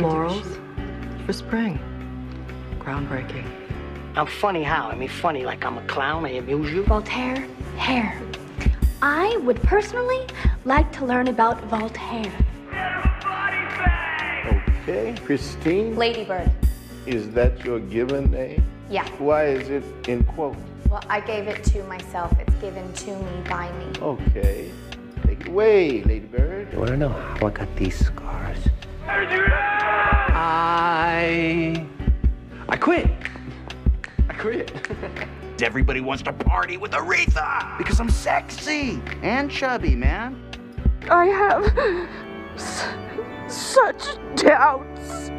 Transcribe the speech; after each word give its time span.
Florals 0.00 0.46
for 1.26 1.32
spring. 1.34 1.78
Groundbreaking. 2.78 3.44
I'm 4.16 4.26
funny 4.26 4.62
how? 4.62 4.88
I 4.88 4.94
mean, 4.94 5.10
funny 5.10 5.44
like 5.44 5.62
I'm 5.62 5.76
a 5.76 5.82
clown. 5.88 6.24
I 6.24 6.30
amuse 6.30 6.72
you. 6.72 6.84
Voltaire, 6.84 7.46
hair. 7.76 8.18
I 9.02 9.36
would 9.44 9.62
personally 9.62 10.26
like 10.64 10.90
to 10.92 11.04
learn 11.04 11.28
about 11.28 11.62
Voltaire. 11.64 12.32
Okay, 14.82 15.14
Christine, 15.26 15.94
Ladybird. 15.96 16.50
is 17.06 17.30
that 17.32 17.62
your 17.62 17.78
given 17.78 18.30
name? 18.30 18.64
Yeah. 18.88 19.06
Why 19.18 19.48
is 19.48 19.68
it 19.68 19.84
in 20.08 20.24
quote? 20.24 20.56
Well, 20.90 21.04
I 21.10 21.20
gave 21.20 21.46
it 21.46 21.62
to 21.64 21.84
myself. 21.84 22.32
It's 22.40 22.54
given 22.54 22.90
to 22.92 23.10
me 23.18 23.42
by 23.50 23.70
me. 23.78 23.92
Okay, 24.00 24.70
take 25.26 25.42
it 25.42 25.48
away, 25.48 26.02
Ladybird. 26.04 26.72
You 26.72 26.78
wanna 26.78 26.96
know 26.96 27.10
how 27.10 27.46
I 27.46 27.50
got 27.50 27.76
these 27.76 27.98
scars? 28.06 28.58
I. 30.52 31.86
I 32.68 32.76
quit. 32.76 33.06
I 34.28 34.32
quit. 34.34 34.72
Everybody 35.62 36.00
wants 36.00 36.24
to 36.24 36.32
party 36.32 36.76
with 36.76 36.90
Aretha 36.90 37.78
because 37.78 38.00
I'm 38.00 38.10
sexy 38.10 39.00
and 39.22 39.48
chubby, 39.48 39.94
man. 39.94 40.42
I 41.08 41.26
have 41.26 41.78
s- 42.56 42.84
such 43.46 44.16
doubts. 44.34 45.30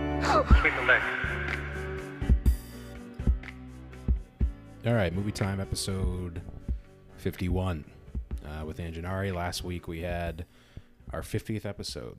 All 4.86 4.94
right, 4.94 5.14
movie 5.14 5.32
time 5.34 5.60
episode 5.60 6.42
51 7.18 7.84
uh, 8.46 8.66
with 8.66 8.78
Anjanari. 8.78 9.34
Last 9.36 9.64
week 9.66 9.90
we 9.90 10.00
had 10.02 10.46
our 11.12 11.22
50th 11.22 11.66
episode 11.66 12.18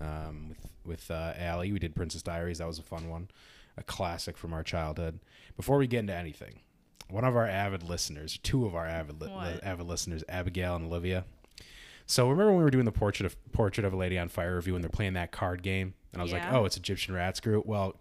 um, 0.00 0.48
with 0.48 0.71
with 0.84 1.10
uh, 1.10 1.32
Allie. 1.36 1.72
We 1.72 1.78
did 1.78 1.94
Princess 1.94 2.22
Diaries. 2.22 2.58
That 2.58 2.66
was 2.66 2.78
a 2.78 2.82
fun 2.82 3.08
one, 3.08 3.28
a 3.76 3.82
classic 3.82 4.36
from 4.36 4.52
our 4.52 4.62
childhood. 4.62 5.20
Before 5.56 5.78
we 5.78 5.86
get 5.86 6.00
into 6.00 6.14
anything, 6.14 6.60
one 7.10 7.24
of 7.24 7.36
our 7.36 7.46
avid 7.46 7.82
listeners, 7.82 8.38
two 8.42 8.64
of 8.66 8.74
our 8.74 8.86
avid 8.86 9.20
li- 9.20 9.28
What? 9.28 9.62
avid 9.64 9.86
listeners, 9.86 10.24
Abigail 10.28 10.76
and 10.76 10.86
Olivia. 10.86 11.24
So 12.06 12.28
remember 12.28 12.50
when 12.52 12.58
we 12.58 12.64
were 12.64 12.70
doing 12.70 12.84
the 12.84 12.92
portrait 12.92 13.26
of 13.26 13.52
portrait 13.52 13.84
of 13.84 13.92
a 13.92 13.96
lady 13.96 14.18
on 14.18 14.28
fire 14.28 14.56
review 14.56 14.74
and 14.74 14.82
they're 14.82 14.90
playing 14.90 15.12
that 15.14 15.30
card 15.32 15.62
game, 15.62 15.94
and 16.12 16.20
I 16.20 16.24
was 16.24 16.32
like, 16.32 16.50
oh, 16.52 16.64
it's 16.64 16.76
Egyptian 16.76 17.14
Rat 17.14 17.36
Screw. 17.36 17.62
Well, 17.64 17.96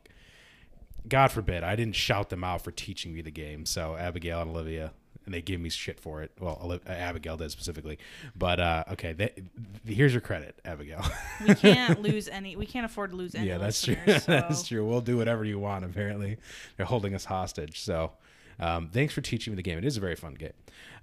God 1.07 1.31
forbid, 1.31 1.63
I 1.63 1.75
didn't 1.75 1.95
shout 1.95 2.29
them 2.29 2.43
out 2.43 2.63
for 2.63 2.71
teaching 2.71 3.13
me 3.13 3.21
the 3.21 3.31
game. 3.31 3.65
So 3.65 3.95
Abigail 3.95 4.41
and 4.41 4.51
Olivia, 4.51 4.91
and 5.25 5.33
they 5.33 5.41
gave 5.41 5.59
me 5.59 5.69
shit 5.69 5.99
for 5.99 6.21
it. 6.21 6.31
Well, 6.39 6.79
uh, 6.85 6.89
Abigail 6.89 7.37
did 7.37 7.51
specifically. 7.51 7.99
But 8.35 8.59
uh, 8.59 8.83
okay, 8.93 9.13
they, 9.13 9.31
here's 9.85 10.13
your 10.13 10.21
credit, 10.21 10.59
Abigail. 10.65 11.03
We 11.47 11.55
can't 11.55 12.01
lose 12.03 12.27
any. 12.27 12.55
We 12.55 12.65
can't 12.65 12.85
afford 12.85 13.11
to 13.11 13.15
lose 13.17 13.35
any. 13.35 13.47
yeah, 13.47 13.57
that's 13.57 13.81
true. 13.81 13.95
listeners, 14.05 14.25
that's 14.47 14.67
true. 14.67 14.85
We'll 14.85 15.01
do 15.01 15.17
whatever 15.17 15.45
you 15.45 15.59
want. 15.59 15.85
Apparently, 15.85 16.37
they're 16.77 16.85
holding 16.85 17.13
us 17.13 17.25
hostage. 17.25 17.81
So, 17.81 18.11
um, 18.59 18.89
thanks 18.89 19.13
for 19.13 19.21
teaching 19.21 19.53
me 19.53 19.55
the 19.55 19.63
game. 19.63 19.77
It 19.77 19.85
is 19.85 19.97
a 19.97 20.01
very 20.01 20.15
fun 20.15 20.33
game. 20.33 20.53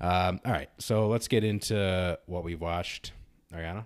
Um, 0.00 0.40
all 0.44 0.52
right, 0.52 0.70
so 0.78 1.08
let's 1.08 1.28
get 1.28 1.44
into 1.44 2.18
what 2.26 2.44
we've 2.44 2.60
watched. 2.60 3.12
Ariana. 3.52 3.84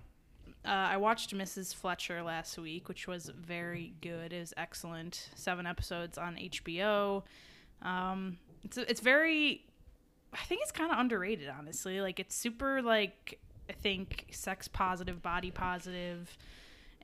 Uh, 0.65 0.69
I 0.69 0.97
watched 0.97 1.35
Mrs. 1.35 1.75
Fletcher 1.75 2.23
last 2.23 2.57
week, 2.57 2.87
which 2.87 3.05
was 3.07 3.29
very 3.35 3.93
good. 4.01 4.31
It 4.31 4.39
was 4.39 4.53
excellent. 4.55 5.29
Seven 5.35 5.67
episodes 5.67 6.17
on 6.17 6.35
HBO. 6.37 7.23
Um, 7.81 8.37
it's 8.63 8.77
it's 8.77 9.01
very. 9.01 9.65
I 10.33 10.43
think 10.45 10.61
it's 10.61 10.71
kind 10.71 10.91
of 10.91 10.97
underrated, 10.99 11.49
honestly. 11.49 12.01
Like 12.01 12.19
it's 12.19 12.35
super 12.35 12.81
like 12.81 13.39
I 13.69 13.73
think 13.73 14.27
sex 14.31 14.67
positive, 14.67 15.21
body 15.21 15.51
positive, 15.51 16.37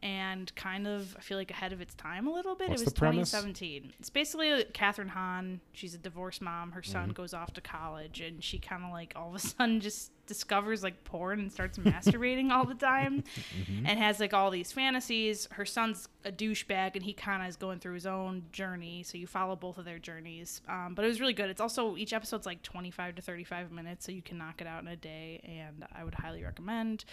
and 0.02 0.54
kind 0.56 0.88
of 0.88 1.16
I 1.18 1.22
feel 1.22 1.38
like 1.38 1.52
ahead 1.52 1.74
of 1.74 1.82
its 1.82 1.94
time 1.94 2.28
a 2.28 2.34
little 2.34 2.56
bit. 2.56 2.70
What's 2.70 2.82
it 2.82 2.86
was 2.86 2.94
2017. 2.94 3.94
It's 4.00 4.10
basically 4.10 4.48
Kathryn 4.74 5.10
Hahn. 5.10 5.60
She's 5.74 5.94
a 5.94 5.98
divorced 5.98 6.42
mom. 6.42 6.72
Her 6.72 6.82
Mm-hmm. 6.82 6.92
son 6.92 7.10
goes 7.10 7.34
off 7.34 7.54
to 7.54 7.62
college, 7.62 8.22
and 8.22 8.44
she 8.44 8.60
kind 8.60 8.84
of 8.84 8.92
like 8.92 9.14
all 9.16 9.30
of 9.30 9.36
a 9.36 9.40
sudden 9.40 9.80
just 9.80 10.12
discovers 10.30 10.82
like 10.84 11.04
porn 11.04 11.40
and 11.42 11.52
starts 11.52 11.78
masturbating 11.80 12.52
all 12.52 12.64
the 12.66 12.74
time, 12.76 13.24
Mm-hmm. 13.60 13.86
and 13.86 14.00
has 14.00 14.22
like 14.22 14.34
all 14.34 14.50
these 14.52 14.72
fantasies. 14.72 15.48
Her 15.52 15.66
son's 15.66 16.08
a 16.24 16.32
douchebag, 16.32 16.96
and 16.96 17.04
he 17.04 17.12
kind 17.12 17.42
of 17.44 17.50
is 17.50 17.58
going 17.58 17.80
through 17.80 17.96
his 17.96 18.06
own 18.06 18.44
journey. 18.54 19.04
So 19.04 19.18
you 19.18 19.28
follow 19.28 19.56
both 19.58 19.78
of 19.78 19.84
their 19.86 20.00
journeys. 20.00 20.62
Um, 20.70 20.94
but 20.96 21.04
it 21.04 21.10
was 21.10 21.20
really 21.20 21.34
good. 21.34 21.50
It's 21.50 21.60
also 21.62 21.98
each 21.98 22.14
episode's 22.14 22.46
like 22.46 22.62
25 22.64 23.16
to 23.16 23.22
35 23.22 23.72
minutes, 23.74 24.06
so 24.06 24.12
you 24.14 24.22
can 24.22 24.38
knock 24.38 24.62
it 24.62 24.68
out 24.68 24.82
in 24.82 24.88
a 24.88 24.96
day, 24.96 25.42
and 25.44 25.86
I 25.94 26.04
would 26.06 26.16
highly 26.16 26.44
recommend. 26.44 27.04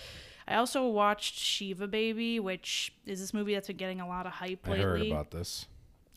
I 0.47 0.54
also 0.56 0.87
watched 0.87 1.37
Shiva 1.38 1.88
Baby, 1.88 2.38
which 2.38 2.93
is 3.06 3.19
this 3.21 3.34
movie 3.34 3.54
that's 3.54 3.66
been 3.66 3.77
getting 3.77 4.00
a 4.00 4.06
lot 4.06 4.27
of 4.27 4.33
hype 4.34 4.60
I 4.66 4.71
lately. 4.72 4.84
heard 4.84 5.06
about 5.06 5.31
this. 5.33 5.66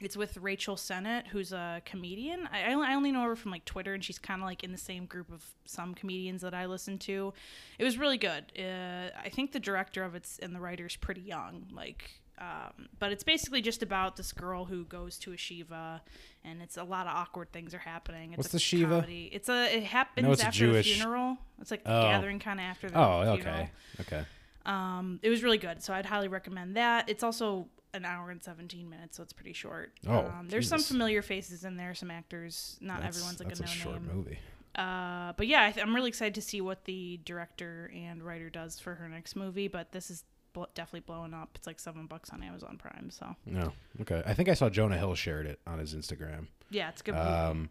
It's 0.01 0.15
with 0.15 0.37
Rachel 0.37 0.75
Sennott, 0.75 1.27
who's 1.27 1.51
a 1.51 1.81
comedian. 1.85 2.47
I, 2.51 2.71
I 2.71 2.93
only- 2.95 3.11
know 3.11 3.23
her 3.23 3.35
from 3.35 3.51
like 3.51 3.65
Twitter, 3.65 3.93
and 3.93 4.03
she's 4.03 4.19
kind 4.19 4.41
of 4.41 4.45
like 4.45 4.63
in 4.63 4.71
the 4.71 4.77
same 4.77 5.05
group 5.05 5.31
of 5.31 5.43
some 5.65 5.93
comedians 5.93 6.41
that 6.41 6.53
I 6.53 6.67
listen 6.67 6.97
to. 6.99 7.33
It 7.77 7.83
was 7.83 7.97
really 7.97 8.17
good. 8.17 8.45
Uh, 8.57 9.09
I 9.21 9.29
think 9.29 9.51
the 9.51 9.59
director 9.59 10.03
of 10.03 10.15
it's 10.15 10.39
and 10.39 10.55
the 10.55 10.59
writer's 10.59 10.95
pretty 10.95 11.21
young, 11.21 11.65
like, 11.73 12.11
um, 12.37 12.87
but 12.99 13.11
it's 13.11 13.23
basically 13.23 13.61
just 13.61 13.83
about 13.83 14.15
this 14.15 14.31
girl 14.31 14.63
who 14.65 14.85
goes 14.85 15.17
to 15.19 15.33
a 15.33 15.37
shiva, 15.37 16.01
and 16.45 16.61
it's 16.61 16.77
a 16.77 16.83
lot 16.83 17.05
of 17.07 17.13
awkward 17.13 17.51
things 17.51 17.73
are 17.73 17.79
happening. 17.79 18.29
It's 18.31 18.37
What's 18.37 18.49
a 18.49 18.51
the 18.53 18.59
shiva? 18.59 18.95
comedy. 19.01 19.29
It's 19.33 19.49
a 19.49 19.75
it 19.75 19.83
happens 19.83 20.25
No, 20.25 20.31
it's 20.31 20.43
a 20.43 20.47
after 20.47 20.59
Jewish- 20.59 20.87
the 20.87 20.93
funeral. 21.01 21.37
It's 21.59 21.71
like 21.71 21.81
a 21.85 21.91
Oh. 21.93 22.01
gathering 22.03 22.39
kind 22.39 22.59
of 22.59 22.63
after 22.63 22.89
the 22.89 22.97
Oh, 22.97 23.21
funeral. 23.35 23.55
okay, 23.55 23.69
okay. 24.01 24.25
Um, 24.65 25.19
it 25.23 25.29
was 25.29 25.43
really 25.43 25.57
good, 25.57 25.81
so 25.83 25.93
I'd 25.93 26.05
highly 26.05 26.27
recommend 26.27 26.77
that. 26.77 27.09
It's 27.09 27.23
also 27.23 27.67
an 27.93 28.05
hour 28.05 28.29
and 28.31 28.43
17 28.43 28.89
minutes, 28.89 29.17
so 29.17 29.23
it's 29.23 29.33
pretty 29.33 29.53
short. 29.53 29.93
Oh, 30.07 30.19
um, 30.27 30.47
there's 30.49 30.67
some 30.69 30.81
familiar 30.81 31.21
faces 31.21 31.63
in 31.65 31.75
there, 31.77 31.93
some 31.95 32.11
actors. 32.11 32.77
Not 32.81 32.97
That's- 32.97 33.15
everyone's 33.15 33.39
like 33.39 33.51
a 33.53 33.57
a 33.57 33.65
no 33.65 33.67
short 33.67 34.01
name. 34.01 34.15
movie. 34.15 34.39
Uh, 34.75 35.33
but 35.35 35.47
yeah, 35.47 35.65
I 35.65 35.71
th- 35.71 35.83
I'm 35.85 35.95
really 35.95 36.09
excited 36.09 36.35
to 36.35 36.41
see 36.41 36.61
what 36.61 36.85
the 36.85 37.19
director 37.25 37.91
and 37.95 38.21
writer 38.23 38.49
does 38.49 38.79
for 38.79 38.95
her 38.95 39.09
next 39.09 39.35
movie. 39.35 39.67
But 39.67 39.91
this 39.91 40.09
is 40.11 40.23
bl- 40.53 40.65
definitely 40.75 41.01
blowing 41.01 41.33
up. 41.33 41.49
It's 41.55 41.65
like 41.67 41.79
seven 41.79 42.05
bucks 42.05 42.29
on 42.29 42.43
Amazon 42.43 42.77
Prime, 42.77 43.09
so 43.09 43.35
No, 43.45 43.73
okay. 44.01 44.21
I 44.25 44.33
think 44.33 44.47
I 44.47 44.53
saw 44.53 44.69
Jonah 44.69 44.97
Hill 44.97 45.15
shared 45.15 45.47
it 45.47 45.59
on 45.65 45.79
his 45.79 45.95
Instagram. 45.95 46.47
yeah, 46.69 46.89
it's 46.89 47.01
a 47.01 47.03
good. 47.03 47.15
Movie. 47.15 47.27
Um, 47.27 47.69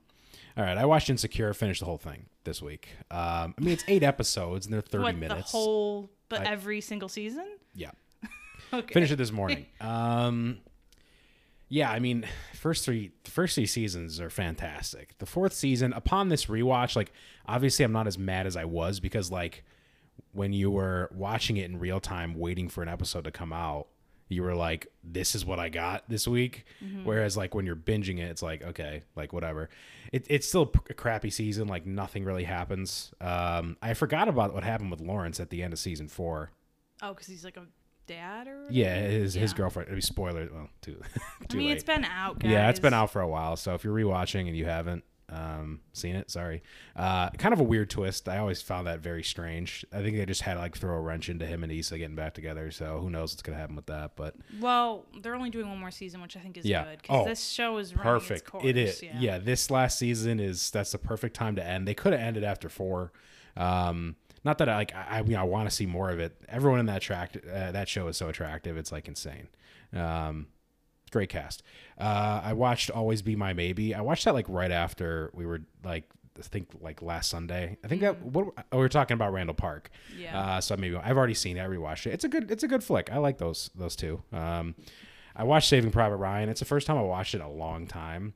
all 0.56 0.64
right, 0.64 0.76
I 0.76 0.84
watched 0.86 1.08
Insecure, 1.08 1.54
finished 1.54 1.80
the 1.80 1.86
whole 1.86 1.98
thing 1.98 2.26
this 2.44 2.60
week. 2.60 2.88
Um, 3.12 3.54
I 3.56 3.60
mean, 3.60 3.70
it's 3.74 3.84
eight 3.86 4.02
episodes 4.02 4.66
and 4.66 4.74
they're 4.74 4.80
thirty 4.82 5.04
what 5.04 5.16
minutes. 5.16 5.52
the 5.52 5.56
whole, 5.56 6.10
but 6.28 6.40
I- 6.40 6.50
every 6.50 6.80
single 6.80 7.08
season. 7.08 7.46
yeah, 7.74 7.92
Okay. 8.72 8.92
finished 8.92 9.12
it 9.12 9.16
this 9.16 9.32
morning. 9.32 9.66
Um, 9.80 10.58
yeah, 11.70 11.90
I 11.90 11.98
mean, 11.98 12.26
first 12.54 12.84
three 12.84 13.10
the 13.24 13.30
first 13.30 13.54
three 13.54 13.66
seasons 13.66 14.20
are 14.20 14.30
fantastic. 14.30 15.16
The 15.18 15.26
fourth 15.26 15.52
season, 15.52 15.92
upon 15.92 16.28
this 16.30 16.46
rewatch, 16.46 16.96
like 16.96 17.12
obviously 17.46 17.84
I'm 17.84 17.92
not 17.92 18.06
as 18.06 18.16
mad 18.18 18.46
as 18.46 18.56
I 18.56 18.64
was 18.64 19.00
because 19.00 19.30
like 19.30 19.64
when 20.32 20.52
you 20.52 20.70
were 20.70 21.10
watching 21.14 21.58
it 21.58 21.66
in 21.66 21.78
real 21.78 22.00
time, 22.00 22.34
waiting 22.34 22.68
for 22.68 22.82
an 22.82 22.88
episode 22.88 23.24
to 23.24 23.30
come 23.30 23.52
out, 23.52 23.88
you 24.30 24.42
were 24.42 24.54
like, 24.54 24.86
"This 25.04 25.34
is 25.34 25.44
what 25.44 25.58
I 25.58 25.68
got 25.68 26.08
this 26.08 26.26
week." 26.26 26.64
Whereas 27.04 27.36
like 27.36 27.54
when 27.54 27.66
you're 27.66 27.76
binging 27.76 28.18
it, 28.18 28.30
it's 28.30 28.42
like, 28.42 28.62
okay, 28.62 29.02
like 29.14 29.32
whatever. 29.34 29.68
It, 30.12 30.26
it's 30.30 30.48
still 30.48 30.72
a 30.88 30.94
crappy 30.94 31.28
season. 31.30 31.68
Like 31.68 31.84
nothing 31.86 32.24
really 32.24 32.44
happens. 32.44 33.12
Um, 33.20 33.76
I 33.82 33.92
forgot 33.92 34.28
about 34.28 34.54
what 34.54 34.64
happened 34.64 34.90
with 34.90 35.00
Lawrence 35.02 35.38
at 35.38 35.50
the 35.50 35.62
end 35.62 35.74
of 35.74 35.78
season 35.78 36.08
four. 36.08 36.50
Oh, 37.02 37.12
because 37.12 37.26
he's 37.26 37.44
like 37.44 37.56
a 37.58 37.66
dad 38.08 38.48
or. 38.48 38.66
Yeah, 38.70 38.98
his 39.00 39.34
his 39.34 39.52
girlfriend. 39.52 39.88
I 39.88 39.92
mean, 39.92 40.02
spoiler. 40.02 40.48
Well, 40.52 40.68
too. 40.82 41.00
I 41.50 41.54
mean, 41.54 41.68
late. 41.68 41.74
it's 41.74 41.84
been 41.84 42.04
out. 42.04 42.40
Guys. 42.40 42.50
Yeah, 42.50 42.68
it's 42.70 42.80
been 42.80 42.94
out 42.94 43.10
for 43.10 43.20
a 43.20 43.28
while. 43.28 43.56
So 43.56 43.74
if 43.74 43.84
you're 43.84 43.94
rewatching 43.94 44.48
and 44.48 44.56
you 44.56 44.64
haven't 44.64 45.04
um, 45.30 45.80
seen 45.92 46.16
it, 46.16 46.30
sorry. 46.30 46.62
Uh, 46.96 47.30
kind 47.30 47.52
of 47.52 47.60
a 47.60 47.64
weird 47.64 47.90
twist. 47.90 48.28
I 48.28 48.38
always 48.38 48.62
found 48.62 48.86
that 48.86 49.00
very 49.00 49.22
strange. 49.22 49.84
I 49.92 50.02
think 50.02 50.16
they 50.16 50.24
just 50.26 50.42
had 50.42 50.54
to 50.54 50.60
like 50.60 50.76
throw 50.76 50.96
a 50.96 51.00
wrench 51.00 51.28
into 51.28 51.46
him 51.46 51.62
and 51.62 51.70
Issa 51.70 51.98
getting 51.98 52.16
back 52.16 52.34
together. 52.34 52.70
So 52.70 52.98
who 52.98 53.10
knows 53.10 53.32
what's 53.32 53.42
gonna 53.42 53.58
happen 53.58 53.76
with 53.76 53.86
that? 53.86 54.16
But 54.16 54.34
Well, 54.58 55.04
they're 55.20 55.34
only 55.34 55.50
doing 55.50 55.68
one 55.68 55.78
more 55.78 55.90
season, 55.90 56.22
which 56.22 56.36
I 56.36 56.40
think 56.40 56.56
is 56.56 56.64
yeah, 56.64 56.84
good 56.84 57.02
because 57.02 57.22
oh, 57.22 57.28
this 57.28 57.46
show 57.48 57.76
is 57.78 57.92
perfect. 57.92 58.46
Course. 58.46 58.64
it 58.64 58.76
is. 58.76 59.02
Yeah. 59.02 59.18
Yeah. 59.18 59.38
this 59.38 59.70
last 59.70 59.98
season 59.98 60.40
is 60.40 60.70
that's 60.70 60.92
the 60.92 60.98
perfect 60.98 61.36
time 61.36 61.56
to 61.56 61.64
end. 61.64 61.86
They 61.86 61.94
could 61.94 62.12
have 62.12 62.22
ended 62.22 62.44
after 62.44 62.68
four. 62.68 63.12
Um, 63.56 64.16
not 64.44 64.58
that 64.58 64.68
I 64.68 64.76
like. 64.76 64.94
I, 64.94 65.18
I 65.18 65.22
mean, 65.22 65.36
I 65.36 65.44
want 65.44 65.68
to 65.68 65.74
see 65.74 65.86
more 65.86 66.10
of 66.10 66.18
it. 66.18 66.36
Everyone 66.48 66.80
in 66.80 66.86
that 66.86 67.02
track, 67.02 67.36
uh, 67.36 67.72
that 67.72 67.88
show 67.88 68.08
is 68.08 68.16
so 68.16 68.28
attractive. 68.28 68.76
It's 68.76 68.92
like 68.92 69.08
insane. 69.08 69.48
Um, 69.92 70.48
great 71.10 71.28
cast. 71.28 71.62
Uh, 71.98 72.40
I 72.44 72.52
watched 72.52 72.90
Always 72.90 73.22
Be 73.22 73.36
My 73.36 73.52
Maybe. 73.52 73.94
I 73.94 74.00
watched 74.00 74.24
that 74.24 74.34
like 74.34 74.46
right 74.48 74.70
after 74.70 75.30
we 75.34 75.46
were 75.46 75.62
like 75.84 76.04
I 76.38 76.42
think 76.42 76.68
like 76.80 77.02
last 77.02 77.30
Sunday. 77.30 77.78
I 77.84 77.88
think 77.88 78.00
that 78.02 78.22
what 78.22 78.46
oh, 78.56 78.62
we 78.72 78.78
were 78.78 78.88
talking 78.88 79.14
about 79.14 79.32
Randall 79.32 79.54
Park. 79.54 79.90
Yeah. 80.16 80.38
Uh, 80.38 80.60
so 80.60 80.76
maybe 80.76 80.96
I've 80.96 81.16
already 81.16 81.34
seen 81.34 81.56
it. 81.56 81.62
I 81.62 81.66
rewatched 81.66 82.06
it. 82.06 82.14
It's 82.14 82.24
a 82.24 82.28
good 82.28 82.50
it's 82.50 82.62
a 82.62 82.68
good 82.68 82.84
flick. 82.84 83.10
I 83.12 83.18
like 83.18 83.38
those 83.38 83.70
those 83.74 83.96
two. 83.96 84.22
Um, 84.32 84.74
I 85.34 85.44
watched 85.44 85.68
Saving 85.68 85.90
Private 85.90 86.16
Ryan. 86.16 86.48
It's 86.48 86.60
the 86.60 86.66
first 86.66 86.86
time 86.86 86.96
I 86.96 87.02
watched 87.02 87.34
it 87.34 87.38
in 87.38 87.44
a 87.44 87.50
long 87.50 87.86
time, 87.86 88.34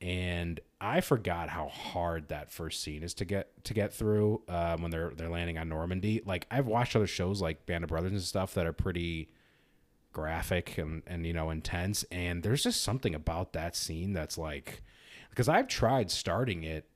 and 0.00 0.60
I 0.80 1.02
forgot 1.02 1.50
how 1.50 1.68
hard 1.68 2.28
that 2.28 2.50
first 2.50 2.82
scene 2.82 3.02
is 3.02 3.12
to 3.14 3.26
get 3.26 3.64
to 3.64 3.74
get 3.74 3.92
through 3.92 4.42
um, 4.48 4.80
when 4.80 4.90
they're 4.90 5.12
they're 5.14 5.28
landing 5.28 5.58
on 5.58 5.68
Normandy. 5.68 6.22
Like 6.24 6.46
I've 6.50 6.66
watched 6.66 6.96
other 6.96 7.06
shows 7.06 7.42
like 7.42 7.66
Band 7.66 7.84
of 7.84 7.88
Brothers 7.88 8.12
and 8.12 8.22
stuff 8.22 8.54
that 8.54 8.66
are 8.66 8.72
pretty 8.72 9.30
graphic 10.12 10.78
and 10.78 11.02
and 11.06 11.26
you 11.26 11.34
know 11.34 11.50
intense. 11.50 12.04
And 12.10 12.42
there's 12.42 12.62
just 12.62 12.82
something 12.82 13.14
about 13.14 13.52
that 13.52 13.76
scene 13.76 14.14
that's 14.14 14.38
like 14.38 14.82
because 15.28 15.48
I've 15.48 15.68
tried 15.68 16.10
starting 16.10 16.64
it 16.64 16.88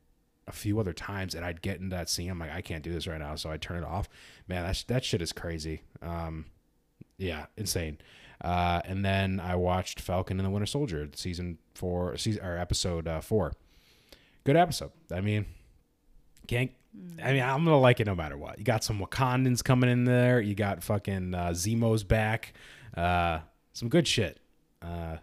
a 0.46 0.52
few 0.52 0.80
other 0.80 0.92
times 0.92 1.34
and 1.34 1.44
I'd 1.44 1.60
get 1.60 1.80
into 1.80 1.94
that 1.94 2.08
scene. 2.08 2.30
I'm 2.30 2.38
like 2.38 2.52
I 2.52 2.62
can't 2.62 2.82
do 2.82 2.92
this 2.92 3.06
right 3.06 3.20
now. 3.20 3.34
So 3.34 3.50
I 3.50 3.58
turn 3.58 3.82
it 3.82 3.86
off. 3.86 4.08
Man 4.48 4.62
that 4.64 4.82
that 4.88 5.04
shit 5.04 5.20
is 5.20 5.32
crazy. 5.32 5.82
Um 6.00 6.46
yeah 7.18 7.46
insane. 7.58 7.98
Uh 8.40 8.80
and 8.86 9.04
then 9.04 9.40
I 9.40 9.56
watched 9.56 10.00
Falcon 10.00 10.38
and 10.40 10.46
the 10.46 10.50
Winter 10.50 10.66
Soldier 10.66 11.10
season 11.14 11.58
4 11.74 12.16
season 12.16 12.42
or 12.42 12.56
episode 12.56 13.06
uh, 13.06 13.20
4 13.20 13.52
good 14.44 14.56
episode 14.56 14.92
I 15.12 15.20
mean 15.20 15.46
can't 16.46 16.70
I 17.20 17.32
mean, 17.32 17.42
I'm 17.42 17.64
gonna 17.64 17.80
like 17.80 17.98
it 17.98 18.06
no 18.06 18.14
matter 18.14 18.36
what. 18.38 18.56
You 18.56 18.64
got 18.64 18.84
some 18.84 19.00
Wakandans 19.00 19.64
coming 19.64 19.90
in 19.90 20.04
there. 20.04 20.40
You 20.40 20.54
got 20.54 20.80
fucking 20.84 21.34
uh, 21.34 21.48
Zemo's 21.48 22.04
back. 22.04 22.52
Uh, 22.96 23.40
some 23.72 23.88
good 23.88 24.06
shit. 24.06 24.38
Uh, 24.80 25.16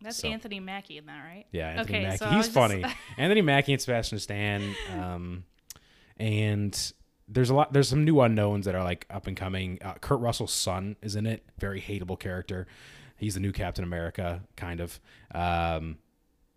That's 0.00 0.18
So- 0.18 0.28
Anthony 0.28 0.60
Mackie 0.60 0.98
in 0.98 1.06
that, 1.06 1.24
right? 1.24 1.46
yeah, 1.50 1.70
Anthony 1.70 1.98
Okay, 1.98 2.06
Mackie. 2.06 2.16
so 2.18 2.26
He's 2.26 2.44
just- 2.44 2.52
funny. 2.52 2.84
Anthony 3.18 3.42
Mackie 3.42 3.72
and 3.72 3.82
Sebastian 3.82 4.20
Stan. 4.20 4.76
Um, 4.96 5.42
and 6.16 6.92
there's 7.26 7.50
a 7.50 7.54
lot. 7.54 7.72
There's 7.72 7.88
some 7.88 8.04
new 8.04 8.20
unknowns 8.20 8.66
that 8.66 8.76
are 8.76 8.84
like 8.84 9.04
up 9.10 9.26
and 9.26 9.36
coming. 9.36 9.78
Uh, 9.82 9.94
Kurt 9.94 10.20
Russell's 10.20 10.52
son 10.52 10.94
is 11.02 11.16
in 11.16 11.26
it. 11.26 11.44
Very 11.58 11.80
hateable 11.80 12.20
character. 12.20 12.68
He's 13.16 13.34
the 13.34 13.40
new 13.40 13.50
Captain 13.52 13.82
America, 13.82 14.42
kind 14.56 14.80
of. 14.80 15.00
Um, 15.34 15.98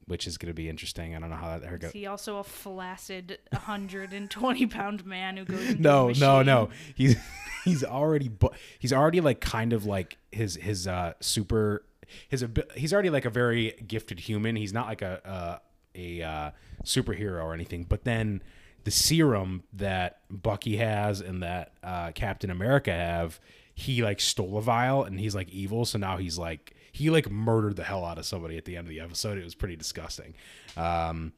which 0.10 0.26
is 0.26 0.38
going 0.38 0.48
to 0.48 0.54
be 0.56 0.68
interesting. 0.68 1.16
I 1.16 1.20
don't 1.20 1.30
know 1.30 1.36
how 1.36 1.60
that 1.60 1.80
goes. 1.80 1.90
Is 1.90 1.94
he 1.94 2.08
also 2.08 2.38
a 2.38 2.44
flaccid 2.44 3.38
120 3.52 4.66
pound 4.66 5.06
man 5.06 5.38
who 5.38 5.46
goes 5.46 5.70
into 5.70 5.82
no 5.82 6.10
a 6.10 6.14
no 6.14 6.42
no 6.42 6.70
he's 6.96 7.16
he's 7.64 7.84
already 7.84 8.28
bu- 8.28 8.50
he's 8.80 8.92
already 8.92 9.22
like 9.22 9.40
kind 9.40 9.72
of 9.72 9.86
like 9.86 10.18
his 10.32 10.56
his 10.56 10.88
uh 10.88 11.14
super 11.20 11.86
his 12.28 12.44
he's 12.76 12.92
already 12.92 13.12
like 13.12 13.26
a 13.26 13.30
very 13.30 13.76
gifted 13.88 14.20
human 14.22 14.56
he's 14.56 14.74
not 14.74 14.88
like 14.88 15.04
a 15.04 15.28
uh, 15.28 15.58
a 15.96 16.22
uh, 16.24 16.52
superhero 16.84 17.44
or 17.44 17.54
anything 17.54 17.86
but 17.88 18.04
then 18.04 18.42
the 18.84 18.92
serum 18.92 19.64
that 19.74 20.22
bucky 20.30 20.78
has 20.78 21.22
and 21.22 21.44
that 21.44 21.74
uh, 21.84 22.12
captain 22.14 22.50
america 22.50 22.92
have 22.92 23.40
he 23.80 24.04
like 24.04 24.20
stole 24.20 24.58
a 24.58 24.62
vial 24.62 25.04
and 25.04 25.20
he's 25.20 25.34
like 25.36 25.50
evil 25.50 25.86
so 25.86 25.98
now 25.98 26.18
he's 26.18 26.38
like 26.38 26.76
he 26.92 27.10
like 27.10 27.30
murdered 27.32 27.76
the 27.76 27.84
hell 27.84 28.04
out 28.04 28.18
of 28.18 28.26
somebody 28.26 28.58
at 28.58 28.66
the 28.66 28.76
end 28.76 28.86
of 28.86 28.90
the 28.90 29.00
episode 29.00 29.38
it 29.38 29.44
was 29.44 29.56
pretty 29.56 29.76
disgusting 29.76 30.34
um 30.78 31.32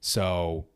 so 0.00 0.66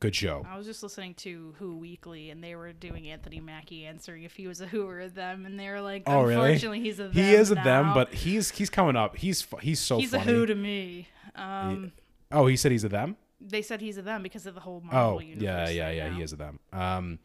good 0.00 0.14
show 0.14 0.44
I 0.48 0.56
was 0.56 0.66
just 0.66 0.82
listening 0.82 1.14
to 1.14 1.54
Who 1.58 1.76
Weekly, 1.76 2.30
and 2.30 2.42
they 2.44 2.54
were 2.54 2.72
doing 2.72 3.08
Anthony 3.08 3.40
Mackie 3.40 3.84
answering 3.84 4.22
if 4.22 4.34
he 4.36 4.46
was 4.46 4.60
a 4.60 4.66
Who 4.66 4.86
or 4.86 5.00
a 5.00 5.08
them, 5.08 5.44
and 5.44 5.58
they 5.58 5.68
were 5.68 5.80
like, 5.80 6.04
Oh 6.06 6.22
really? 6.22 6.54
He's 6.80 7.00
a 7.00 7.04
them." 7.04 7.12
He 7.12 7.34
is 7.34 7.50
a 7.50 7.56
them, 7.56 7.94
but 7.94 8.14
he's 8.14 8.50
he's 8.50 8.70
coming 8.70 8.94
up. 8.94 9.16
He's 9.16 9.44
he's 9.60 9.80
so 9.80 9.98
he's 9.98 10.10
funny. 10.12 10.22
a 10.22 10.26
Who 10.26 10.46
to 10.46 10.54
me. 10.54 11.08
Um, 11.34 11.90
oh, 12.30 12.46
he 12.46 12.56
said 12.56 12.70
he's 12.70 12.84
a 12.84 12.88
them. 12.88 13.16
they 13.40 13.60
said 13.62 13.80
he's 13.80 13.98
a 13.98 14.02
them 14.02 14.22
because 14.22 14.46
of 14.46 14.54
the 14.54 14.60
whole 14.60 14.80
Marvel 14.80 15.16
Oh, 15.16 15.20
universe. 15.20 15.42
yeah, 15.42 15.68
yeah, 15.68 15.90
yeah. 15.90 16.08
now. 16.10 16.16
He 16.16 16.22
is 16.22 16.32
a 16.32 16.36
them. 16.36 16.60
Um, 16.72 17.18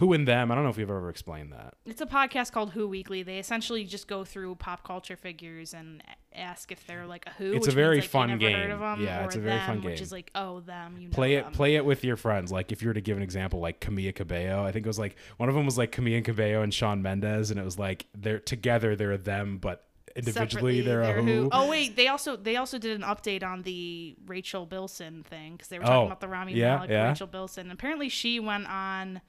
who 0.00 0.12
and 0.12 0.26
them? 0.26 0.50
I 0.50 0.54
don't 0.54 0.64
know 0.64 0.70
if 0.70 0.76
we've 0.76 0.90
ever 0.90 1.08
explained 1.08 1.52
that. 1.52 1.74
It's 1.86 2.00
a 2.00 2.06
podcast 2.06 2.52
called 2.52 2.70
Who 2.72 2.88
Weekly. 2.88 3.22
They 3.22 3.38
essentially 3.38 3.84
just 3.84 4.08
go 4.08 4.24
through 4.24 4.56
pop 4.56 4.82
culture 4.82 5.14
figures 5.16 5.72
and 5.74 6.02
ask 6.34 6.72
if 6.72 6.86
they're 6.86 7.06
like 7.06 7.26
a 7.26 7.30
Who. 7.32 7.52
It's 7.52 7.68
a 7.68 7.70
very 7.70 7.96
means, 7.96 8.04
like, 8.04 8.10
fun 8.10 8.38
game. 8.38 8.70
of 8.70 8.82
'em, 8.82 9.02
Yeah, 9.04 9.24
it's 9.26 9.36
a 9.36 9.40
very 9.40 9.58
them, 9.58 9.66
fun 9.66 9.82
Which 9.82 9.96
game. 9.96 10.02
is 10.02 10.10
like, 10.10 10.30
oh, 10.34 10.60
them. 10.60 10.96
You 10.98 11.08
know 11.08 11.12
Play 11.14 11.34
it, 11.34 11.44
them. 11.44 11.52
play 11.52 11.74
it 11.76 11.84
with 11.84 12.02
your 12.02 12.16
friends. 12.16 12.50
Like 12.50 12.72
if 12.72 12.82
you 12.82 12.88
were 12.88 12.94
to 12.94 13.00
give 13.00 13.16
an 13.16 13.22
example, 13.22 13.60
like 13.60 13.80
Camila 13.80 14.14
Cabello, 14.14 14.64
I 14.64 14.72
think 14.72 14.86
it 14.86 14.88
was 14.88 14.98
like 14.98 15.16
one 15.36 15.48
of 15.48 15.54
them 15.54 15.64
was 15.66 15.78
like 15.78 15.92
Camila 15.92 16.24
Cabello 16.24 16.62
and 16.62 16.74
Shawn 16.74 17.02
Mendes, 17.02 17.50
and 17.50 17.60
it 17.60 17.64
was 17.64 17.78
like 17.78 18.06
they're 18.16 18.40
together, 18.40 18.96
they're 18.96 19.12
a 19.12 19.18
them, 19.18 19.58
but 19.58 19.84
individually 20.16 20.78
Separately, 20.78 20.80
they're, 20.80 21.02
a 21.02 21.22
who. 21.22 21.48
Oh 21.52 21.68
wait, 21.68 21.94
they 21.94 22.08
also 22.08 22.36
they 22.36 22.56
also 22.56 22.78
did 22.78 23.00
an 23.00 23.06
update 23.06 23.44
on 23.44 23.62
the 23.62 24.16
Rachel 24.26 24.64
Bilson 24.66 25.24
thing 25.24 25.52
because 25.52 25.68
they 25.68 25.78
were 25.78 25.84
talking 25.84 26.02
Oh, 26.02 26.06
about 26.06 26.20
the 26.20 26.28
Rami 26.28 26.54
yeah, 26.54 26.76
Malek 26.76 26.90
yeah. 26.90 27.08
Rachel 27.08 27.26
Bilson. 27.26 27.70
Apparently, 27.70 28.08
she 28.08 28.40
went 28.40 28.66
on 28.66 29.20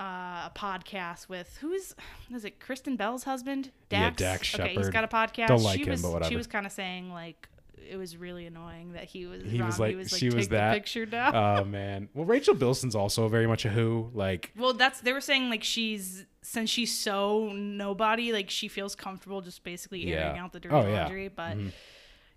uh, 0.00 0.48
a 0.48 0.52
podcast 0.56 1.28
with 1.28 1.58
who's 1.60 1.94
is 2.34 2.44
it 2.44 2.58
Kristen 2.58 2.96
Bell's 2.96 3.24
husband? 3.24 3.70
Dax. 3.90 4.20
Yeah, 4.20 4.32
Dax. 4.32 4.54
Okay, 4.58 4.74
he's 4.74 4.88
got 4.88 5.04
a 5.04 5.08
podcast. 5.08 5.48
Don't 5.48 5.62
like 5.62 5.78
she 5.78 5.84
him, 5.84 5.90
was, 5.90 6.02
but 6.02 6.12
whatever. 6.12 6.30
She 6.30 6.36
was 6.36 6.46
kind 6.46 6.64
of 6.66 6.72
saying 6.72 7.12
like 7.12 7.48
it 7.88 7.96
was 7.96 8.16
really 8.16 8.46
annoying 8.46 8.92
that 8.92 9.04
he 9.04 9.26
was. 9.26 9.42
he 9.42 9.60
was 9.60 9.78
like, 9.80 9.96
was 9.96 10.12
like 10.12 10.20
she 10.20 10.28
take 10.28 10.36
was 10.36 10.48
the 10.48 10.54
that. 10.56 10.74
picture 10.74 11.04
down. 11.06 11.34
Oh 11.34 11.64
man. 11.68 12.08
Well, 12.14 12.24
Rachel 12.24 12.54
Bilson's 12.54 12.94
also 12.94 13.28
very 13.28 13.46
much 13.46 13.64
a 13.64 13.68
who. 13.68 14.10
Like 14.14 14.52
Well, 14.56 14.72
that's 14.74 15.00
they 15.00 15.12
were 15.12 15.20
saying 15.20 15.50
like 15.50 15.62
she's 15.64 16.24
since 16.42 16.70
she's 16.70 16.96
so 16.96 17.50
nobody, 17.52 18.32
like 18.32 18.48
she 18.48 18.68
feels 18.68 18.94
comfortable 18.94 19.40
just 19.42 19.62
basically 19.64 20.12
airing 20.12 20.36
Yeah. 20.36 20.42
out 20.44 20.52
the 20.52 20.60
dirty 20.60 20.74
Oh, 20.74 20.88
yeah. 20.88 21.00
laundry. 21.02 21.28
But 21.28 21.56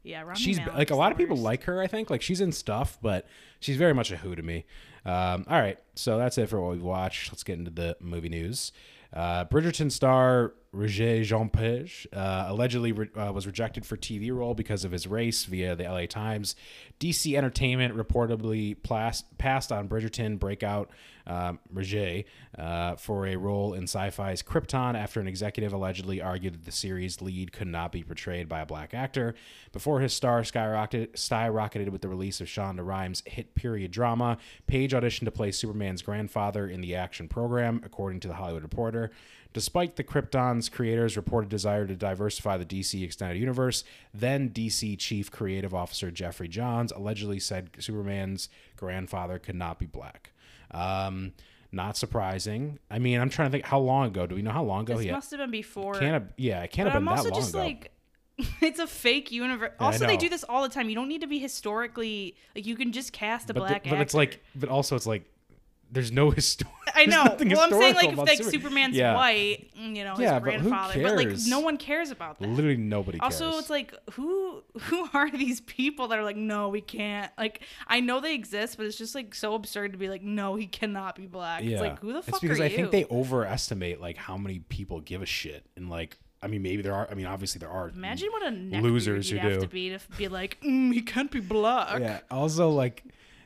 yeah, 0.04 0.22
Rami 0.22 0.36
she's 0.40 0.60
like 0.60 0.92
a 0.92 0.96
lot 0.96 1.12
of 1.12 1.18
people 1.18 1.36
worst. 1.36 1.46
like 1.46 1.64
her. 1.64 1.82
I 1.82 1.88
think 1.88 2.10
like 2.10 2.22
she's 2.22 2.42
in 2.42 2.52
stuff, 2.52 2.98
but 3.02 3.26
she's 3.60 3.78
very 3.78 3.94
much 3.94 4.12
a 4.12 4.18
who 4.18 4.36
to 4.36 4.44
me. 4.44 4.66
Um, 5.06 5.46
all 5.50 5.60
right, 5.60 5.78
so 5.96 6.18
that's 6.18 6.38
it 6.38 6.50
for 6.50 6.62
what 6.62 6.72
we've 6.72 6.84
watched. 6.84 7.32
Let's 7.32 7.44
get 7.44 7.58
into 7.58 7.72
the 7.72 7.98
movie 8.00 8.30
news. 8.30 8.72
Uh, 9.14 9.46
Bridgerton 9.46 9.92
star 9.92 10.54
Roger 10.74 11.24
Jean 11.24 11.50
Page 11.50 12.08
uh, 12.12 12.46
allegedly 12.48 12.92
re- 12.92 13.10
uh, 13.16 13.32
was 13.32 13.46
rejected 13.46 13.86
for 13.86 13.96
TV 13.96 14.36
role 14.36 14.56
because 14.56 14.84
of 14.84 14.92
his 14.92 15.06
race 15.06 15.46
via 15.46 15.76
the 15.76 15.84
LA 15.84 16.08
Times. 16.08 16.56
DC 17.00 17.38
Entertainment 17.38 17.96
reportedly 17.96 18.76
plas- 18.82 19.24
passed 19.38 19.72
on 19.72 19.88
Bridgerton 19.88 20.40
breakout 20.40 20.90
um, 21.26 21.60
Roger 21.72 22.24
uh, 22.58 22.96
for 22.96 23.28
a 23.28 23.36
role 23.36 23.74
in 23.74 23.86
Syfy's 23.86 24.44
Krypton 24.44 24.96
after 24.96 25.20
an 25.20 25.28
executive 25.28 25.74
allegedly 25.74 26.22
argued 26.22 26.54
that 26.54 26.66
the 26.66 26.72
series 26.72 27.22
lead 27.22 27.52
could 27.54 27.68
not 27.68 27.92
be 27.92 28.04
portrayed 28.04 28.50
by 28.50 28.62
a 28.62 28.66
black 28.66 28.94
actor. 28.94 29.36
Before 29.72 30.00
his 30.00 30.14
star 30.14 30.42
skyrocketed, 30.42 31.14
skyrocketed 31.14 31.90
with 31.90 32.02
the 32.02 32.10
release 32.10 32.42
of 32.42 32.48
Shonda 32.48 32.86
Rhimes' 32.86 33.24
hit 33.26 33.56
period 33.56 33.92
drama, 33.92 34.38
Page 34.68 34.92
auditioned 34.92 35.26
to 35.26 35.32
play 35.32 35.52
Superman's 35.52 36.02
grandfather 36.02 36.68
in 36.68 36.82
the 36.82 36.96
action 36.96 37.28
program, 37.28 37.82
according 37.86 38.20
to 38.22 38.28
the 38.28 38.36
Hollywood 38.36 38.64
Reporter. 38.64 39.12
Despite 39.54 39.96
the 39.96 40.04
Krypton's 40.04 40.68
creators' 40.68 41.16
reported 41.16 41.50
desire 41.50 41.86
to 41.86 41.96
diversify 41.96 42.58
the 42.58 42.66
DC 42.66 43.04
extended 43.04 43.38
universe, 43.40 43.84
then 44.14 44.50
DC 44.50 44.98
Chief 44.98 45.30
Creative 45.32 45.74
Officer 45.76 46.10
Jeffrey 46.10 46.48
Johns 46.48 46.92
allegedly 46.92 47.40
said 47.40 47.70
Superman's 47.80 48.50
grandfather 48.76 49.38
could 49.38 49.56
not 49.56 49.78
be 49.78 49.86
black. 49.86 50.32
Um, 50.72 51.34
not 51.72 51.98
surprising. 51.98 52.80
I 52.90 53.00
mean, 53.00 53.20
I'm 53.20 53.30
trying 53.30 53.50
to 53.50 53.52
think 53.52 53.66
how 53.66 53.80
long 53.80 54.08
ago. 54.08 54.26
Do 54.28 54.36
we 54.36 54.42
know 54.42 54.52
how 54.52 54.64
long 54.64 54.82
ago 54.84 54.96
This 54.96 55.06
he 55.06 55.12
must 55.12 55.32
have 55.32 55.40
been 55.40 55.52
before. 55.52 55.94
can't 55.94 56.14
have, 56.14 56.34
yeah, 56.38 56.64
it 56.64 56.72
can't 56.72 56.88
but 56.88 56.94
have 56.94 57.02
I'm 57.02 57.06
been 57.06 57.16
that 57.16 57.20
also 57.20 57.30
long 57.32 57.40
just 57.40 57.50
ago. 57.52 57.60
like, 57.60 57.92
it's 58.62 58.80
a 58.80 58.88
fake 58.88 59.32
universe. 59.32 59.72
Also, 59.80 60.08
they 60.08 60.18
do 60.18 60.30
this 60.30 60.44
all 60.44 60.64
the 60.64 60.70
time. 60.70 60.90
You 60.90 60.96
don't 60.96 61.08
need 61.08 61.22
to 61.22 61.28
be 61.28 61.40
historically 61.40 62.36
like 62.56 62.66
you 62.66 62.76
can 62.76 62.92
just 62.92 63.14
cast 63.14 63.50
a 63.50 63.54
but, 63.54 63.60
black 63.62 63.84
the- 63.84 63.92
but 63.92 64.00
it's 64.02 64.14
like, 64.16 64.44
but 64.56 64.70
also 64.70 64.96
it's 64.96 65.06
like, 65.06 65.26
there's 65.94 66.12
no 66.12 66.30
history. 66.32 66.68
I 66.96 67.06
know. 67.06 67.24
Well, 67.24 67.60
I'm 67.62 67.72
saying 67.72 67.96
like 67.96 68.10
if 68.12 68.18
like 68.18 68.38
Super- 68.38 68.50
Superman's 68.52 68.96
Yeah. 68.96 69.16
white, 69.16 69.70
you 69.76 70.04
know, 70.04 70.12
his 70.12 70.20
Yeah, 70.22 70.40
but 70.40 70.54
who 70.56 70.70
grandfather, 70.70 71.02
but, 71.04 71.16
like 71.16 71.30
no 71.48 71.60
one 71.60 71.78
cares 71.78 72.12
about 72.12 72.40
that. 72.40 72.48
Literally 72.48 72.78
nobody 72.78 73.20
cares. 73.20 73.42
Also, 73.42 73.58
it's 73.60 73.70
like 73.70 73.94
who 74.12 74.64
who 74.82 75.08
are 75.14 75.30
these 75.32 75.62
people 75.62 76.08
that 76.10 76.20
are 76.20 76.24
like, 76.24 76.36
no, 76.38 76.70
we 76.70 76.82
can't. 76.82 77.32
Like, 77.38 77.62
I 77.88 78.00
know 78.00 78.20
they 78.20 78.36
exist, 78.36 78.78
but 78.78 78.86
it's 78.86 78.98
just 78.98 79.16
like 79.16 79.34
so 79.36 79.54
absurd 79.56 79.94
to 79.94 79.98
be 79.98 80.10
like, 80.10 80.22
no, 80.24 80.56
he 80.56 80.68
cannot 80.68 81.16
be 81.16 81.28
black. 81.28 81.64
Yeah. 81.64 81.72
It's 81.74 81.82
like 81.82 82.00
who 82.00 82.14
the 82.14 82.22
fuck 82.22 82.36
It's 82.36 82.40
because 82.42 82.60
I 82.60 82.66
you? 82.66 82.76
think 82.76 82.92
they 82.92 83.06
overestimate 83.06 84.02
like 84.02 84.18
how 84.18 84.38
many 84.38 84.60
people 84.60 85.00
give 85.00 85.22
a 85.22 85.26
shit 85.26 85.66
and 85.76 85.90
like 85.90 86.18
I 86.42 86.48
mean 86.48 86.62
maybe 86.62 86.82
there 86.82 86.94
are 86.94 87.08
I 87.10 87.14
mean 87.16 87.26
obviously 87.26 87.60
there 87.60 87.70
are 87.70 87.90
Imagine 87.90 88.30
what 88.32 88.44
a 88.44 88.50
losers 88.82 89.30
who 89.30 89.38
have 89.38 89.54
do. 89.54 89.60
to 89.62 89.68
be 89.68 89.90
to 89.90 90.00
be 90.18 90.28
like, 90.28 90.60
mm, 90.62 90.94
he 90.94 91.02
can't 91.02 91.32
be 91.32 91.40
black. 91.40 92.00
Yeah. 92.00 92.20
Also 92.30 92.70
like 92.70 93.04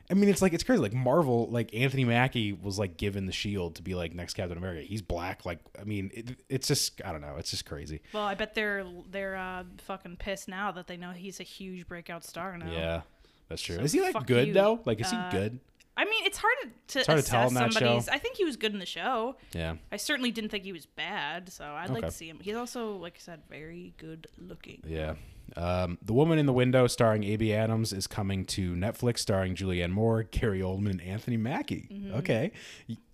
I 0.09 0.13
mean 0.13 0.29
it's 0.29 0.41
like 0.41 0.53
it's 0.53 0.63
crazy 0.63 0.81
like 0.81 0.93
Marvel 0.93 1.47
like 1.51 1.73
Anthony 1.75 2.05
Mackie 2.05 2.53
was 2.53 2.79
like 2.79 2.95
given 2.97 3.25
the 3.25 3.31
shield 3.33 3.75
to 3.75 3.81
be 3.81 3.93
like 3.93 4.13
next 4.13 4.35
Captain 4.35 4.57
America. 4.57 4.81
He's 4.81 5.01
black 5.01 5.45
like 5.45 5.59
I 5.79 5.83
mean 5.83 6.11
it, 6.13 6.39
it's 6.49 6.67
just 6.67 7.01
I 7.03 7.11
don't 7.11 7.21
know, 7.21 7.35
it's 7.37 7.51
just 7.51 7.65
crazy. 7.65 8.01
Well, 8.13 8.23
I 8.23 8.33
bet 8.35 8.55
they're 8.55 8.85
they're 9.11 9.35
uh, 9.35 9.63
fucking 9.79 10.17
pissed 10.17 10.47
now 10.47 10.71
that 10.71 10.87
they 10.87 10.97
know 10.97 11.11
he's 11.11 11.39
a 11.39 11.43
huge 11.43 11.87
breakout 11.87 12.23
star 12.23 12.57
now. 12.57 12.71
Yeah. 12.71 13.01
That's 13.49 13.61
true. 13.61 13.75
So 13.75 13.81
is 13.81 13.93
he 13.93 14.01
like 14.01 14.25
good 14.25 14.47
you. 14.49 14.53
though? 14.53 14.79
Like 14.85 14.99
is 15.01 15.11
Uh, 15.11 15.29
he 15.29 15.37
good? 15.37 15.59
I 15.99 16.05
mean, 16.05 16.25
it's 16.25 16.37
hard 16.37 16.53
to, 16.89 16.99
hard 16.99 17.05
to 17.07 17.13
assess 17.15 17.29
tell 17.29 17.47
in 17.47 17.53
that 17.55 17.73
show. 17.73 17.79
somebody's. 17.79 18.07
I 18.07 18.19
think 18.19 18.35
he 18.37 18.45
was 18.45 18.55
good 18.55 18.71
in 18.71 18.77
the 18.77 18.85
show. 18.85 19.35
Yeah. 19.53 19.77
I 19.91 19.97
certainly 19.97 20.29
didn't 20.29 20.51
think 20.51 20.63
he 20.63 20.71
was 20.71 20.85
bad, 20.85 21.51
so 21.51 21.65
I'd 21.65 21.89
like 21.89 22.05
to 22.05 22.11
see 22.11 22.29
him. 22.29 22.37
He's 22.39 22.55
also, 22.55 22.97
like 22.97 23.15
I 23.15 23.19
said, 23.19 23.41
very 23.49 23.93
good 23.97 24.27
looking. 24.37 24.83
Yeah. 24.85 25.15
Um, 25.55 25.97
the 26.01 26.13
Woman 26.13 26.37
in 26.39 26.45
the 26.45 26.53
Window, 26.53 26.87
starring 26.87 27.23
Amy 27.23 27.53
Adams, 27.53 27.93
is 27.93 28.05
coming 28.05 28.45
to 28.47 28.73
Netflix, 28.73 29.19
starring 29.19 29.55
Julianne 29.55 29.91
Moore, 29.91 30.23
Gary 30.23 30.59
Oldman, 30.59 30.91
and 30.91 31.01
Anthony 31.01 31.37
Mackie. 31.37 31.87
Okay. 32.15 32.51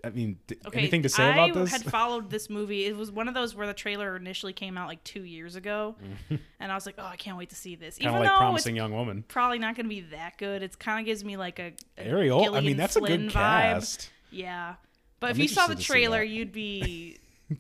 I 0.04 0.10
mean, 0.10 0.38
th- 0.48 0.60
Mm-hmm. 0.60 0.68
Okay, 0.70 0.80
anything 0.80 1.04
to 1.04 1.10
say 1.10 1.24
I 1.24 1.34
about 1.46 1.54
this? 1.54 1.72
had 1.72 1.84
followed 1.84 2.30
this 2.30 2.50
movie. 2.50 2.86
It 2.86 2.98
was 2.98 3.12
one 3.12 3.28
of 3.28 3.34
those 3.34 3.56
where 3.56 3.68
the 3.68 3.74
trailer 3.74 4.16
initially 4.16 4.52
came 4.54 4.78
out 4.78 4.88
like 4.88 5.04
two 5.04 5.24
years 5.24 5.56
ago, 5.56 5.96
and 6.60 6.72
I 6.72 6.76
was 6.76 6.86
like, 6.86 6.96
"Oh, 6.98 7.06
I 7.06 7.16
can't 7.16 7.38
wait 7.38 7.50
to 7.50 7.56
see 7.56 7.76
this." 7.76 7.98
Kind 7.98 8.06
Even 8.10 8.16
of 8.16 8.22
like 8.22 8.30
though 8.32 8.38
Promising 8.40 8.76
Young 8.76 8.94
Woman. 8.94 9.24
probably 9.28 9.60
not 9.60 9.76
going 9.76 9.86
to 9.86 9.90
be 9.90 10.02
that 10.12 10.38
good, 10.38 10.64
it 10.64 10.78
kind 10.80 11.00
of 11.00 11.06
gives 11.06 11.24
me 11.24 11.38
like 11.38 11.60
a, 11.60 11.74
a 11.98 12.04
Gary 12.04 12.30
Old. 12.30 12.48
I 12.48 12.52
mean, 12.52 12.62
Gillian 12.62 12.78
that's 12.78 12.96
a 12.96 13.00
Flynn 13.00 13.22
good 13.28 13.30
vibe. 13.32 13.34
cast. 13.34 14.10
Yeah, 14.32 14.76
but 15.20 15.28
I'm 15.28 15.32
if 15.32 15.38
you 15.40 15.48
saw 15.48 15.68
the 15.68 15.74
interested 15.74 15.78
to 15.78 15.82
see 15.84 16.00
trailer, 16.02 16.24
you'd 16.24 16.52
be 16.52 17.18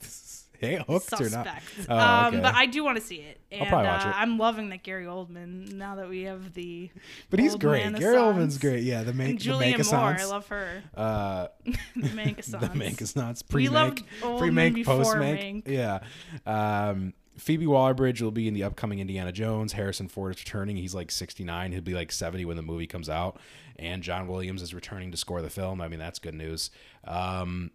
they 0.63 0.75
hooked 0.75 1.13
or 1.13 1.29
not? 1.29 1.45
suspect. 1.45 1.65
Oh, 1.89 1.97
um, 1.97 2.25
okay. 2.27 2.41
but 2.41 2.55
I 2.55 2.65
do 2.65 2.83
want 2.83 2.97
to 2.97 3.03
see 3.03 3.17
it. 3.17 3.39
And, 3.51 3.67
probably 3.69 3.87
watch 3.87 4.05
uh, 4.05 4.09
it. 4.09 4.15
I'm 4.17 4.37
loving 4.37 4.69
that 4.69 4.83
Gary 4.83 5.05
Oldman 5.05 5.73
now 5.73 5.95
that 5.95 6.09
we 6.09 6.23
have 6.23 6.53
the. 6.53 6.89
But 7.29 7.39
he's 7.39 7.55
great. 7.55 7.95
Gary 7.95 8.15
Oldman's 8.15 8.57
great. 8.57 8.83
Yeah, 8.83 9.03
the 9.03 9.13
make 9.13 9.29
And 9.29 9.39
the 9.39 9.89
Moore, 9.91 10.17
I 10.19 10.25
love 10.25 10.47
her. 10.47 10.83
Uh, 10.95 11.47
the 11.65 12.09
Mank 12.09 12.37
the 12.45 12.67
Mank 12.69 13.47
pre 13.47 13.67
Mank, 13.67 14.03
pre 14.39 14.69
before 14.71 14.95
post. 14.95 15.17
Mank. 15.17 15.67
Yeah. 15.67 15.99
Um, 16.45 17.13
Phoebe 17.37 17.65
Waller-Bridge 17.65 18.21
will 18.21 18.31
be 18.31 18.47
in 18.47 18.53
the 18.53 18.63
upcoming 18.63 18.99
Indiana 18.99 19.31
Jones. 19.31 19.73
Harrison 19.73 20.07
Ford 20.07 20.35
is 20.35 20.41
returning. 20.41 20.77
He's 20.77 20.93
like 20.93 21.09
69. 21.09 21.71
He'll 21.71 21.81
be 21.81 21.93
like 21.93 22.11
70 22.11 22.45
when 22.45 22.57
the 22.57 22.63
movie 22.63 22.87
comes 22.87 23.09
out. 23.09 23.39
And 23.77 24.03
John 24.03 24.27
Williams 24.27 24.61
is 24.61 24.73
returning 24.73 25.11
to 25.11 25.17
score 25.17 25.41
the 25.41 25.49
film. 25.49 25.81
I 25.81 25.87
mean, 25.87 25.99
that's 25.99 26.19
good 26.19 26.35
news. 26.35 26.69
Um, 27.05 27.71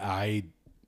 I 0.00 0.44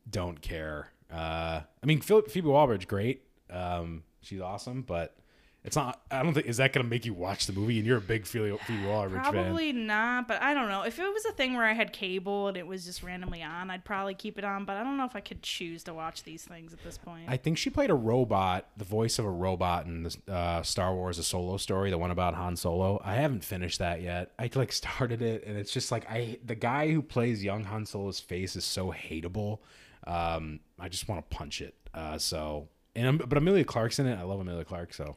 don't 0.09 0.40
care. 0.40 0.90
Uh, 1.11 1.61
I 1.83 1.87
mean, 1.87 2.00
Phoebe 2.00 2.43
Waller-Bridge, 2.43 2.87
great. 2.87 3.23
Um, 3.50 4.03
she's 4.21 4.41
awesome, 4.41 4.83
but 4.83 5.17
it's 5.65 5.75
not. 5.75 6.00
I 6.11 6.23
don't 6.23 6.35
think 6.35 6.47
is 6.47 6.59
that 6.59 6.73
going 6.73 6.85
to 6.85 6.88
make 6.88 7.05
you 7.05 7.15
watch 7.15 7.47
the 7.47 7.53
movie. 7.53 7.79
And 7.79 7.87
you're 7.87 7.99
a 7.99 8.00
big 8.00 8.27
Phoebe, 8.27 8.57
Phoebe 8.67 8.87
Waller-Bridge 8.87 9.23
fan. 9.23 9.33
Probably 9.33 9.73
not, 9.73 10.29
but 10.29 10.41
I 10.41 10.55
don't 10.55 10.69
know. 10.69 10.83
If 10.83 10.99
it 10.99 11.03
was 11.03 11.25
a 11.25 11.33
thing 11.33 11.55
where 11.55 11.65
I 11.65 11.73
had 11.73 11.93
cable 11.93 12.49
and 12.49 12.57
it 12.57 12.67
was 12.67 12.85
just 12.85 13.03
randomly 13.03 13.43
on, 13.43 13.71
I'd 13.71 13.85
probably 13.85 14.15
keep 14.15 14.38
it 14.38 14.45
on. 14.45 14.65
But 14.65 14.77
I 14.77 14.85
don't 14.85 14.97
know 14.97 15.05
if 15.05 15.17
I 15.17 15.21
could 15.21 15.43
choose 15.43 15.83
to 15.85 15.95
watch 15.95 16.23
these 16.23 16.45
things 16.45 16.73
at 16.73 16.83
this 16.85 16.97
point. 16.97 17.25
I 17.29 17.37
think 17.37 17.59
she 17.59 17.71
played 17.71 17.91
a 17.91 17.95
robot, 17.95 18.69
the 18.77 18.85
voice 18.85 19.19
of 19.19 19.25
a 19.25 19.31
robot 19.31 19.87
in 19.87 20.05
the 20.05 20.17
uh, 20.33 20.62
Star 20.62 20.95
Wars: 20.95 21.19
A 21.19 21.25
Solo 21.25 21.57
Story, 21.57 21.91
the 21.91 21.99
one 21.99 22.11
about 22.11 22.35
Han 22.35 22.57
Solo. 22.57 23.00
I 23.05 23.15
haven't 23.15 23.45
finished 23.45 23.79
that 23.79 24.00
yet. 24.00 24.33
I 24.38 24.49
like 24.55 24.73
started 24.73 25.23
it, 25.23 25.45
and 25.47 25.59
it's 25.59 25.73
just 25.73 25.91
like 25.91 26.09
I 26.09 26.38
the 26.45 26.55
guy 26.55 26.93
who 26.93 27.03
plays 27.03 27.43
young 27.43 27.65
Han 27.65 27.85
Solo's 27.85 28.21
face 28.21 28.57
is 28.57 28.65
so 28.65 28.93
hateable. 28.93 29.59
Um, 30.07 30.61
I 30.78 30.88
just 30.88 31.09
want 31.09 31.28
to 31.28 31.37
punch 31.37 31.61
it. 31.61 31.75
Uh, 31.95 32.19
so 32.19 32.69
and 32.99 33.28
but 33.28 33.38
Emilia 33.38 33.64
Clarke's 33.64 33.99
in 33.99 34.07
it. 34.07 34.19
I 34.19 34.23
love 34.23 34.40
Amelia 34.40 34.64
Clark. 34.64 34.93
So, 34.93 35.17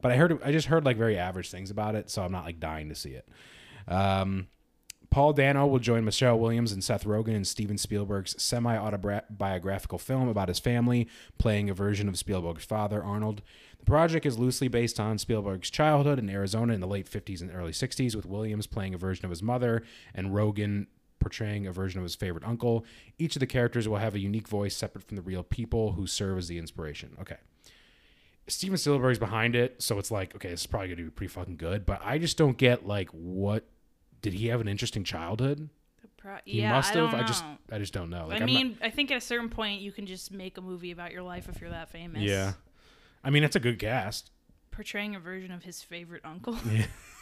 but 0.00 0.12
I 0.12 0.16
heard 0.16 0.38
I 0.44 0.52
just 0.52 0.68
heard 0.68 0.84
like 0.84 0.96
very 0.96 1.18
average 1.18 1.50
things 1.50 1.70
about 1.70 1.94
it, 1.94 2.10
so 2.10 2.22
I'm 2.22 2.32
not 2.32 2.44
like 2.44 2.60
dying 2.60 2.88
to 2.88 2.94
see 2.94 3.10
it. 3.10 3.28
Um, 3.88 4.48
Paul 5.10 5.32
Dano 5.32 5.66
will 5.66 5.78
join 5.78 6.04
Michelle 6.04 6.38
Williams 6.38 6.72
and 6.72 6.82
Seth 6.82 7.04
Rogen 7.04 7.34
in 7.34 7.44
Steven 7.44 7.78
Spielberg's 7.78 8.40
semi 8.42 8.76
autobiographical 8.76 9.98
film 9.98 10.28
about 10.28 10.48
his 10.48 10.58
family, 10.58 11.08
playing 11.38 11.70
a 11.70 11.74
version 11.74 12.08
of 12.08 12.18
Spielberg's 12.18 12.64
father, 12.64 13.02
Arnold. 13.02 13.42
The 13.78 13.84
project 13.84 14.26
is 14.26 14.38
loosely 14.38 14.68
based 14.68 14.98
on 14.98 15.18
Spielberg's 15.18 15.70
childhood 15.70 16.18
in 16.18 16.30
Arizona 16.30 16.72
in 16.72 16.80
the 16.80 16.86
late 16.86 17.08
50s 17.08 17.42
and 17.42 17.54
early 17.54 17.72
60s, 17.72 18.16
with 18.16 18.26
Williams 18.26 18.66
playing 18.66 18.94
a 18.94 18.98
version 18.98 19.24
of 19.24 19.30
his 19.30 19.42
mother 19.42 19.82
and 20.14 20.28
Rogen 20.28 20.86
portraying 21.24 21.66
a 21.66 21.72
version 21.72 21.98
of 21.98 22.02
his 22.04 22.14
favorite 22.14 22.44
uncle. 22.44 22.84
Each 23.18 23.34
of 23.34 23.40
the 23.40 23.46
characters 23.46 23.88
will 23.88 23.96
have 23.96 24.14
a 24.14 24.18
unique 24.20 24.46
voice 24.46 24.76
separate 24.76 25.02
from 25.04 25.16
the 25.16 25.22
real 25.22 25.42
people 25.42 25.92
who 25.92 26.06
serve 26.06 26.36
as 26.38 26.48
the 26.48 26.58
inspiration. 26.58 27.16
Okay. 27.20 27.38
Steven 28.46 28.76
Spielberg's 28.76 29.18
behind 29.18 29.56
it, 29.56 29.82
so 29.82 29.98
it's 29.98 30.10
like, 30.10 30.34
okay, 30.36 30.50
this 30.50 30.60
is 30.60 30.66
probably 30.66 30.88
going 30.88 30.98
to 30.98 31.04
be 31.04 31.10
pretty 31.10 31.32
fucking 31.32 31.56
good, 31.56 31.86
but 31.86 32.02
I 32.04 32.18
just 32.18 32.36
don't 32.36 32.58
get 32.58 32.86
like 32.86 33.08
what 33.08 33.64
did 34.20 34.34
he 34.34 34.48
have 34.48 34.60
an 34.60 34.68
interesting 34.68 35.02
childhood? 35.02 35.70
Pro- 36.18 36.36
He 36.44 36.60
yeah, 36.60 36.72
must 36.72 36.92
have. 36.94 37.10
don't 37.10 37.20
I 37.20 37.26
just. 37.26 37.42
I 37.72 37.78
just 37.78 37.92
don't 37.94 38.10
know. 38.10 38.26
Like, 38.28 38.40
I 38.40 38.44
I'm 38.44 38.52
not- 38.52 38.62
mean, 38.62 38.78
I 38.82 38.90
think 38.90 39.10
at 39.10 39.16
a 39.16 39.20
certain 39.22 39.48
point 39.48 39.80
you 39.80 39.92
can 39.92 40.04
just 40.06 40.30
make 40.30 40.58
a 40.58 40.60
movie 40.60 40.90
about 40.90 41.10
your 41.12 41.22
life 41.22 41.48
if 41.48 41.60
you're 41.60 41.70
that 41.70 41.88
famous. 41.90 42.22
yeah. 42.22 42.52
I 43.22 43.30
mean, 43.30 43.42
that's 43.42 43.56
a 43.56 43.60
good 43.60 43.78
cast. 43.78 44.30
Portraying 44.70 45.14
a 45.16 45.20
version 45.20 45.50
of 45.50 45.62
his 45.62 45.80
favorite 45.82 46.22
uncle. 46.24 46.58
Yeah. 46.70 46.84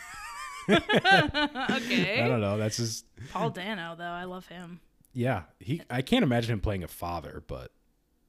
okay. 0.69 2.23
I 2.23 2.29
don't 2.29 2.41
know. 2.41 2.57
That's 2.59 2.77
just 2.77 3.05
Paul 3.33 3.51
Dano, 3.51 3.95
though, 3.97 4.05
I 4.05 4.25
love 4.25 4.47
him. 4.49 4.81
yeah. 5.13 5.43
He 5.61 5.83
I 5.91 6.03
can't 6.03 6.23
imagine 6.23 6.53
him 6.53 6.61
playing 6.61 6.85
a 6.85 6.89
father, 6.89 7.43
but 7.47 7.73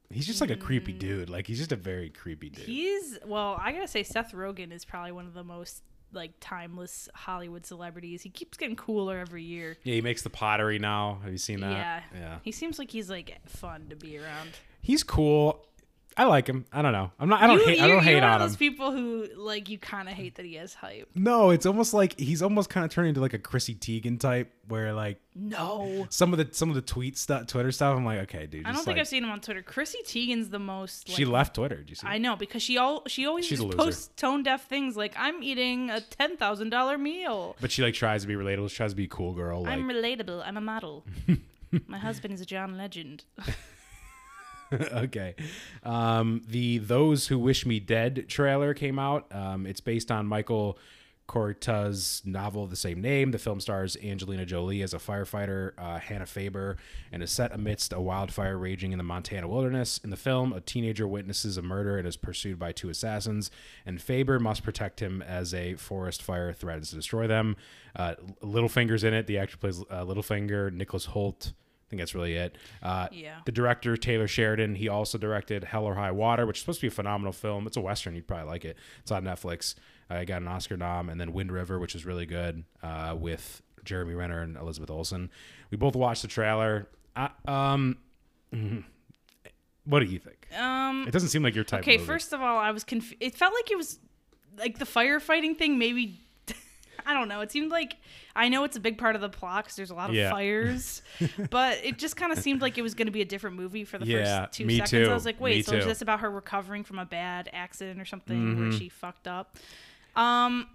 he's 0.10 0.26
just 0.28 0.42
like 0.42 0.50
a 0.52 0.56
Mm. 0.56 0.62
creepy 0.62 0.94
dude. 0.94 1.30
Like 1.30 1.48
he's 1.48 1.58
just 1.60 1.72
a 1.72 1.76
very 1.78 2.10
creepy 2.10 2.50
dude. 2.50 2.66
He's 2.66 3.20
well, 3.26 3.58
I 3.60 3.72
gotta 3.72 3.88
say, 3.88 4.04
Seth 4.04 4.32
Rogen 4.34 4.72
is 4.72 4.86
probably 4.86 5.12
one 5.12 5.26
of 5.28 5.34
the 5.34 5.44
most 5.44 5.84
like 6.12 6.34
timeless 6.40 7.10
Hollywood 7.16 7.66
celebrities. 7.66 8.22
He 8.22 8.30
keeps 8.30 8.56
getting 8.58 8.76
cooler 8.76 9.18
every 9.18 9.44
year. 9.44 9.78
yeah, 9.84 9.96
he 9.96 10.02
makes 10.02 10.22
the 10.22 10.30
pottery 10.30 10.78
now. 10.78 11.20
Have 11.24 11.32
you 11.32 11.38
seen 11.40 11.60
that? 11.62 11.72
Yeah, 11.72 12.02
Yeah. 12.14 12.38
He 12.44 12.52
seems 12.52 12.78
like 12.78 12.92
he's 12.92 13.10
like 13.10 13.40
fun 13.48 13.88
to 13.90 13.96
be 13.96 14.18
around. 14.20 14.52
He's 14.82 15.02
cool. 15.04 15.66
I 16.16 16.26
like 16.26 16.48
him. 16.48 16.66
I 16.72 16.82
don't 16.82 16.92
know. 16.92 17.12
I'm 17.20 17.28
not. 17.30 17.42
I 17.42 17.48
don't 17.48 17.60
you, 17.60 17.66
hate. 17.66 17.80
I 17.80 17.88
don't 17.88 17.96
you're 17.96 18.02
hate 18.02 18.16
one 18.16 18.24
on 18.24 18.34
of 18.34 18.40
those 18.42 18.52
him. 18.54 18.58
people 18.58 18.92
who 18.92 19.28
like 19.36 19.70
you 19.70 19.78
kind 19.78 20.08
of 20.08 20.14
hate 20.14 20.36
that 20.36 20.46
he 20.46 20.56
has 20.56 20.74
hype. 20.74 21.10
No, 21.16 21.50
it's 21.50 21.66
almost 21.66 21.94
like 21.94 22.20
he's 22.20 22.42
almost 22.42 22.70
kind 22.70 22.86
of 22.86 22.92
turning 22.92 23.10
into 23.10 23.22
like 23.22 23.34
a 23.34 23.40
Chrissy 23.40 23.76
Teigen 23.76 24.20
type, 24.20 24.54
where 24.68 24.94
like 24.94 25.20
No, 25.36 26.06
some 26.10 26.32
of 26.34 26.38
the 26.38 26.54
some 26.54 26.70
of 26.70 26.76
the 26.76 26.82
tweet 26.82 27.18
stuff, 27.18 27.48
Twitter 27.48 27.72
stuff. 27.72 27.98
I'm 27.98 28.06
like, 28.06 28.20
okay, 28.22 28.46
dude. 28.46 28.62
I 28.66 28.70
don't 28.70 28.74
just, 28.76 28.86
think 28.86 28.96
like- 28.98 29.02
I've 29.02 29.08
seen 29.08 29.24
him 29.24 29.32
on 29.32 29.42
Twitter. 29.42 29.62
Chrissy 29.64 30.00
Teigen's 30.06 30.50
the 30.50 30.60
most. 30.60 31.10
Like, 31.10 31.18
She 31.18 31.26
left 31.26 31.56
Twitter. 31.56 31.78
Did 31.78 31.90
you 31.90 31.96
see? 31.96 32.08
I 32.08 32.18
know 32.20 32.36
because 32.36 32.62
she 32.62 32.78
all 32.78 33.04
she 33.08 33.26
always 33.26 33.46
She's 33.46 33.60
just 33.60 33.78
posts 33.78 34.10
tone 34.16 34.44
deaf 34.44 34.68
things 34.68 34.96
like 34.96 35.14
I'm 35.18 35.42
eating 35.42 35.90
a 35.90 36.00
ten 36.02 36.38
thousand 36.38 36.70
dollar 36.70 36.98
meal. 36.98 37.56
But 37.60 37.72
she 37.72 37.82
like 37.82 37.96
tries 37.96 38.22
to 38.22 38.28
be 38.28 38.36
relatable. 38.36 38.70
She 38.70 38.78
tries 38.78 38.92
to 38.92 38.96
be 38.96 39.08
cool 39.08 39.34
girl. 39.34 39.64
Like, 39.64 39.74
I'm 39.74 39.90
relatable. 39.90 40.44
I'm 40.46 40.58
a 40.58 40.62
model. 40.62 41.06
My 41.88 41.98
husband 41.98 42.36
is 42.36 42.42
a 42.42 42.46
John 42.46 42.78
Legend. 42.78 43.24
okay. 44.94 45.36
Um, 45.84 46.42
the 46.48 46.80
Those 46.80 47.28
Who 47.28 47.40
Wish 47.40 47.66
Me 47.66 47.80
Dead 47.80 48.26
trailer 48.28 48.74
came 48.74 49.00
out. 49.00 49.34
Um, 49.34 49.66
it's 49.66 49.82
based 49.82 50.12
on 50.12 50.28
Michael 50.28 50.78
Koryta's 51.28 52.22
novel 52.26 52.64
of 52.64 52.70
the 52.70 52.76
same 52.76 53.02
name. 53.02 53.32
The 53.32 53.38
film 53.40 53.60
stars 53.62 53.96
Angelina 54.04 54.46
Jolie 54.46 54.82
as 54.82 54.94
a 54.94 54.98
firefighter, 54.98 55.72
uh, 55.78 55.98
Hannah 56.00 56.26
Faber, 56.26 56.78
and 57.12 57.24
is 57.24 57.32
set 57.32 57.54
amidst 57.54 57.94
a 57.94 58.02
wildfire 58.02 58.58
raging 58.58 58.92
in 58.92 58.98
the 58.98 59.04
Montana 59.04 59.48
wilderness. 59.48 60.00
In 60.04 60.10
the 60.10 60.18
film, 60.18 60.52
a 60.52 60.60
teenager 60.60 61.08
witnesses 61.08 61.58
a 61.58 61.62
murder 61.62 61.98
and 61.98 62.08
is 62.08 62.18
pursued 62.18 62.60
by 62.60 62.72
two 62.74 62.90
assassins, 62.90 63.52
and 63.86 64.02
Faber 64.02 64.40
must 64.40 64.64
protect 64.64 65.02
him 65.02 65.22
as 65.22 65.54
a 65.54 65.76
forest 65.76 66.22
fire 66.22 66.52
threatens 66.52 66.90
to 66.90 66.96
destroy 66.98 67.26
them. 67.26 67.56
Uh, 67.96 68.16
Littlefinger's 68.42 69.04
in 69.04 69.14
it. 69.14 69.28
The 69.28 69.38
actor 69.38 69.58
plays 69.58 69.80
uh, 69.82 70.04
Littlefinger. 70.04 70.74
Nicholas 70.74 71.08
Hoult. 71.08 71.54
I 71.94 71.96
think 71.96 72.02
that's 72.02 72.16
really 72.16 72.34
it. 72.34 72.58
Uh, 72.82 73.08
Yeah. 73.12 73.42
The 73.46 73.52
director 73.52 73.96
Taylor 73.96 74.28
Sheridan. 74.28 74.74
He 74.76 74.88
also 74.90 75.20
directed 75.20 75.64
Hell 75.64 75.86
or 75.86 75.94
High 75.94 76.12
Water, 76.12 76.48
which 76.48 76.58
is 76.58 76.62
supposed 76.62 76.80
to 76.80 76.86
be 76.86 76.88
a 76.88 76.92
phenomenal 76.92 77.32
film. 77.34 77.68
It's 77.68 77.78
a 77.78 77.82
western. 77.82 78.16
You'd 78.16 78.28
probably 78.28 78.48
like 78.48 78.66
it. 78.66 78.78
It's 79.02 79.12
on 79.12 79.24
Netflix. 79.24 79.76
Uh, 80.10 80.16
I 80.16 80.26
got 80.26 80.42
an 80.42 80.48
Oscar 80.48 80.76
nom, 80.76 81.08
and 81.10 81.22
then 81.22 81.34
Wind 81.34 81.52
River, 81.52 81.78
which 81.80 81.94
is 81.94 82.04
really 82.04 82.26
good 82.26 82.64
uh, 82.82 83.16
with 83.20 83.62
Jeremy 83.84 84.16
Renner 84.16 84.42
and 84.42 84.58
Elizabeth 84.58 84.90
Olsen. 84.90 85.30
We 85.70 85.78
both 85.78 85.96
watched 85.96 86.24
the 86.24 86.28
trailer. 86.28 86.88
I, 87.16 87.30
um, 87.46 87.98
mhm. 88.52 88.84
what 89.86 90.00
do 90.00 90.06
you 90.08 90.18
think? 90.18 90.48
Um, 90.60 91.06
It 91.08 91.12
doesn't 91.12 91.30
seem 91.30 91.44
like 91.44 91.54
your 91.54 91.64
type. 91.64 91.82
okay, 91.82 91.96
of 91.96 92.02
movie. 92.02 92.12
first 92.12 92.34
of 92.34 92.42
all, 92.42 92.58
I 92.58 92.72
was 92.72 92.84
confused. 92.84 93.18
It 93.22 93.36
felt 93.36 93.54
like 93.54 93.70
it 93.70 93.78
was 93.78 94.00
like 94.58 94.80
the 94.80 94.86
firefighting 94.86 95.56
thing. 95.58 95.78
Maybe 95.78 96.22
I 97.06 97.14
don't 97.14 97.28
know. 97.28 97.42
It 97.42 97.52
seemed 97.52 97.72
like 97.72 97.98
I 98.36 98.50
know 98.50 98.64
it's 98.64 98.76
a 98.78 98.80
big 98.80 98.98
part 98.98 99.16
of 99.16 99.22
the 99.22 99.30
plot 99.30 99.66
because 99.66 99.76
there's 99.76 99.92
a 99.92 99.96
lot 99.96 100.10
of 100.10 100.16
Yeah. 100.16 100.32
fires, 100.32 101.02
but 101.50 101.80
it 101.84 101.98
just 101.98 102.16
kind 102.16 102.32
of 102.32 102.40
seemed 102.40 102.62
like 102.62 102.78
it 102.78 102.82
was 102.82 102.94
going 102.94 103.08
to 103.08 103.12
be 103.12 103.22
a 103.22 103.26
different 103.26 103.56
movie 103.56 103.84
for 103.86 103.98
the 103.98 104.06
Yeah, 104.06 104.46
first 104.46 104.54
two 104.54 104.70
seconds. 104.70 104.90
too. 104.92 105.06
I 105.10 105.14
was 105.14 105.26
like, 105.26 105.40
wait, 105.42 105.58
Me 105.58 105.62
so 105.64 105.76
is 105.76 105.86
this 105.86 106.02
about 106.02 106.20
her 106.22 106.32
recovering 106.32 106.84
from 106.84 107.00
a 107.00 107.06
bad 107.06 107.50
accident 107.54 108.00
or 108.00 108.06
something 108.06 108.58
where 108.60 108.70
Mhm. 108.70 108.78
she 108.80 108.90
fucked 108.90 109.28
up? 109.28 109.58
Um, 110.16 110.68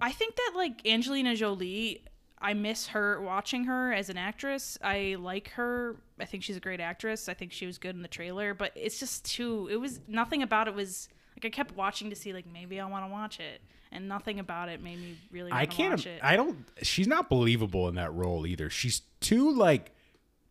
I 0.00 0.12
think 0.12 0.36
that 0.36 0.52
like 0.56 0.86
Angelina 0.86 1.34
Jolie. 1.36 2.02
I 2.42 2.54
miss 2.54 2.86
her 2.88 3.20
watching 3.20 3.64
her 3.64 3.92
as 3.92 4.08
an 4.08 4.16
actress. 4.16 4.78
I 4.82 5.16
like 5.20 5.50
her. 5.50 5.96
I 6.18 6.24
think 6.24 6.42
she's 6.42 6.56
a 6.56 6.60
great 6.60 6.80
actress. 6.80 7.28
I 7.28 7.34
think 7.34 7.52
she 7.52 7.66
was 7.66 7.76
good 7.76 7.94
in 7.94 8.00
the 8.00 8.08
trailer, 8.08 8.54
but 8.54 8.72
it's 8.74 8.98
just 8.98 9.26
too. 9.26 9.68
It 9.70 9.76
was 9.76 10.00
nothing 10.08 10.42
about 10.42 10.66
it 10.66 10.74
was 10.74 11.10
like 11.36 11.44
I 11.44 11.54
kept 11.54 11.76
watching 11.76 12.08
to 12.08 12.16
see 12.16 12.32
like 12.32 12.46
maybe 12.50 12.80
I 12.80 12.86
want 12.86 13.04
to 13.04 13.10
watch 13.12 13.40
it, 13.40 13.60
and 13.92 14.08
nothing 14.08 14.38
about 14.38 14.68
it 14.68 14.82
made 14.82 14.98
me 14.98 15.16
really. 15.30 15.52
I 15.52 15.66
can't. 15.66 15.92
Watch 15.92 16.06
it. 16.06 16.20
I 16.22 16.36
don't. 16.36 16.66
She's 16.82 17.06
not 17.06 17.28
believable 17.28 17.88
in 17.88 17.94
that 17.96 18.12
role 18.12 18.46
either. 18.46 18.70
She's 18.70 19.02
too 19.20 19.50
like 19.50 19.92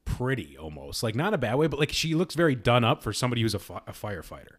pretty 0.06 0.58
almost 0.58 1.04
like 1.04 1.16
not 1.16 1.30
in 1.30 1.34
a 1.36 1.38
bad 1.38 1.56
way, 1.56 1.68
but 1.68 1.80
like 1.80 1.92
she 1.92 2.16
looks 2.16 2.36
very 2.36 2.56
done 2.56 2.84
up 2.84 3.04
for 3.04 3.14
somebody 3.14 3.42
who's 3.42 3.54
a, 3.54 3.60
fi- 3.60 3.82
a 3.88 3.92
firefighter 3.92 4.58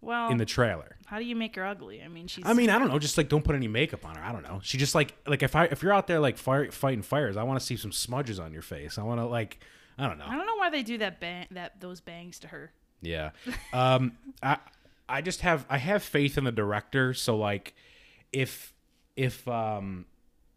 well, 0.00 0.30
in 0.30 0.38
the 0.38 0.46
trailer. 0.46 0.96
how 1.06 1.18
do 1.18 1.24
you 1.24 1.36
make 1.36 1.54
her 1.56 1.64
ugly? 1.64 2.02
I 2.02 2.08
mean, 2.08 2.26
she's. 2.26 2.44
I 2.46 2.52
mean, 2.54 2.70
I 2.70 2.78
don't 2.78 2.88
know. 2.88 2.98
Just 2.98 3.18
like 3.18 3.28
don't 3.28 3.44
put 3.44 3.54
any 3.54 3.68
makeup 3.68 4.04
on 4.04 4.16
her. 4.16 4.22
I 4.22 4.32
don't 4.32 4.42
know. 4.42 4.60
She 4.62 4.78
just 4.78 4.94
like 4.94 5.14
like 5.26 5.42
if 5.42 5.54
I 5.54 5.66
if 5.66 5.82
you're 5.82 5.92
out 5.92 6.06
there 6.06 6.20
like 6.20 6.38
fire, 6.38 6.70
fighting 6.70 7.02
fires, 7.02 7.36
I 7.36 7.42
want 7.42 7.60
to 7.60 7.66
see 7.66 7.76
some 7.76 7.92
smudges 7.92 8.40
on 8.40 8.52
your 8.52 8.62
face. 8.62 8.98
I 8.98 9.02
want 9.02 9.20
to 9.20 9.26
like 9.26 9.60
I 9.98 10.06
don't 10.06 10.18
know. 10.18 10.24
I 10.26 10.36
don't 10.36 10.46
know 10.46 10.56
why 10.56 10.70
they 10.70 10.82
do 10.82 10.98
that 10.98 11.20
bang 11.20 11.46
that 11.50 11.80
those 11.80 12.00
bangs 12.00 12.38
to 12.40 12.48
her. 12.48 12.72
Yeah. 13.02 13.30
Um 13.72 14.12
I 14.42 14.58
I 15.08 15.20
just 15.20 15.42
have 15.42 15.66
I 15.68 15.78
have 15.78 16.02
faith 16.02 16.38
in 16.38 16.44
the 16.44 16.52
director, 16.52 17.12
so 17.12 17.36
like 17.36 17.74
if 18.32 18.72
if 19.16 19.46
um 19.48 20.06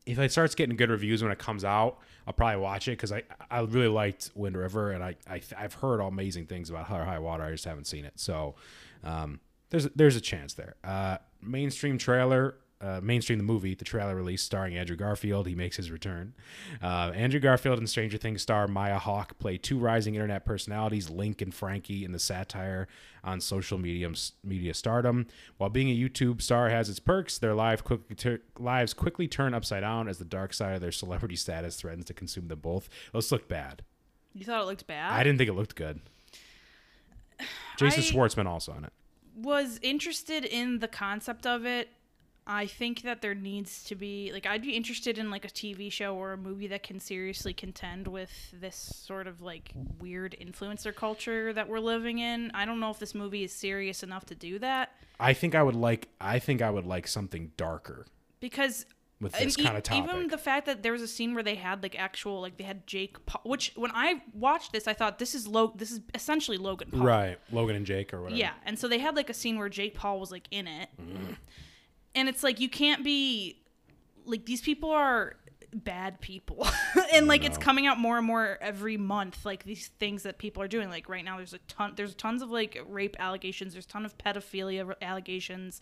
if 0.06 0.20
it 0.20 0.32
starts 0.32 0.54
getting 0.54 0.76
good 0.76 0.90
reviews 0.90 1.24
when 1.24 1.32
it 1.32 1.40
comes 1.40 1.64
out, 1.64 2.00
I'll 2.28 2.34
probably 2.34 2.62
watch 2.62 2.88
it 2.88 2.98
cuz 2.98 3.12
I 3.12 3.24
I 3.50 3.62
really 3.62 3.88
liked 3.88 4.32
Wind 4.36 4.58
River 4.58 4.92
and 4.92 5.04
I, 5.04 5.16
I 5.30 5.42
I've 5.58 5.76
heard 5.76 6.00
amazing 6.00 6.46
things 6.48 6.70
about 6.70 6.86
High 6.86 7.04
High 7.06 7.20
Water. 7.20 7.44
I 7.44 7.52
just 7.52 7.66
haven't 7.66 7.86
seen 7.86 8.06
it. 8.06 8.14
So 8.20 8.56
um 9.04 9.40
there's 9.70 9.86
there's 9.96 10.16
a 10.16 10.22
chance 10.22 10.54
there. 10.54 10.76
Uh 10.84 11.18
mainstream 11.42 11.98
trailer 11.98 12.56
uh, 12.84 13.00
mainstream 13.02 13.40
the 13.40 13.44
movie, 13.46 13.74
the 13.76 13.86
trailer 13.86 14.16
release 14.16 14.42
starring 14.44 14.76
Andrew 14.76 14.96
Garfield. 14.98 15.48
He 15.48 15.56
makes 15.56 15.78
his 15.78 15.90
return. 15.90 16.34
Uh, 16.82 17.12
Andrew 17.16 17.40
Garfield 17.40 17.78
and 17.80 17.90
Stranger 17.90 18.18
Things 18.18 18.42
star 18.42 18.68
Maya 18.68 19.00
Hawke 19.00 19.40
play 19.40 19.58
two 19.58 19.78
rising 19.80 20.16
internet 20.16 20.46
personalities, 20.46 21.10
Link 21.10 21.42
and 21.42 21.54
Frankie, 21.54 22.04
in 22.04 22.12
the 22.12 22.20
satire 22.20 22.88
on 23.24 23.40
social 23.40 23.78
media 23.78 24.12
media 24.44 24.74
stardom. 24.74 25.28
While 25.58 25.70
being 25.70 25.90
a 25.90 25.96
YouTube 25.98 26.42
star 26.42 26.70
has 26.70 26.90
its 26.90 27.00
perks, 27.00 27.38
their 27.38 27.54
life 27.56 27.84
quickly 27.84 28.16
tur- 28.16 28.42
lives 28.60 28.94
quickly 28.94 29.28
turn 29.28 29.54
upside 29.54 29.82
down 29.82 30.08
as 30.10 30.18
the 30.18 30.26
dark 30.26 30.54
side 30.54 30.76
of 30.76 30.82
their 30.82 30.92
celebrity 30.92 31.36
status 31.38 31.78
threatens 31.78 32.06
to 32.06 32.14
consume 32.14 32.50
them 32.50 32.60
both. 32.60 32.90
Those 33.14 33.32
look 33.32 33.48
bad. 33.48 33.84
You 34.34 34.44
thought 34.46 34.62
it 34.62 34.66
looked 34.66 34.88
bad? 34.88 35.12
I 35.14 35.24
didn't 35.24 35.38
think 35.38 35.50
it 35.50 35.54
looked 35.54 35.76
good. 35.76 36.02
Jason 37.78 38.04
I- 38.04 38.06
Schwartzman 38.06 38.46
also 38.46 38.72
on 38.72 38.84
it. 38.86 38.94
was 39.36 39.80
interested 39.82 40.46
in 40.46 40.80
the 40.80 40.88
concept 40.88 41.46
of 41.48 41.66
it. 41.66 41.90
I 42.46 42.66
think 42.66 43.04
that 43.04 43.22
there 43.22 43.34
needs 43.36 43.84
to 43.86 43.96
be 43.96 44.32
like 44.34 44.46
I'd 44.46 44.62
be 44.62 44.72
interested 44.76 45.18
in 45.18 45.30
like 45.32 45.46
a 45.46 45.50
TV 45.50 45.92
show 45.92 46.16
or 46.16 46.34
a 46.34 46.38
movie 46.38 46.68
that 46.68 46.84
can 46.84 47.00
seriously 47.00 47.54
contend 47.54 48.08
with 48.08 48.32
this 48.60 48.76
sort 48.76 49.28
of 49.28 49.42
like 49.42 49.72
weird 50.00 50.36
influencer 50.42 50.94
culture 50.94 51.54
that 51.54 51.70
we're 51.70 51.80
living 51.80 52.20
in. 52.20 52.52
I 52.54 52.66
don't 52.66 52.80
know 52.80 52.90
if 52.92 53.00
this 53.00 53.16
movie 53.16 53.44
is 53.44 53.54
serious 53.54 54.04
enough 54.04 54.26
to 54.26 54.36
do 54.36 54.60
that 54.60 54.92
I 55.20 55.34
think 55.34 55.56
I 55.56 55.64
would 55.64 55.76
like. 55.76 56.10
I 56.20 56.40
think 56.40 56.62
I 56.62 56.70
would 56.70 56.86
like 56.86 57.08
something 57.08 57.52
darker 57.56 58.06
because 58.42 58.86
with 59.22 59.32
this 59.40 59.58
e- 59.58 59.64
kind 59.64 59.78
of 59.78 59.84
topic. 59.84 60.04
Even 60.14 60.28
the 60.28 60.38
fact 60.38 60.66
that 60.66 60.84
there 60.84 60.92
was 60.92 61.02
a 61.02 61.08
scene 61.08 61.34
where 61.34 61.44
they 61.44 61.56
had 61.56 61.82
like 61.82 61.98
actual 61.98 62.42
like 62.42 62.58
they 62.58 62.66
had 62.66 62.86
Jake, 62.86 63.26
Paul, 63.26 63.42
which 63.46 63.72
when 63.78 63.92
I 63.94 64.22
watched 64.34 64.74
this, 64.74 64.86
I 64.86 64.92
thought 64.94 65.18
this 65.20 65.34
is 65.34 65.48
Lo- 65.48 65.72
this 65.78 65.92
is 65.92 66.02
essentially 66.14 66.58
Logan 66.58 66.90
Paul. 66.92 67.04
right, 67.06 67.40
Logan 67.54 67.78
and 67.78 67.86
Jake 67.86 68.14
or 68.14 68.22
whatever. 68.22 68.38
Yeah, 68.38 68.52
and 68.66 68.78
so 68.78 68.90
they 68.90 69.00
had 69.00 69.16
like 69.16 69.30
a 69.30 69.34
scene 69.34 69.58
where 69.58 69.70
Jake 69.70 69.94
Paul 69.96 70.20
was 70.20 70.30
like 70.32 70.48
in 70.52 70.68
it, 70.68 70.90
Mm-hmm. 71.02 71.34
And 72.16 72.30
it's 72.30 72.44
like 72.44 72.60
you 72.60 72.70
can't 72.70 73.04
be 73.04 73.60
like 74.26 74.46
these 74.46 74.62
people 74.62 74.92
are 74.92 75.36
bad 75.76 76.22
people, 76.22 76.68
and 77.14 77.28
like 77.28 77.44
it's 77.44 77.58
coming 77.58 77.88
out 77.88 77.98
more 78.00 78.18
and 78.18 78.28
more 78.28 78.58
every 78.62 78.96
month. 78.98 79.44
Like 79.46 79.64
these 79.64 79.88
things 80.00 80.24
that 80.24 80.38
people 80.38 80.62
are 80.62 80.68
doing. 80.68 80.90
Like 80.90 81.10
right 81.10 81.26
now, 81.26 81.38
there's 81.38 81.54
a 81.54 81.58
ton. 81.68 81.94
There's 81.96 82.14
tons 82.16 82.42
of 82.42 82.52
like 82.52 82.80
rape 82.88 83.16
allegations. 83.20 83.74
There's 83.74 83.86
a 83.86 83.90
ton 83.90 84.06
of 84.06 84.18
pedophilia 84.18 84.94
allegations. 85.02 85.82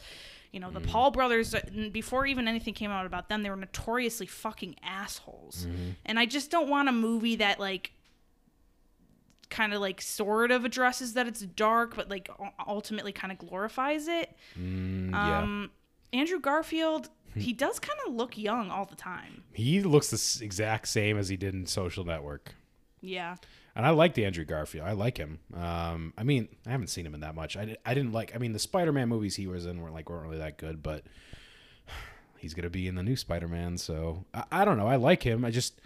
You 0.51 0.59
know, 0.59 0.69
the 0.71 0.79
Mm-hmm. 0.81 0.89
Paul 0.91 1.11
brothers. 1.11 1.53
uh, 1.55 1.61
Before 1.91 2.25
even 2.25 2.47
anything 2.47 2.73
came 2.73 2.91
out 2.91 3.05
about 3.05 3.29
them, 3.29 3.41
they 3.43 3.49
were 3.49 3.55
notoriously 3.55 4.27
fucking 4.27 4.75
assholes. 4.83 5.65
Mm-hmm. 5.69 5.89
And 6.05 6.19
I 6.19 6.25
just 6.25 6.51
don't 6.51 6.69
want 6.69 6.89
a 6.89 6.91
movie 6.93 7.35
that 7.37 7.59
like 7.59 7.91
kind 9.49 9.73
of 9.73 9.81
like 9.81 10.01
sort 10.01 10.51
of 10.51 10.63
addresses 10.65 11.13
that 11.13 11.27
it's 11.27 11.41
dark, 11.41 11.95
but 11.95 12.09
like 12.09 12.29
ultimately 12.65 13.11
kind 13.11 13.31
of 13.31 13.37
glorifies 13.37 14.07
it. 14.07 14.33
Mm, 14.59 15.11
yeah. 15.11 15.67
Hmm. 16.13 16.19
Andrew 16.19 16.39
Garfield, 16.39 17.09
he 17.35 17.53
does 17.53 17.79
kind 17.79 17.99
of 18.07 18.13
look 18.13 18.37
young 18.37 18.69
all 18.69 18.85
the 18.85 18.95
time. 18.95 19.43
He 19.53 19.81
looks 19.81 20.09
the 20.09 20.43
exact 20.45 20.87
same 20.87 21.17
as 21.17 21.29
he 21.29 21.37
did 21.37 21.53
in 21.53 21.65
Social 21.65 22.03
Network. 22.03 22.55
Yeah. 23.01 23.35
And 23.75 23.85
I 23.85 23.91
like 23.91 24.13
the 24.13 24.25
Andrew 24.25 24.43
Garfield. 24.43 24.85
I 24.85 24.91
like 24.91 25.17
him. 25.17 25.39
Um, 25.55 26.13
I 26.17 26.23
mean, 26.23 26.49
I 26.67 26.71
haven't 26.71 26.87
seen 26.87 27.05
him 27.05 27.13
in 27.13 27.21
that 27.21 27.35
much. 27.35 27.55
I, 27.55 27.77
I 27.85 27.93
didn't 27.93 28.11
like. 28.11 28.35
I 28.35 28.37
mean, 28.37 28.51
the 28.51 28.59
Spider-Man 28.59 29.07
movies 29.07 29.35
he 29.35 29.47
was 29.47 29.65
in 29.65 29.81
weren't 29.81 29.93
like 29.93 30.09
weren't 30.09 30.23
really 30.23 30.39
that 30.39 30.57
good, 30.57 30.83
but 30.83 31.03
he's 32.37 32.53
gonna 32.53 32.69
be 32.69 32.87
in 32.87 32.95
the 32.95 33.03
new 33.03 33.15
Spider-Man. 33.15 33.77
So 33.77 34.25
I, 34.33 34.43
I 34.51 34.65
don't 34.65 34.77
know. 34.77 34.87
I 34.87 34.97
like 34.97 35.23
him. 35.23 35.45
I 35.45 35.51
just 35.51 35.79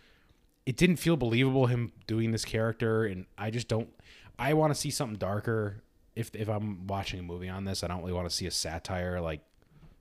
it 0.65 0.77
didn't 0.77 0.95
feel 0.97 1.15
believable 1.15 1.67
him 1.67 1.91
doing 2.07 2.31
this 2.31 2.43
character, 2.43 3.05
and 3.05 3.25
I 3.37 3.51
just 3.51 3.67
don't. 3.67 3.89
I 4.39 4.53
want 4.55 4.73
to 4.73 4.79
see 4.79 4.89
something 4.89 5.17
darker. 5.17 5.83
If 6.15 6.33
if 6.33 6.49
I'm 6.49 6.87
watching 6.87 7.19
a 7.19 7.23
movie 7.23 7.49
on 7.49 7.65
this, 7.65 7.83
I 7.83 7.87
don't 7.87 7.99
really 7.99 8.13
want 8.13 8.27
to 8.27 8.35
see 8.35 8.47
a 8.47 8.51
satire. 8.51 9.21
Like 9.21 9.41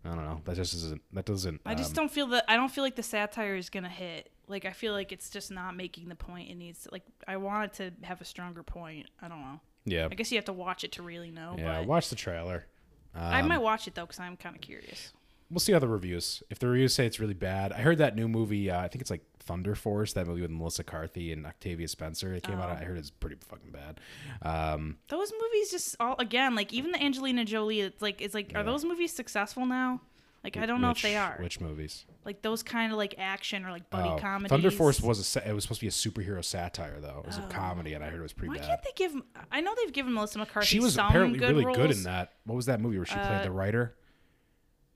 I 0.05 0.09
don't 0.09 0.25
know. 0.25 0.41
That 0.45 0.57
just 0.57 0.75
isn't. 0.75 1.01
That 1.13 1.25
doesn't. 1.25 1.61
I 1.65 1.75
just 1.75 1.91
um, 1.91 2.05
don't 2.05 2.13
feel 2.13 2.27
that 2.29 2.45
I 2.49 2.57
don't 2.57 2.71
feel 2.71 2.85
like 2.85 2.97
the 2.97 3.03
satire 3.03 3.57
is 3.57 3.71
gonna 3.71 3.89
hit. 3.89 4.31
Like 4.49 4.65
I 4.67 4.73
feel 4.73 4.93
like 4.93 5.13
it's 5.13 5.31
just 5.31 5.51
not 5.51 5.75
making 5.77 6.09
the 6.09 6.15
point 6.15 6.51
it 6.51 6.57
needs. 6.57 6.83
To, 6.83 6.91
like 6.93 7.05
I 7.27 7.39
want 7.39 7.65
it 7.65 7.73
to 8.01 8.07
have 8.07 8.21
a 8.21 8.25
stronger 8.25 8.63
point. 8.63 9.07
I 9.23 9.29
don't 9.29 9.41
know. 9.41 9.61
Yeah. 9.87 10.09
I 10.11 10.15
guess 10.15 10.31
you 10.31 10.37
have 10.39 10.45
to 10.47 10.53
watch 10.53 10.85
it 10.85 10.93
to 10.93 11.03
really 11.03 11.31
know. 11.31 11.55
Yeah. 11.59 11.79
but 11.81 11.87
Watch 11.89 12.09
the 12.11 12.17
trailer. 12.17 12.67
I 13.15 13.41
Um, 13.41 13.49
might 13.49 13.59
watch 13.63 13.87
it 13.87 13.95
though 13.95 14.03
because 14.03 14.19
I'm 14.21 14.37
kind 14.37 14.55
of 14.55 14.61
curious. 14.61 15.13
We'll 15.55 15.61
see 15.61 15.73
how 15.73 15.79
the 15.79 15.89
reviews. 15.89 16.43
If 16.51 16.59
the 16.59 16.67
reviews 16.67 16.93
say 16.93 17.07
it's 17.07 17.21
really 17.21 17.33
bad, 17.35 17.73
I 17.73 17.79
heard 17.79 17.99
that 17.99 18.17
new 18.17 18.29
movie. 18.29 18.71
Uh, 18.71 18.81
I 18.81 18.89
think 18.89 19.01
it's 19.01 19.11
like 19.11 19.23
Thunder 19.39 19.75
Force, 19.75 20.13
that 20.15 20.27
movie 20.27 20.43
with 20.43 20.51
Melissa 20.51 20.83
Carthy 20.85 21.33
and 21.33 21.47
Octavia 21.47 21.87
Spencer. 21.89 22.35
It 22.35 22.43
came 22.43 22.59
out. 22.59 22.69
Oh. 22.71 22.81
I 22.81 22.85
heard 22.85 22.99
it's 22.99 23.11
pretty 23.11 23.37
fucking 23.49 23.71
bad. 23.71 24.01
Um, 24.43 24.99
Those 25.09 25.33
movies 25.41 25.71
just 25.71 25.97
all 26.01 26.17
again 26.19 26.55
like 26.55 26.73
even 26.73 26.93
the 26.93 27.03
Angelina 27.03 27.45
Jolie. 27.45 27.81
It's 27.81 28.03
like 28.03 28.21
it's 28.21 28.35
like 28.35 28.53
are 28.55 28.63
those 28.65 28.85
movies 28.85 29.13
successful 29.15 29.65
now? 29.67 30.01
Like 30.43 30.59
I 30.59 30.67
don't 30.67 30.83
know 30.83 30.91
if 30.91 31.01
they 31.01 31.17
are. 31.17 31.39
Which 31.41 31.59
movies? 31.61 32.05
like 32.27 32.43
those 32.43 32.63
kind 32.63 32.91
of 32.93 32.99
like 32.99 33.15
action 33.19 33.65
or 33.65 33.71
like 33.71 33.89
buddy 33.91 34.09
Oh, 34.11 34.17
comedies. 34.19 34.51
Thunder 34.51 34.71
Force 34.71 35.01
was 35.01 35.37
a. 35.37 35.49
It 35.49 35.53
was 35.55 35.65
supposed 35.65 35.81
to 35.81 35.85
be 35.85 35.89
a 35.89 35.91
superhero 35.91 36.45
satire 36.45 37.01
though. 37.01 37.21
It 37.21 37.27
was 37.29 37.39
a 37.39 37.43
comedy, 37.49 37.95
and 37.95 38.05
I 38.05 38.09
heard 38.11 38.19
it 38.21 38.23
was 38.23 38.33
pretty 38.35 38.49
Why 38.51 38.59
bad. 38.59 38.67
can't 38.69 38.83
they 38.83 38.91
give? 38.97 39.15
I 39.51 39.61
know 39.63 39.75
they've 39.77 39.93
given 39.93 40.13
Melissa 40.13 40.39
McCarthy. 40.39 40.67
she 40.67 40.81
was 40.81 40.95
some 40.95 41.07
apparently 41.09 41.39
good 41.39 41.51
really 41.51 41.65
roles. 41.65 41.77
good 41.79 41.91
in 41.93 42.03
that. 42.03 42.33
What 42.45 42.57
was 42.57 42.67
that 42.67 42.81
movie 42.81 42.97
where 42.99 43.07
she 43.07 43.15
played 43.15 43.27
Uh, 43.41 43.43
the 43.45 43.51
writer? 43.53 43.95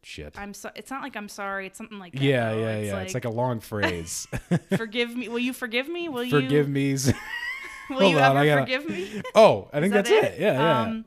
Shit. 0.02 0.34
I'm 0.38 0.54
so. 0.54 0.70
It's 0.74 0.90
not 0.90 1.02
like 1.02 1.16
I'm 1.16 1.28
sorry. 1.28 1.66
It's 1.66 1.76
something 1.76 1.98
like 1.98 2.12
that, 2.12 2.22
yeah, 2.22 2.52
though. 2.52 2.58
yeah, 2.60 2.68
It's 2.76 2.86
yeah. 2.88 3.00
it's 3.00 3.14
like 3.14 3.24
a 3.24 3.30
long 3.30 3.60
phrase. 3.70 4.26
forgive 4.76 5.14
me. 5.16 5.28
Will 5.28 5.38
you 5.38 5.52
forgive 5.52 5.88
me? 5.88 6.08
Will 6.08 6.24
you 6.24 6.30
Forgive 6.30 6.68
me. 6.68 6.92
Will 7.90 8.00
Hold 8.00 8.12
you 8.12 8.18
on, 8.18 8.36
ever 8.36 8.38
I 8.38 8.46
gotta- 8.46 8.60
forgive 8.62 8.88
me? 8.88 9.22
oh, 9.34 9.68
I 9.72 9.80
think 9.80 9.94
that 9.94 10.04
that's 10.04 10.10
it. 10.10 10.40
Yeah, 10.40 10.52
yeah. 10.52 10.60
yeah. 10.60 10.80
Um, 10.82 11.04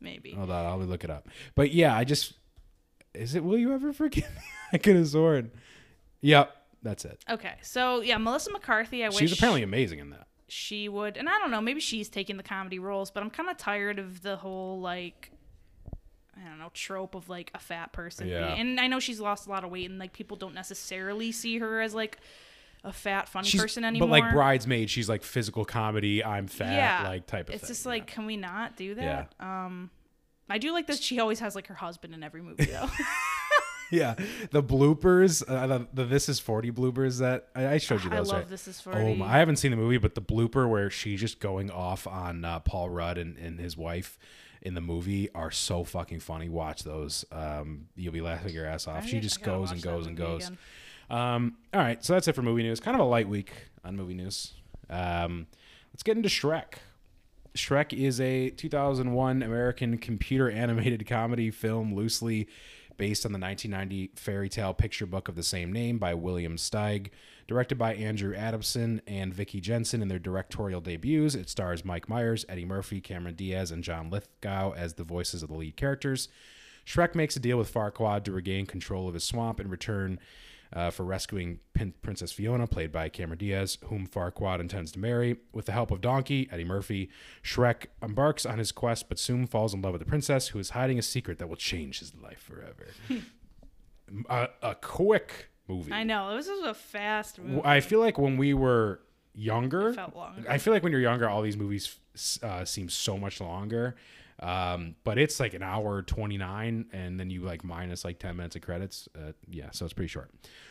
maybe. 0.00 0.32
Hold 0.32 0.50
on, 0.50 0.64
I'll 0.64 0.78
look 0.78 1.02
it 1.04 1.10
up. 1.10 1.28
But 1.56 1.72
yeah, 1.72 1.96
I 1.96 2.04
just 2.04 2.34
is 3.12 3.34
it 3.34 3.42
will 3.44 3.58
you 3.58 3.74
ever 3.74 3.92
forgive 3.92 4.24
me? 4.30 4.40
I 4.72 4.78
could 4.78 4.94
have 4.96 5.08
sworn. 5.08 5.50
Yep, 6.20 6.54
that's 6.82 7.04
it. 7.04 7.24
Okay, 7.28 7.54
so 7.62 8.00
yeah, 8.02 8.16
Melissa 8.18 8.52
McCarthy. 8.52 9.04
I 9.04 9.08
wish 9.08 9.18
She's 9.18 9.32
apparently 9.32 9.62
amazing 9.64 9.98
in 9.98 10.10
that. 10.10 10.28
she 10.46 10.88
would, 10.88 11.16
and 11.16 11.28
I 11.28 11.38
don't 11.40 11.50
know. 11.50 11.60
Maybe 11.60 11.80
she's 11.80 12.08
taking 12.08 12.36
the 12.36 12.44
comedy 12.44 12.78
roles, 12.78 13.10
but 13.10 13.22
I'm 13.24 13.30
kind 13.30 13.48
of 13.50 13.56
tired 13.58 13.98
of 13.98 14.22
the 14.22 14.36
whole 14.36 14.80
like. 14.80 15.31
I 16.36 16.48
don't 16.48 16.58
know 16.58 16.70
trope 16.72 17.14
of 17.14 17.28
like 17.28 17.50
a 17.54 17.58
fat 17.58 17.92
person, 17.92 18.28
Yeah. 18.28 18.54
and 18.54 18.80
I 18.80 18.86
know 18.86 19.00
she's 19.00 19.20
lost 19.20 19.46
a 19.46 19.50
lot 19.50 19.64
of 19.64 19.70
weight, 19.70 19.88
and 19.90 19.98
like 19.98 20.12
people 20.12 20.36
don't 20.36 20.54
necessarily 20.54 21.30
see 21.32 21.58
her 21.58 21.80
as 21.80 21.94
like 21.94 22.18
a 22.84 22.92
fat 22.92 23.28
funny 23.28 23.48
She's, 23.48 23.60
person 23.60 23.84
anymore. 23.84 24.08
but 24.08 24.12
like 24.20 24.32
bridesmaid, 24.32 24.90
she's 24.90 25.08
like 25.08 25.22
physical 25.22 25.64
comedy. 25.64 26.24
I'm 26.24 26.46
fat, 26.48 26.72
yeah, 27.02 27.08
like 27.08 27.26
type 27.26 27.48
of 27.48 27.54
It's 27.54 27.62
thing. 27.64 27.68
just 27.68 27.84
yeah. 27.84 27.90
like, 27.90 28.06
can 28.06 28.26
we 28.26 28.36
not 28.36 28.76
do 28.76 28.94
that? 28.96 29.34
Um, 29.38 29.90
I 30.50 30.58
do 30.58 30.72
like 30.72 30.86
that 30.88 30.98
she 31.02 31.20
always 31.20 31.38
has 31.40 31.54
like 31.54 31.68
her 31.68 31.74
husband 31.74 32.12
in 32.14 32.22
every 32.22 32.42
movie 32.42 32.64
though. 32.64 32.88
yeah, 33.90 34.14
the 34.50 34.62
bloopers, 34.62 35.42
uh, 35.46 35.66
the, 35.66 35.86
the 35.92 36.04
This 36.04 36.28
Is 36.28 36.40
Forty 36.40 36.70
bloopers 36.70 37.18
that 37.20 37.48
I, 37.54 37.74
I 37.74 37.78
showed 37.78 38.02
you 38.02 38.10
I 38.10 38.18
love 38.20 38.32
right? 38.32 38.48
This 38.48 38.66
Is 38.66 38.80
40." 38.80 38.98
Oh, 39.00 39.14
my, 39.16 39.26
I 39.34 39.38
haven't 39.38 39.56
seen 39.56 39.70
the 39.70 39.76
movie, 39.76 39.98
but 39.98 40.14
the 40.14 40.22
blooper 40.22 40.68
where 40.68 40.90
she's 40.90 41.20
just 41.20 41.40
going 41.40 41.70
off 41.70 42.06
on 42.06 42.44
uh, 42.44 42.60
Paul 42.60 42.90
Rudd 42.90 43.18
and, 43.18 43.36
and 43.38 43.60
his 43.60 43.76
wife 43.76 44.18
in 44.62 44.74
the 44.74 44.80
movie 44.80 45.28
are 45.34 45.50
so 45.50 45.84
fucking 45.84 46.20
funny. 46.20 46.48
Watch 46.48 46.84
those. 46.84 47.24
Um, 47.30 47.86
you'll 47.96 48.12
be 48.12 48.20
laughing 48.20 48.54
your 48.54 48.66
ass 48.66 48.86
off. 48.86 49.04
I 49.04 49.06
she 49.06 49.20
just 49.20 49.42
goes 49.42 49.70
and 49.70 49.82
goes 49.82 50.06
and 50.06 50.16
goes. 50.16 50.50
Um, 51.10 51.56
all 51.74 51.80
right, 51.80 52.02
so 52.02 52.14
that's 52.14 52.28
it 52.28 52.34
for 52.34 52.42
movie 52.42 52.62
news. 52.62 52.80
Kind 52.80 52.94
of 52.94 53.00
a 53.00 53.08
light 53.08 53.28
week 53.28 53.52
on 53.84 53.96
movie 53.96 54.14
news. 54.14 54.54
Um, 54.88 55.46
let's 55.92 56.02
get 56.02 56.16
into 56.16 56.28
Shrek. 56.28 56.74
Shrek 57.54 57.92
is 57.92 58.20
a 58.20 58.50
2001 58.50 59.42
American 59.42 59.98
computer 59.98 60.50
animated 60.50 61.06
comedy 61.08 61.50
film 61.50 61.94
loosely 61.94 62.48
based 62.96 63.26
on 63.26 63.32
the 63.32 63.38
1990 63.38 64.12
fairy 64.16 64.48
tale 64.48 64.72
picture 64.72 65.06
book 65.06 65.28
of 65.28 65.34
the 65.34 65.42
same 65.42 65.72
name 65.72 65.98
by 65.98 66.14
William 66.14 66.56
Steig. 66.56 67.10
Directed 67.48 67.76
by 67.76 67.94
Andrew 67.94 68.34
Adamson 68.34 69.02
and 69.06 69.34
Vicky 69.34 69.60
Jenson 69.60 70.02
in 70.02 70.08
their 70.08 70.18
directorial 70.18 70.80
debuts, 70.80 71.34
it 71.34 71.48
stars 71.48 71.84
Mike 71.84 72.08
Myers, 72.08 72.44
Eddie 72.48 72.64
Murphy, 72.64 73.00
Cameron 73.00 73.34
Diaz, 73.34 73.70
and 73.70 73.84
John 73.84 74.10
Lithgow 74.10 74.72
as 74.72 74.94
the 74.94 75.04
voices 75.04 75.42
of 75.42 75.48
the 75.48 75.56
lead 75.56 75.76
characters. 75.76 76.28
Shrek 76.86 77.14
makes 77.14 77.36
a 77.36 77.40
deal 77.40 77.58
with 77.58 77.72
Farquaad 77.72 78.24
to 78.24 78.32
regain 78.32 78.66
control 78.66 79.08
of 79.08 79.14
his 79.14 79.24
swamp 79.24 79.60
in 79.60 79.68
return 79.68 80.18
uh, 80.72 80.90
for 80.90 81.04
rescuing 81.04 81.60
Pin- 81.74 81.94
Princess 82.02 82.32
Fiona, 82.32 82.66
played 82.66 82.90
by 82.90 83.08
Cameron 83.08 83.38
Diaz, 83.38 83.78
whom 83.84 84.06
Farquaad 84.06 84.60
intends 84.60 84.90
to 84.92 84.98
marry. 84.98 85.36
With 85.52 85.66
the 85.66 85.72
help 85.72 85.90
of 85.90 86.00
Donkey, 86.00 86.48
Eddie 86.50 86.64
Murphy, 86.64 87.10
Shrek 87.42 87.86
embarks 88.02 88.46
on 88.46 88.58
his 88.58 88.72
quest, 88.72 89.08
but 89.08 89.18
soon 89.18 89.46
falls 89.46 89.74
in 89.74 89.82
love 89.82 89.92
with 89.92 90.00
the 90.00 90.06
princess, 90.06 90.48
who 90.48 90.58
is 90.58 90.70
hiding 90.70 90.98
a 90.98 91.02
secret 91.02 91.38
that 91.38 91.48
will 91.48 91.56
change 91.56 91.98
his 91.98 92.14
life 92.14 92.40
forever. 92.40 92.88
a, 94.28 94.48
a 94.62 94.74
quick 94.76 95.50
movie. 95.72 95.92
I 95.92 96.04
know 96.04 96.36
this 96.36 96.48
was 96.48 96.60
a 96.64 96.74
fast 96.74 97.38
movie. 97.38 97.62
I 97.64 97.80
feel 97.80 98.00
like 98.00 98.18
when 98.18 98.36
we 98.36 98.54
were 98.54 99.00
younger, 99.34 99.88
It 99.90 99.94
felt 99.96 100.14
longer. 100.16 100.44
I 100.50 100.58
feel 100.58 100.72
like 100.72 100.82
when 100.82 100.92
you're 100.92 101.00
younger, 101.00 101.28
all 101.28 101.42
these 101.42 101.56
movies 101.56 101.98
uh, 102.42 102.64
seem 102.64 102.88
so 102.88 103.16
much 103.18 103.40
longer. 103.40 103.96
Um, 104.40 104.96
but 105.04 105.18
it's 105.18 105.38
like 105.38 105.54
an 105.54 105.62
hour 105.62 106.02
29, 106.02 106.86
and 106.92 107.20
then 107.20 107.30
you 107.30 107.42
like 107.42 107.62
minus 107.62 108.04
like 108.04 108.18
10 108.18 108.36
minutes 108.36 108.56
of 108.56 108.62
credits. 108.62 109.08
Uh, 109.16 109.32
yeah, 109.48 109.70
so 109.70 109.84
it's 109.84 109.94
pretty 109.94 110.08
short. 110.08 110.30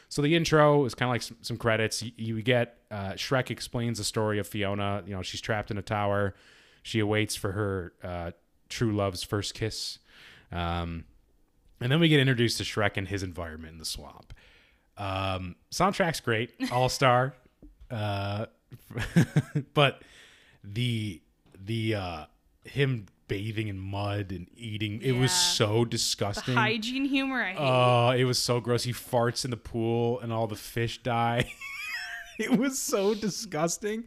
So 0.10 0.22
the 0.22 0.36
intro 0.36 0.84
is 0.86 0.94
kind 0.94 1.08
of 1.10 1.14
like 1.14 1.22
some, 1.22 1.38
some 1.42 1.58
credits. 1.58 2.04
You, 2.04 2.12
you 2.18 2.42
get 2.42 2.78
uh, 2.92 3.12
Shrek 3.14 3.50
explains 3.50 3.98
the 3.98 4.04
story 4.04 4.40
of 4.40 4.48
Fiona. 4.48 5.04
You 5.06 5.16
know, 5.16 5.22
she's 5.22 5.40
trapped 5.42 5.72
in 5.72 5.78
a 5.78 5.82
tower. 5.82 6.36
She 6.84 7.00
awaits 7.00 7.36
for 7.38 7.54
her 7.54 7.94
uh, 8.04 8.32
true 8.68 8.94
love's 8.94 9.24
first 9.24 9.54
kiss. 9.54 10.00
Um, 10.52 11.06
And 11.80 11.92
then 11.92 12.00
we 12.02 12.10
get 12.10 12.20
introduced 12.20 12.58
to 12.58 12.64
Shrek 12.66 12.98
and 12.98 13.08
his 13.08 13.24
environment 13.24 13.74
in 13.74 13.80
the 13.80 13.86
swamp. 13.86 14.34
Um, 14.98 15.56
soundtrack's 15.72 16.20
great, 16.20 16.52
all 16.72 16.90
star. 16.90 17.34
uh, 17.90 18.46
but 19.74 20.02
the 20.64 21.22
the 21.64 21.96
uh, 21.96 22.26
him 22.66 23.06
bathing 23.28 23.68
in 23.70 23.80
mud 23.80 24.32
and 24.32 24.48
eating 24.58 25.02
it 25.02 25.14
was 25.14 25.32
Yeah. 25.32 25.38
so 25.38 25.84
The 25.86 25.92
disgusting. 25.92 26.54
hygiene 26.56 27.06
humor, 27.06 27.42
I 27.44 27.50
hate. 27.54 27.58
Oh, 27.60 28.10
it 28.12 28.24
was 28.26 28.38
so 28.40 28.60
gross. 28.60 28.84
He 28.84 28.92
farts 28.94 29.46
in 29.46 29.52
the 29.52 29.58
pool 29.58 30.20
and 30.20 30.34
all 30.34 30.48
the 30.48 30.56
fish 30.56 31.02
die. 31.02 31.50
it 32.40 32.58
was 32.58 32.78
so 32.80 33.14
disgusting. 33.14 34.06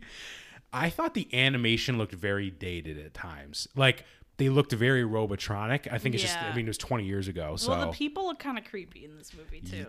I 0.73 0.91
thought 0.91 1.15
the 1.15 1.29
animation 1.33 1.97
looked 1.99 2.13
very 2.15 2.51
dated 2.51 2.99
at 2.99 3.15
times. 3.15 3.67
Like 3.77 4.05
they 4.37 4.49
looked 4.49 4.73
very 4.73 5.03
robotronic. 5.05 5.91
I 5.93 5.99
think 5.99 6.15
it's 6.15 6.23
just 6.25 6.37
I 6.39 6.55
mean 6.55 6.67
it 6.67 6.69
was 6.69 6.79
20 6.79 7.05
years 7.05 7.29
ago. 7.29 7.57
So 7.57 7.71
well, 7.71 7.87
the 7.87 7.93
people 7.97 8.27
look 8.27 8.39
kind 8.39 8.59
of 8.59 8.65
creepy 8.65 9.05
in 9.05 9.17
this 9.17 9.33
movie 9.35 9.61
too. 9.61 9.87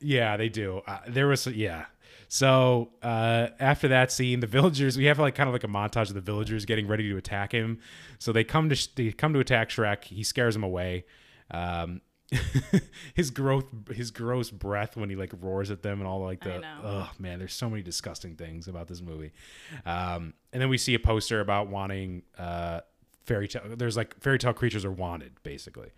Yeah, 0.00 0.36
they 0.36 0.48
do. 0.48 0.82
Uh, 0.86 0.98
there 1.08 1.26
was 1.26 1.46
yeah. 1.46 1.86
So 2.28 2.90
uh, 3.02 3.48
after 3.60 3.88
that 3.88 4.10
scene, 4.10 4.40
the 4.40 4.46
villagers 4.48 4.96
we 4.96 5.04
have 5.04 5.18
like 5.18 5.34
kind 5.34 5.48
of 5.48 5.52
like 5.52 5.64
a 5.64 5.68
montage 5.68 6.08
of 6.08 6.14
the 6.14 6.20
villagers 6.20 6.64
getting 6.64 6.86
ready 6.86 7.08
to 7.08 7.16
attack 7.16 7.52
him. 7.52 7.78
So 8.18 8.32
they 8.32 8.44
come 8.44 8.68
to 8.70 8.88
they 8.96 9.12
come 9.12 9.32
to 9.34 9.40
attack 9.40 9.70
Shrek. 9.70 10.04
He 10.04 10.22
scares 10.22 10.54
them 10.54 10.64
away. 10.64 11.04
Um, 11.50 12.00
his 13.14 13.30
growth 13.30 13.66
his 13.92 14.10
gross 14.10 14.50
breath 14.50 14.96
when 14.96 15.10
he 15.10 15.16
like 15.16 15.32
roars 15.40 15.70
at 15.70 15.82
them 15.82 16.00
and 16.00 16.08
all 16.08 16.20
like 16.20 16.42
the 16.42 16.62
oh 16.82 17.10
man 17.18 17.38
there's 17.38 17.52
so 17.52 17.68
many 17.68 17.82
disgusting 17.82 18.34
things 18.34 18.66
about 18.66 18.88
this 18.88 19.02
movie 19.02 19.30
um 19.84 20.32
and 20.52 20.62
then 20.62 20.70
we 20.70 20.78
see 20.78 20.94
a 20.94 20.98
poster 20.98 21.40
about 21.40 21.68
wanting 21.68 22.22
uh 22.38 22.80
fairy 23.24 23.46
tale 23.46 23.62
there's 23.76 23.96
like 23.96 24.18
fairy 24.20 24.38
tale 24.38 24.54
creatures 24.54 24.86
are 24.86 24.90
wanted 24.90 25.32
basically 25.42 25.90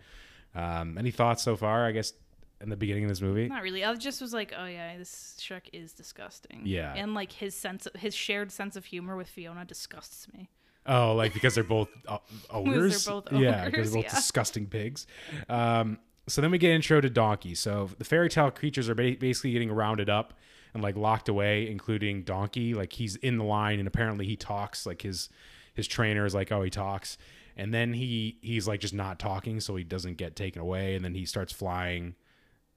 um 0.53 0.97
any 0.97 1.11
thoughts 1.11 1.41
so 1.41 1.55
far 1.55 1.85
i 1.85 1.91
guess 1.91 2.11
in 2.61 2.69
the 2.69 2.75
beginning 2.75 3.03
of 3.03 3.09
this 3.09 3.21
movie 3.21 3.47
Not 3.47 3.61
really. 3.61 3.83
I 3.83 3.93
just 3.95 4.21
was 4.21 4.33
like, 4.33 4.53
oh 4.57 4.65
yeah, 4.65 4.97
this 4.97 5.37
Shrek 5.39 5.69
is 5.73 5.93
disgusting. 5.93 6.61
Yeah. 6.65 6.93
And 6.95 7.13
like 7.13 7.31
his 7.31 7.55
sense, 7.55 7.85
of, 7.85 7.93
his 7.99 8.15
shared 8.15 8.51
sense 8.51 8.75
of 8.75 8.85
humor 8.85 9.15
with 9.15 9.27
Fiona 9.27 9.65
disgusts 9.65 10.27
me. 10.33 10.49
Oh, 10.85 11.13
like 11.13 11.33
because 11.33 11.55
they're 11.55 11.63
both 11.63 11.89
uh, 12.07 12.17
ogres. 12.49 13.05
both 13.05 13.31
yeah, 13.31 13.65
because 13.65 13.91
they're 13.91 14.01
both 14.01 14.11
yeah. 14.11 14.15
disgusting 14.15 14.67
pigs. 14.67 15.05
Um, 15.49 15.99
so 16.27 16.41
then 16.41 16.51
we 16.51 16.57
get 16.57 16.71
intro 16.71 17.01
to 17.01 17.09
Donkey. 17.09 17.55
So 17.55 17.89
the 17.97 18.05
fairy 18.05 18.29
tale 18.29 18.51
creatures 18.51 18.89
are 18.89 18.95
ba- 18.95 19.17
basically 19.19 19.51
getting 19.51 19.71
rounded 19.71 20.09
up 20.09 20.33
and 20.73 20.83
like 20.83 20.95
locked 20.95 21.29
away, 21.29 21.69
including 21.69 22.23
Donkey. 22.23 22.73
Like 22.73 22.93
he's 22.93 23.15
in 23.17 23.37
the 23.37 23.43
line, 23.43 23.79
and 23.79 23.87
apparently 23.87 24.25
he 24.25 24.35
talks. 24.35 24.85
Like 24.85 25.01
his 25.01 25.29
his 25.73 25.87
trainer 25.87 26.25
is 26.25 26.33
like, 26.33 26.51
oh, 26.51 26.61
he 26.61 26.69
talks, 26.69 27.17
and 27.55 27.73
then 27.73 27.93
he 27.93 28.37
he's 28.41 28.67
like 28.67 28.79
just 28.79 28.93
not 28.93 29.19
talking, 29.19 29.59
so 29.59 29.75
he 29.75 29.83
doesn't 29.83 30.17
get 30.17 30.35
taken 30.35 30.61
away, 30.61 30.95
and 30.95 31.03
then 31.03 31.13
he 31.13 31.25
starts 31.25 31.51
flying. 31.51 32.15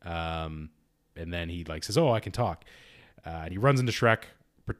Um, 0.04 0.70
and 1.16 1.32
then 1.32 1.48
he 1.48 1.64
like 1.64 1.84
says, 1.84 1.98
"Oh, 1.98 2.10
I 2.12 2.20
can 2.20 2.32
talk," 2.32 2.64
uh, 3.26 3.42
and 3.44 3.52
he 3.52 3.58
runs 3.58 3.80
into 3.80 3.92
Shrek, 3.92 4.22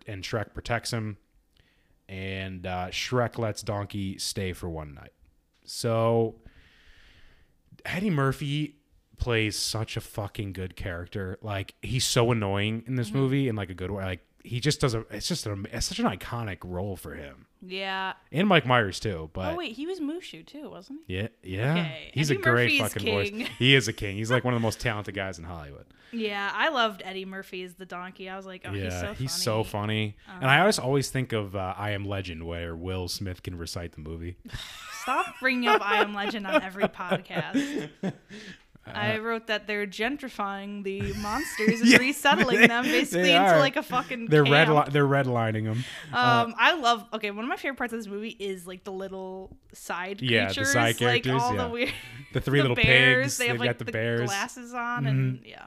and 0.07 0.23
Shrek 0.23 0.55
protects 0.55 0.93
him 0.93 1.17
and 2.09 2.67
uh, 2.67 2.89
Shrek 2.89 3.39
lets 3.39 3.63
Donkey 3.63 4.19
stay 4.19 4.53
for 4.53 4.69
one 4.69 4.95
night. 4.95 5.13
So 5.65 6.35
Eddie 7.85 8.11
Murphy 8.11 8.77
plays 9.17 9.57
such 9.57 9.97
a 9.97 10.01
fucking 10.01 10.53
good 10.53 10.75
character. 10.77 11.39
Like 11.41 11.75
he's 11.83 12.05
so 12.05 12.33
annoying 12.33 12.83
in 12.87 12.97
this 12.97 13.11
Mm-hmm. 13.11 13.19
movie 13.19 13.49
in 13.49 13.55
like 13.57 13.71
a 13.71 13.75
good 13.75 13.91
way. 13.91 14.05
Like 14.05 14.27
he 14.45 14.61
just 14.61 14.81
does 14.81 14.95
a. 14.95 15.05
It's 15.11 15.29
just 15.29 15.47
a, 15.47 15.57
it's 15.73 15.87
such 15.87 15.99
an 15.99 16.07
iconic 16.07 16.59
role 16.65 16.97
for 16.97 17.15
him 17.15 17.47
Yeah. 17.63 18.15
and 18.33 18.49
Mike 18.49 18.67
Myers 18.67 18.99
too. 19.01 19.31
But 19.33 19.53
oh 19.53 19.57
wait, 19.57 19.73
he 19.73 19.87
was 19.87 20.01
Mushu 20.01 20.47
too, 20.47 20.71
wasn't 20.71 21.01
he? 21.07 21.17
yeah, 21.17 21.29
yeah, 21.43 21.73
Okay, 21.73 22.11
he's 22.15 22.31
Eddie 22.31 22.41
a 22.41 22.43
great 22.43 22.65
Murphy 22.65 22.81
is 22.81 22.93
fucking 22.93 23.13
voice. 23.41 23.49
He 23.59 23.75
is 23.75 23.89
a 23.89 23.93
king. 23.93 24.17
He's 24.17 24.31
like 24.31 24.45
one 24.45 24.55
of 24.55 24.61
the 24.61 24.65
most 24.67 24.81
talented 24.81 25.15
guys 25.15 25.39
in 25.39 25.45
Hollywood. 25.45 25.87
Yeah, 26.13 26.51
I 26.53 26.71
loved 26.71 27.03
Eddie 27.05 27.25
Murphy 27.25 27.63
as 27.63 27.75
the 27.75 27.87
donkey. 27.87 28.29
I 28.29 28.37
was 28.37 28.45
like, 28.45 28.63
oh, 28.65 28.73
yeah, 28.73 28.85
he's 28.85 28.93
so 28.95 29.01
funny. 29.07 29.15
he's 29.19 29.33
so 29.33 29.63
funny. 29.63 30.17
and 30.41 30.51
I 30.51 30.59
always 30.61 30.79
always 30.81 31.09
think 31.09 31.33
of 31.33 31.55
uh, 31.55 31.75
I 31.77 31.91
Am 31.93 32.05
Legend, 32.05 32.45
where 32.47 32.75
Will 32.75 33.07
Smith 33.07 33.43
can 33.45 33.57
recite 33.57 33.93
the 33.93 34.01
movie. 34.01 34.37
Stop 35.03 35.27
bringing 35.41 35.69
up 35.69 35.81
I 35.81 35.99
Am 36.03 36.13
Legend 36.15 36.47
on 36.49 36.63
every 36.63 36.83
podcast. 36.89 37.93
Uh, 38.87 38.93
I 38.95 39.19
wrote 39.19 39.49
that 39.49 39.67
they're 39.67 39.87
gentrifying 39.87 40.83
the 40.85 41.13
monsters 41.21 41.81
and 41.83 41.99
resettling 41.99 42.61
they- 42.61 42.67
them 42.67 42.85
basically 42.85 43.33
into 43.33 43.59
like 43.59 43.77
a 43.77 43.83
fucking. 43.83 44.27
They're 44.27 44.43
red. 44.45 44.69
Li- 44.69 44.85
they're 44.91 45.07
redlining 45.07 45.65
them. 45.65 45.85
Um, 46.13 46.55
I 46.59 46.75
love. 46.75 47.05
Okay, 47.13 47.31
one 47.31 47.45
of 47.45 47.49
my 47.49 47.57
favorite 47.57 47.77
parts 47.77 47.93
of 47.93 47.99
this 47.99 48.07
movie 48.07 48.37
is 48.39 48.67
like 48.67 48.85
the 48.85 48.93
little 48.93 49.57
side 49.75 50.23
Yeah, 50.23 50.49
the 50.49 50.55
creatures, 50.55 50.73
side 50.73 51.01
like 51.01 51.27
all 51.29 51.55
yeah. 51.55 51.63
the 51.65 51.69
weird. 51.69 51.93
The 52.33 52.41
three 52.41 52.63
little 52.63 52.75
bears, 52.77 53.25
pigs. 53.25 53.39
They 53.39 53.49
have 53.49 53.59
like 53.59 53.69
got 53.69 53.79
the 53.79 53.85
the 53.85 53.93
bears. 53.93 54.29
glasses 54.29 54.73
on, 54.73 55.07
and 55.07 55.41
yeah, 55.45 55.67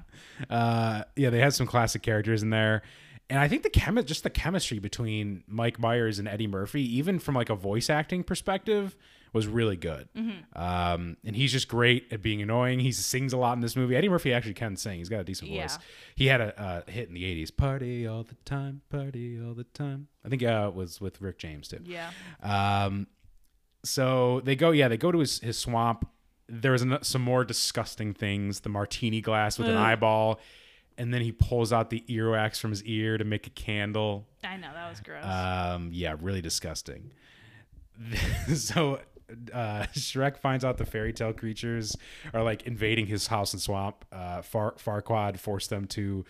Uh, 0.49 1.03
yeah, 1.15 1.29
they 1.29 1.39
had 1.39 1.53
some 1.53 1.67
classic 1.67 2.01
characters 2.01 2.41
in 2.41 2.49
there, 2.49 2.81
and 3.29 3.37
I 3.39 3.47
think 3.47 3.61
the 3.63 3.69
chemi- 3.69 4.05
just 4.05 4.23
the 4.23 4.29
chemistry 4.31 4.79
between 4.79 5.43
Mike 5.47 5.79
Myers 5.79 6.17
and 6.19 6.27
Eddie 6.27 6.47
Murphy, 6.47 6.81
even 6.97 7.19
from 7.19 7.35
like 7.35 7.49
a 7.51 7.55
voice 7.55 7.89
acting 7.91 8.23
perspective, 8.23 8.95
was 9.33 9.47
really 9.47 9.75
good. 9.75 10.07
Mm-hmm. 10.15 10.61
Um, 10.61 11.17
and 11.25 11.35
he's 11.35 11.51
just 11.51 11.67
great 11.67 12.05
at 12.11 12.21
being 12.21 12.41
annoying. 12.41 12.79
He 12.79 12.91
sings 12.91 13.33
a 13.33 13.37
lot 13.37 13.53
in 13.53 13.61
this 13.61 13.75
movie. 13.75 13.95
Eddie 13.95 14.07
Murphy 14.09 14.31
actually 14.31 14.53
can 14.53 14.75
sing. 14.75 14.99
He's 14.99 15.09
got 15.09 15.21
a 15.21 15.23
decent 15.23 15.49
Yeah. 15.49 15.63
voice. 15.63 15.79
He 16.15 16.27
had 16.27 16.39
a 16.39 16.61
uh, 16.61 16.81
hit 16.91 17.07
in 17.09 17.15
the 17.15 17.23
'80s, 17.23 17.49
"Party 17.55 18.05
all 18.07 18.23
the 18.23 18.35
time, 18.45 18.81
party 18.89 19.39
all 19.43 19.53
the 19.55 19.63
time." 19.65 20.07
I 20.23 20.29
think 20.29 20.43
uh, 20.43 20.67
it 20.69 20.75
was 20.75 21.01
with 21.01 21.19
Rick 21.19 21.39
James 21.39 21.67
too. 21.67 21.79
yeah. 21.83 22.11
Um, 22.41 23.07
so 23.83 24.39
they 24.45 24.55
go, 24.55 24.71
yeah, 24.71 24.87
they 24.87 24.95
go 24.97 25.11
to 25.11 25.19
his, 25.19 25.39
his 25.39 25.57
swamp. 25.57 26.07
There's 26.47 26.81
an, 26.83 26.97
some 27.01 27.21
more 27.21 27.43
disgusting 27.43 28.13
things. 28.13 28.59
The 28.61 28.69
martini 28.69 29.19
glass 29.19 29.57
with 29.57 29.67
an 29.67 29.75
eyeball, 29.75 30.39
and 30.97 31.13
then 31.13 31.21
he 31.21 31.31
pulls 31.31 31.73
out 31.73 31.89
the 31.89 32.03
earwax 32.07 32.59
from 32.59 32.69
his 32.69 32.83
ear 32.83 33.17
to 33.17 33.23
make 33.23 33.47
a 33.47 33.49
candle. 33.49 34.27
I 34.43 34.57
know 34.57 34.69
that 34.73 34.89
was 34.89 34.99
gross. 34.99 35.25
Um, 35.25 35.89
yeah, 35.91 36.15
really 36.21 36.41
disgusting. 36.41 37.11
so 38.55 38.99
uh, 39.53 39.85
Shrek 39.93 40.37
finds 40.37 40.63
out 40.65 40.77
the 40.77 40.85
fairy 40.85 41.13
tale 41.13 41.33
creatures 41.33 41.95
are 42.33 42.43
like 42.43 42.63
invading 42.63 43.07
his 43.07 43.27
house 43.27 43.53
and 43.53 43.61
swamp. 43.61 44.05
Uh, 44.11 44.41
Far 44.41 44.73
Farquaad 44.73 45.37
forced 45.37 45.69
them 45.69 45.85
to 45.87 46.25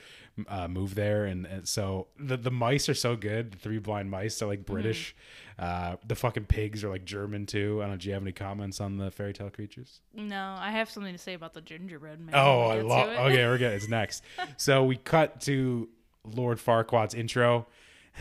uh, 0.47 0.67
move 0.67 0.95
there, 0.95 1.25
and, 1.25 1.45
and 1.45 1.67
so 1.67 2.08
the 2.19 2.38
the 2.38 2.51
mice 2.51 2.89
are 2.89 2.93
so 2.93 3.15
good. 3.15 3.51
The 3.53 3.58
three 3.58 3.79
blind 3.79 4.10
mice 4.10 4.41
are 4.41 4.47
like 4.47 4.65
British. 4.65 5.15
Uh, 5.60 5.97
the 6.08 6.15
fucking 6.15 6.45
pigs 6.45 6.84
are 6.84 6.89
like 6.89 7.06
German 7.06 7.45
too. 7.45 7.79
I 7.79 7.84
don't 7.84 7.91
know. 7.91 7.97
Do 7.97 8.08
you 8.08 8.13
have 8.13 8.23
any 8.23 8.32
comments 8.32 8.82
on 8.82 8.97
the 8.97 9.12
fairy 9.12 9.34
tale 9.34 9.49
creatures? 9.49 10.01
no, 10.13 10.56
I 10.58 10.71
have 10.71 10.89
something 10.89 11.13
to 11.13 11.19
say 11.19 11.34
about 11.36 11.53
the 11.53 11.62
gingerbread 11.62 12.19
man. 12.19 12.34
Oh, 12.34 12.63
I 12.69 12.82
love. 12.82 13.10
Okay, 13.10 13.45
we're 13.45 13.58
good. 13.58 13.73
It's 13.73 13.88
next. 13.88 14.23
so 14.58 14.84
we 14.84 14.95
cut 14.97 15.41
to 15.41 15.89
Lord 16.25 16.58
Farquaad's 16.58 17.13
intro. 17.13 17.67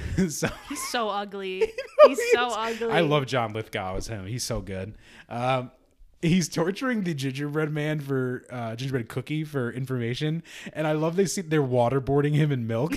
so 0.29 0.49
He's 0.69 0.89
so 0.91 1.09
ugly. 1.09 1.73
He's 2.07 2.21
so 2.33 2.49
ugly. 2.49 2.91
I 2.91 3.01
love 3.01 3.27
John 3.27 3.53
Lithgow 3.53 3.97
as 3.97 4.07
him. 4.09 4.27
He's 4.27 4.45
so 4.45 4.61
good. 4.61 4.95
Um, 5.29 5.71
he's 6.21 6.49
torturing 6.49 7.03
the 7.03 7.15
gingerbread 7.15 7.71
man 7.71 8.01
for 8.01 8.45
uh, 8.51 8.77
gingerbread 8.77 9.09
cookie 9.09 9.45
for 9.45 9.71
information, 9.71 10.43
and 10.73 10.87
I 10.87 10.93
love 10.93 11.17
they 11.17 11.27
see 11.27 11.43
they're 11.43 11.63
waterboarding 11.63 12.35
him 12.35 12.53
in 12.53 12.67
milk. 12.67 12.97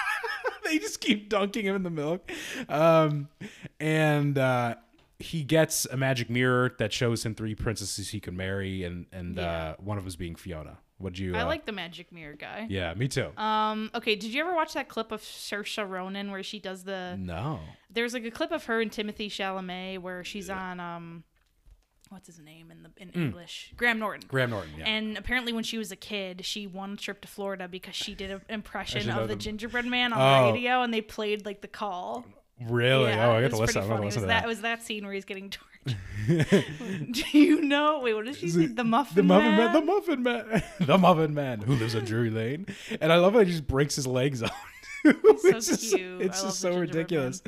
they 0.64 0.78
just 0.78 1.00
keep 1.00 1.28
dunking 1.28 1.66
him 1.66 1.76
in 1.76 1.82
the 1.82 1.90
milk, 1.90 2.30
um, 2.68 3.28
and 3.78 4.38
uh, 4.38 4.76
he 5.18 5.42
gets 5.42 5.86
a 5.86 5.96
magic 5.96 6.30
mirror 6.30 6.74
that 6.78 6.92
shows 6.92 7.24
him 7.24 7.34
three 7.34 7.54
princesses 7.54 8.10
he 8.10 8.20
can 8.20 8.36
marry, 8.36 8.84
and 8.84 9.06
and 9.12 9.38
uh, 9.38 9.76
one 9.78 9.98
of 9.98 10.04
them 10.04 10.08
is 10.08 10.16
being 10.16 10.36
Fiona. 10.36 10.78
Would 11.02 11.18
you? 11.18 11.34
I 11.36 11.40
uh, 11.42 11.46
like 11.46 11.66
the 11.66 11.72
magic 11.72 12.10
mirror 12.12 12.34
guy. 12.34 12.66
Yeah, 12.70 12.94
me 12.94 13.08
too. 13.08 13.30
Um. 13.36 13.90
Okay. 13.94 14.16
Did 14.16 14.32
you 14.32 14.40
ever 14.42 14.54
watch 14.54 14.72
that 14.74 14.88
clip 14.88 15.12
of 15.12 15.20
Saoirse 15.20 15.86
Ronan 15.88 16.30
where 16.30 16.42
she 16.42 16.58
does 16.58 16.84
the? 16.84 17.16
no. 17.18 17.60
There's 17.90 18.14
like 18.14 18.24
a 18.24 18.30
clip 18.30 18.52
of 18.52 18.64
her 18.64 18.80
and 18.80 18.90
Timothée 18.90 19.26
Chalamet 19.26 19.98
where 19.98 20.24
she's 20.24 20.48
on 20.48 20.80
um, 20.80 21.24
what's 22.08 22.26
his 22.26 22.38
name 22.38 22.70
in 22.70 22.82
the 22.84 22.90
in 22.96 23.10
English? 23.10 23.74
Graham 23.76 23.98
Norton. 23.98 24.26
Graham 24.28 24.48
Norton. 24.50 24.70
Yeah. 24.78 24.84
And 24.88 25.18
apparently, 25.18 25.52
when 25.52 25.64
she 25.64 25.76
was 25.76 25.92
a 25.92 25.96
kid, 25.96 26.44
she 26.46 26.66
won 26.66 26.92
a 26.94 26.96
trip 26.96 27.20
to 27.22 27.28
Florida 27.28 27.68
because 27.68 27.94
she 27.94 28.14
did 28.14 28.30
an 28.30 28.40
impression 28.48 29.10
of 29.10 29.22
the 29.28 29.34
them. 29.34 29.38
gingerbread 29.40 29.84
man 29.86 30.12
on 30.14 30.20
Oh. 30.20 30.46
the 30.46 30.52
radio, 30.54 30.82
and 30.82 30.94
they 30.94 31.00
played 31.02 31.44
like 31.44 31.60
the 31.60 31.68
call. 31.68 32.24
really? 32.70 33.10
Yeah, 33.10 33.28
oh, 33.28 33.32
I 33.36 33.40
got 33.42 33.50
to 33.50 33.56
listen. 33.58 33.82
I'm 33.82 33.88
funny. 33.88 34.04
listen 34.06 34.22
to 34.22 34.26
was 34.26 34.34
that. 34.34 34.44
It 34.44 34.46
was 34.48 34.60
that 34.62 34.82
scene 34.82 35.04
where 35.04 35.12
he's 35.12 35.24
getting 35.26 35.50
tortured. 35.50 35.68
Do 36.26 37.22
you 37.32 37.62
know? 37.62 38.00
Wait, 38.00 38.14
what 38.14 38.24
did 38.24 38.36
she 38.36 38.48
say? 38.48 38.66
The 38.66 38.84
muffin, 38.84 39.16
the 39.16 39.22
muffin 39.22 39.56
man. 39.56 39.58
man. 39.58 39.72
the 39.72 39.80
muffin 39.80 40.22
man, 40.22 40.62
the 40.80 40.98
muffin 40.98 41.34
man 41.34 41.60
who 41.60 41.74
lives 41.74 41.94
on 41.94 42.04
Drury 42.04 42.30
Lane, 42.30 42.66
and 43.00 43.12
I 43.12 43.16
love 43.16 43.32
how 43.32 43.40
he 43.40 43.46
just 43.46 43.66
breaks 43.66 43.96
his 43.96 44.06
legs 44.06 44.42
out. 44.42 44.50
it's 45.04 45.42
so 45.42 45.52
just, 45.52 45.94
cute. 45.94 46.22
It's 46.22 46.40
I 46.40 46.46
just 46.46 46.60
so 46.60 46.78
ridiculous. 46.78 47.42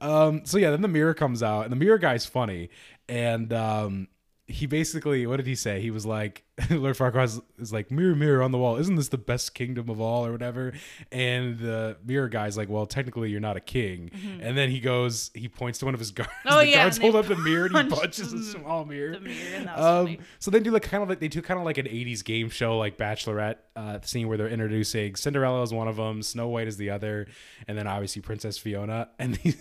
Um, 0.00 0.44
so 0.44 0.58
yeah, 0.58 0.70
then 0.70 0.82
the 0.82 0.88
mirror 0.88 1.14
comes 1.14 1.42
out, 1.42 1.62
and 1.62 1.72
the 1.72 1.76
mirror 1.76 1.98
guy's 1.98 2.26
funny, 2.26 2.68
and 3.08 3.52
um, 3.52 4.08
he 4.46 4.66
basically, 4.66 5.26
what 5.26 5.36
did 5.38 5.46
he 5.46 5.54
say? 5.54 5.80
He 5.80 5.90
was 5.90 6.04
like, 6.04 6.44
Lord 6.70 6.96
Farquaad 6.96 7.42
is, 7.58 7.72
like 7.72 7.90
mirror 7.90 8.14
mirror 8.14 8.42
on 8.42 8.52
the 8.52 8.58
wall. 8.58 8.76
Isn't 8.76 8.96
this 8.96 9.08
the 9.08 9.16
best 9.16 9.54
kingdom 9.54 9.88
of 9.88 10.02
all 10.02 10.26
or 10.26 10.32
whatever. 10.32 10.74
And 11.10 11.58
the 11.58 11.96
mirror 12.04 12.28
guy's 12.28 12.58
like 12.58 12.68
well 12.68 12.84
technically 12.84 13.30
you're 13.30 13.40
not 13.40 13.56
a 13.56 13.60
king. 13.60 14.10
And 14.42 14.56
then 14.56 14.68
he 14.68 14.78
goes 14.78 15.30
he 15.34 15.48
points 15.48 15.78
to 15.78 15.86
one 15.86 15.94
of 15.94 16.00
his 16.00 16.10
guards. 16.12 16.30
Mm-hmm. 16.30 16.48
Oh, 16.52 16.58
the 16.58 16.68
yeah, 16.68 16.82
guards 16.82 16.98
hold 16.98 17.16
up 17.16 17.26
the 17.26 17.36
mirror 17.36 17.66
and 17.66 17.76
he 17.76 17.96
punches 18.00 18.34
a 18.34 18.42
small 18.42 18.84
mirror. 18.84 19.12
The 19.14 19.20
mirror, 19.20 19.56
and 19.56 19.66
that 19.66 19.78
was 19.78 20.08
um, 20.08 20.18
so 20.40 20.50
they 20.50 20.60
do 20.60 20.70
like 20.70 20.82
kind 20.82 21.02
of 21.02 21.08
like 21.08 21.20
they 21.20 21.28
do 21.28 21.40
kind 21.40 21.58
of 21.58 21.64
like 21.64 21.78
an 21.78 21.86
80s 21.86 22.22
game 22.22 22.50
show 22.50 22.76
like 22.76 22.98
bachelorette 22.98 23.56
uh 23.74 24.00
scene 24.02 24.28
where 24.28 24.36
they're 24.36 24.48
introducing 24.48 25.14
cinderella 25.14 25.62
is 25.62 25.72
one 25.72 25.88
of 25.88 25.96
them 25.96 26.22
snow 26.22 26.48
white 26.48 26.68
is 26.68 26.76
the 26.76 26.90
other 26.90 27.26
and 27.66 27.78
then 27.78 27.86
obviously 27.86 28.20
princess 28.20 28.58
fiona. 28.58 29.08
And 29.18 29.36
they, 29.36 29.54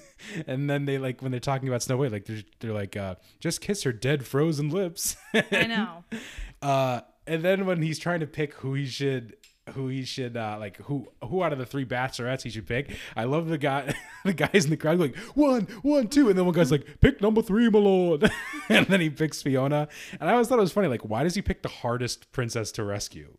and 0.47 0.69
then 0.69 0.85
they 0.85 0.97
like 0.97 1.21
when 1.21 1.31
they're 1.31 1.39
talking 1.39 1.69
about 1.69 1.83
snow 1.83 1.95
white 1.97 2.11
like 2.11 2.25
they're, 2.25 2.43
they're 2.59 2.73
like 2.73 2.97
uh 2.97 3.15
just 3.39 3.61
kiss 3.61 3.83
her 3.83 3.93
dead 3.93 4.25
frozen 4.25 4.69
lips. 4.69 5.15
I 5.33 5.67
know. 5.67 6.03
Uh 6.61 7.01
and 7.27 7.43
then 7.43 7.65
when 7.65 7.81
he's 7.81 7.99
trying 7.99 8.19
to 8.19 8.27
pick 8.27 8.53
who 8.55 8.73
he 8.73 8.85
should 8.85 9.35
who 9.73 9.87
he 9.87 10.03
should 10.03 10.35
uh 10.35 10.57
like 10.59 10.77
who 10.77 11.07
who 11.23 11.43
out 11.43 11.53
of 11.53 11.59
the 11.59 11.65
three 11.65 11.85
bachelorettes 11.85 12.41
he 12.41 12.49
should 12.49 12.67
pick 12.67 12.95
i 13.15 13.23
love 13.23 13.47
the 13.47 13.57
guy 13.57 13.93
the 14.25 14.33
guys 14.33 14.65
in 14.65 14.71
the 14.71 14.77
crowd 14.77 14.99
like 14.99 15.15
one 15.35 15.61
one 15.83 16.07
two 16.07 16.29
and 16.29 16.37
then 16.37 16.45
one 16.45 16.53
guy's 16.53 16.71
like 16.71 16.99
pick 16.99 17.21
number 17.21 17.41
three 17.41 17.69
my 17.69 17.79
lord 17.79 18.29
and 18.69 18.85
then 18.87 18.99
he 18.99 19.09
picks 19.09 19.41
fiona 19.41 19.87
and 20.19 20.29
i 20.29 20.33
always 20.33 20.47
thought 20.47 20.57
it 20.57 20.61
was 20.61 20.71
funny 20.73 20.87
like 20.87 21.05
why 21.05 21.23
does 21.23 21.35
he 21.35 21.41
pick 21.41 21.61
the 21.61 21.69
hardest 21.69 22.31
princess 22.31 22.71
to 22.71 22.83
rescue 22.83 23.37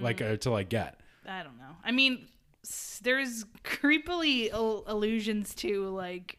like 0.00 0.20
uh, 0.22 0.36
to 0.36 0.50
like 0.50 0.68
get 0.68 1.00
I 1.26 1.42
don't 1.44 1.56
know. 1.58 1.76
I 1.84 1.92
mean, 1.92 2.26
there's 3.02 3.44
creepily 3.64 4.52
al- 4.52 4.82
allusions 4.86 5.54
to 5.56 5.88
like 5.88 6.38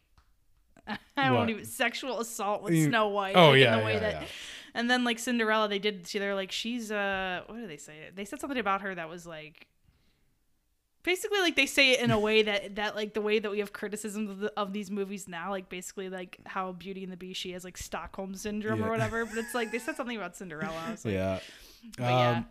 I 0.88 0.98
don't 1.17 1.36
What? 1.36 1.50
even 1.50 1.65
sexual 1.65 2.19
assault 2.19 2.63
with 2.63 2.74
Snow 2.84 3.10
White. 3.10 3.36
Oh, 3.36 3.52
like, 3.52 3.62
yeah, 3.62 3.74
in 3.74 3.80
the 3.80 3.86
way 3.86 3.93
yeah, 3.93 4.00
that, 4.00 4.22
yeah. 4.24 4.28
And 4.73 4.89
then 4.89 5.03
like 5.03 5.19
Cinderella, 5.19 5.67
they 5.67 5.79
did. 5.79 6.07
See, 6.07 6.19
they're 6.19 6.36
like 6.36 6.51
she's 6.51 6.91
uh, 6.91 7.41
what 7.47 7.57
did 7.59 7.69
they 7.69 7.77
say? 7.77 8.09
They 8.13 8.25
said 8.25 8.39
something 8.41 8.57
about 8.59 8.81
her 8.81 8.93
that 8.95 9.09
was 9.09 9.25
like. 9.25 9.67
Basically, 11.03 11.39
like 11.39 11.57
they 11.57 11.65
say 11.65 11.91
it 11.91 11.99
in 11.99 12.12
a 12.12 12.19
way 12.19 12.43
that 12.43 12.75
that 12.77 12.95
like 12.95 13.13
the 13.13 13.19
way 13.21 13.38
that 13.39 13.51
we 13.51 13.59
have 13.59 13.73
criticisms 13.73 14.29
of, 14.29 14.39
the, 14.39 14.53
of 14.55 14.71
these 14.71 14.89
movies 14.89 15.27
now, 15.27 15.49
like 15.49 15.67
basically 15.67 16.07
like 16.09 16.38
how 16.45 16.71
Beauty 16.71 17.03
and 17.03 17.12
the 17.12 17.17
Beast 17.17 17.41
she 17.41 17.51
has 17.51 17.65
like 17.65 17.77
Stockholm 17.77 18.36
syndrome 18.36 18.79
Yeah. 18.79 18.86
or 18.88 18.89
whatever. 18.89 19.25
But 19.25 19.38
it's 19.38 19.53
like 19.53 19.71
they 19.71 19.79
said 19.79 19.97
something 19.97 20.15
about 20.15 20.38
Cinderella. 20.38 20.73
I 20.88 20.91
was 20.91 21.03
like, 21.03 21.13
yeah 21.13 21.39
But 21.97 22.03
yeah. 22.03 22.29
Um, 22.38 22.45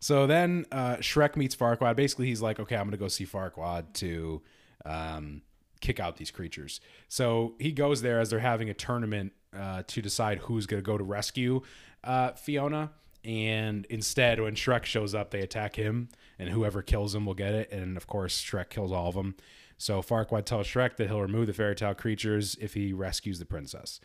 so 0.00 0.26
then 0.26 0.66
uh, 0.72 0.96
Shrek 0.96 1.36
meets 1.36 1.54
Farquaad. 1.54 1.94
Basically, 1.94 2.26
he's 2.26 2.42
like, 2.42 2.58
okay, 2.58 2.74
I'm 2.74 2.82
going 2.82 2.90
to 2.92 2.96
go 2.96 3.06
see 3.08 3.24
Farquaad 3.26 3.92
to 3.94 4.42
um, 4.84 5.42
kick 5.84 6.00
out 6.00 6.16
these 6.16 6.30
creatures. 6.30 6.80
So 7.08 7.54
he 7.58 7.70
goes 7.72 8.00
there 8.02 8.18
as 8.20 8.30
they're 8.30 8.38
having 8.40 8.70
a 8.70 8.74
tournament 8.74 9.32
uh, 9.56 9.82
to 9.86 10.00
decide 10.02 10.38
who's 10.38 10.66
going 10.66 10.82
to 10.82 10.86
go 10.86 10.96
to 10.98 11.04
rescue 11.04 11.60
uh, 12.02 12.32
Fiona. 12.32 12.90
And 13.24 13.86
instead, 13.88 14.40
when 14.40 14.54
Shrek 14.54 14.84
shows 14.84 15.14
up, 15.14 15.30
they 15.30 15.40
attack 15.40 15.76
him, 15.76 16.08
and 16.38 16.48
whoever 16.50 16.82
kills 16.82 17.14
him 17.14 17.24
will 17.24 17.34
get 17.34 17.54
it. 17.54 17.72
And 17.72 17.96
of 17.96 18.06
course, 18.06 18.42
Shrek 18.42 18.68
kills 18.70 18.92
all 18.92 19.08
of 19.08 19.14
them. 19.14 19.34
So 19.78 20.02
Farquaad 20.02 20.44
tells 20.44 20.66
Shrek 20.66 20.96
that 20.96 21.08
he'll 21.08 21.20
remove 21.22 21.46
the 21.46 21.52
fairy 21.52 21.74
tale 21.74 21.94
creatures 21.94 22.56
if 22.60 22.74
he 22.74 22.92
rescues 22.92 23.38
the 23.38 23.44
princess. 23.46 24.00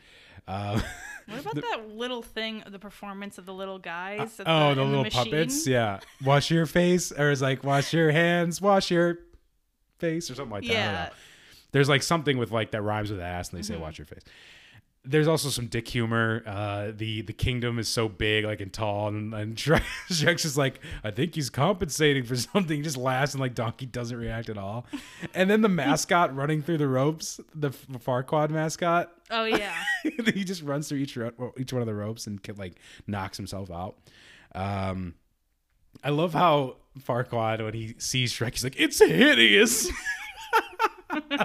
Uh, 0.47 0.81
What 1.27 1.41
about 1.41 1.55
that 1.55 1.89
little 1.89 2.23
thing, 2.23 2.63
the 2.67 2.79
performance 2.79 3.37
of 3.37 3.45
the 3.45 3.53
little 3.53 3.77
guys? 3.77 4.39
at 4.39 4.47
Oh, 4.47 4.73
the 4.73 4.83
little 4.83 5.03
machine? 5.03 5.25
puppets. 5.25 5.67
Yeah. 5.67 5.99
Wash 6.25 6.49
your 6.49 6.65
face, 6.65 7.11
or 7.11 7.29
it's 7.31 7.41
like 7.41 7.63
wash 7.63 7.93
your 7.93 8.09
hands, 8.11 8.59
wash 8.59 8.89
your 8.89 9.19
face, 9.99 10.31
or 10.31 10.35
something 10.35 10.53
like 10.53 10.63
that. 10.63 10.69
Yeah. 10.73 10.91
know. 11.03 11.09
There's 11.71 11.89
like 11.89 12.03
something 12.03 12.37
with 12.37 12.51
like 12.51 12.71
that 12.71 12.81
rhymes 12.81 13.11
with 13.11 13.19
ass, 13.19 13.49
and 13.49 13.57
they 13.59 13.63
say 13.63 13.73
Mm-hmm. 13.75 13.83
wash 13.83 13.97
your 13.97 14.05
face. 14.05 14.23
There's 15.05 15.29
also 15.29 15.47
some 15.49 15.67
dick 15.67 15.87
humor. 15.87 16.43
Uh, 16.45 16.91
the 16.93 17.21
the 17.21 17.31
kingdom 17.31 17.79
is 17.79 17.87
so 17.87 18.09
big, 18.09 18.43
like 18.43 18.59
and 18.59 18.71
tall, 18.71 19.07
and, 19.07 19.33
and 19.33 19.55
Shrek's 20.09 20.43
just 20.43 20.57
like, 20.57 20.81
I 21.05 21.11
think 21.11 21.35
he's 21.35 21.49
compensating 21.49 22.23
for 22.25 22.35
something. 22.35 22.75
He 22.77 22.83
just 22.83 22.97
laughs, 22.97 23.33
and 23.33 23.39
like 23.39 23.55
Donkey 23.55 23.85
doesn't 23.85 24.17
react 24.17 24.49
at 24.49 24.57
all. 24.57 24.85
And 25.33 25.49
then 25.49 25.61
the 25.61 25.69
mascot 25.69 26.35
running 26.35 26.61
through 26.61 26.79
the 26.79 26.87
ropes, 26.89 27.39
the 27.55 27.69
Farquaad 27.69 28.49
mascot, 28.49 29.09
Oh 29.31 29.45
yeah. 29.45 29.73
he 30.03 30.43
just 30.43 30.63
runs 30.63 30.89
through 30.89 30.97
each 30.99 31.15
ro- 31.15 31.53
each 31.57 31.71
one 31.71 31.81
of 31.81 31.87
the 31.87 31.95
ropes 31.95 32.27
and 32.27 32.39
like 32.57 32.73
knocks 33.07 33.37
himself 33.37 33.71
out. 33.71 33.95
Um, 34.53 35.15
I 36.03 36.09
love 36.09 36.33
how 36.33 36.75
Farquaad 36.99 37.63
when 37.63 37.73
he 37.73 37.95
sees 37.99 38.33
Shrek, 38.33 38.51
he's 38.51 38.63
like, 38.65 38.79
"It's 38.79 38.99
hideous." 38.99 39.89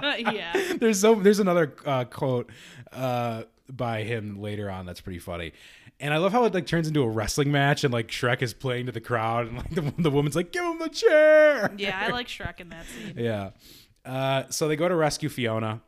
yeah. 0.19 0.73
there's 0.79 0.99
so 0.99 1.15
there's 1.15 1.39
another 1.39 1.75
uh, 1.85 2.05
quote 2.05 2.49
uh, 2.91 3.43
by 3.69 4.03
him 4.03 4.41
later 4.41 4.69
on 4.69 4.85
that's 4.85 5.01
pretty 5.01 5.19
funny. 5.19 5.53
And 5.99 6.13
I 6.13 6.17
love 6.17 6.33
how 6.33 6.43
it 6.43 6.53
like 6.53 6.67
turns 6.67 6.87
into 6.87 7.03
a 7.03 7.09
wrestling 7.09 7.51
match 7.51 7.83
and 7.83 7.93
like 7.93 8.07
Shrek 8.09 8.41
is 8.41 8.53
playing 8.53 8.87
to 8.87 8.91
the 8.91 8.99
crowd 8.99 9.47
and 9.47 9.57
like 9.57 9.69
the, 9.69 9.93
the 9.97 10.11
woman's 10.11 10.35
like, 10.35 10.51
"Give 10.51 10.63
him 10.63 10.79
the 10.79 10.89
chair." 10.89 11.71
Yeah, 11.77 11.99
I 11.99 12.09
like 12.09 12.27
Shrek 12.27 12.59
in 12.59 12.69
that 12.69 12.85
scene. 12.85 13.13
Yeah. 13.17 13.51
Uh, 14.03 14.43
so 14.49 14.67
they 14.67 14.75
go 14.75 14.87
to 14.87 14.95
rescue 14.95 15.29
Fiona. 15.29 15.81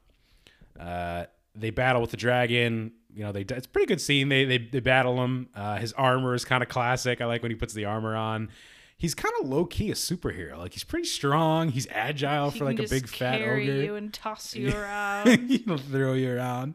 Uh, 0.80 1.26
they 1.56 1.72
battle 1.72 2.02
with 2.02 2.12
the 2.12 2.18
dragon. 2.18 2.94
You 3.14 3.24
know, 3.24 3.32
they 3.32 3.42
it's 3.42 3.66
a 3.66 3.70
pretty 3.70 3.88
good 3.88 4.02
scene. 4.02 4.30
They 4.30 4.46
they, 4.46 4.58
they 4.60 4.80
battle 4.80 5.22
him. 5.24 5.50
Uh, 5.54 5.78
his 5.78 5.92
armor 5.94 6.34
is 6.36 6.46
kind 6.46 6.64
of 6.64 6.70
classic. 6.70 7.20
I 7.20 7.26
like 7.26 7.42
when 7.42 7.52
he 7.52 7.56
puts 7.56 7.74
the 7.74 7.86
armor 7.86 8.16
on. 8.16 8.50
He's 9.00 9.14
kind 9.14 9.34
of 9.42 9.48
low 9.48 9.66
key 9.66 9.92
a 9.92 9.94
superhero. 9.94 10.58
Like 10.58 10.74
he's 10.74 10.84
pretty 10.84 11.08
strong. 11.08 11.70
He's 11.70 11.88
agile 11.92 12.50
He 12.50 12.58
for 12.60 12.66
like 12.66 12.80
a 12.80 12.88
big 12.88 13.08
fat 13.08 13.38
carry 13.38 13.70
ogre. 13.70 13.84
you 13.84 13.96
and 13.96 14.12
toss 14.12 14.56
you 14.56 14.72
around. 14.76 15.50
He'll 15.50 15.78
throw 15.78 16.14
you 16.14 16.36
around. 16.36 16.74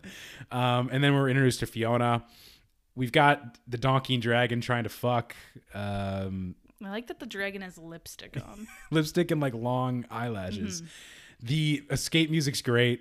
Um, 0.53 0.89
and 0.93 1.03
then 1.03 1.15
we're 1.15 1.29
introduced 1.29 1.61
to 1.61 1.67
Fiona. 1.67 2.25
We've 2.95 3.11
got 3.11 3.59
the 3.67 3.79
donkey 3.79 4.15
and 4.15 4.23
dragon 4.23 4.61
trying 4.61 4.85
to 4.85 4.89
fuck. 4.91 5.35
Um, 5.75 6.55
I 6.85 6.91
like 6.91 7.09
that 7.09 7.19
the 7.19 7.27
dragon 7.27 7.63
has 7.63 7.77
lipstick 7.77 8.37
on. 8.37 8.69
lipstick 8.93 9.31
and 9.31 9.41
like 9.41 9.55
long 9.55 10.05
eyelashes. 10.11 10.83
The 11.43 11.83
escape 11.91 12.31
music's 12.31 12.63
great. 12.63 13.01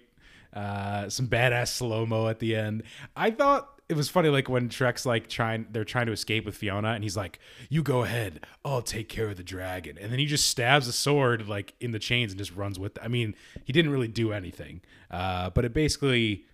Uh, 0.53 1.09
some 1.09 1.27
badass 1.27 1.67
slow 1.69 2.05
mo 2.05 2.27
at 2.27 2.39
the 2.39 2.55
end. 2.55 2.83
I 3.15 3.31
thought 3.31 3.80
it 3.91 3.97
was 3.97 4.07
funny, 4.07 4.29
like 4.29 4.47
when 4.47 4.69
Shrek's 4.69 5.05
like 5.05 5.27
trying, 5.27 5.67
they're 5.69 5.83
trying 5.83 6.05
to 6.05 6.13
escape 6.13 6.45
with 6.45 6.55
Fiona, 6.55 6.93
and 6.93 7.03
he's 7.03 7.17
like, 7.17 7.39
"You 7.69 7.83
go 7.83 8.03
ahead, 8.03 8.39
I'll 8.63 8.81
take 8.81 9.09
care 9.09 9.27
of 9.27 9.35
the 9.35 9.43
dragon." 9.43 9.97
And 9.99 10.09
then 10.09 10.17
he 10.17 10.25
just 10.25 10.49
stabs 10.49 10.87
a 10.87 10.93
sword 10.93 11.49
like 11.49 11.73
in 11.81 11.91
the 11.91 11.99
chains 11.99 12.31
and 12.31 12.39
just 12.39 12.55
runs 12.55 12.79
with. 12.79 12.97
I 13.03 13.09
mean, 13.09 13.35
he 13.65 13.73
didn't 13.73 13.91
really 13.91 14.07
do 14.07 14.31
anything, 14.31 14.79
uh, 15.11 15.49
but 15.49 15.65
it 15.65 15.73
basically 15.73 16.45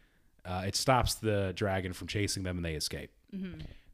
uh, 0.45 0.63
it 0.65 0.75
stops 0.75 1.13
the 1.13 1.53
dragon 1.55 1.93
from 1.93 2.07
chasing 2.07 2.41
them, 2.41 2.57
and 2.57 2.65
they 2.65 2.73
escape. 2.73 3.11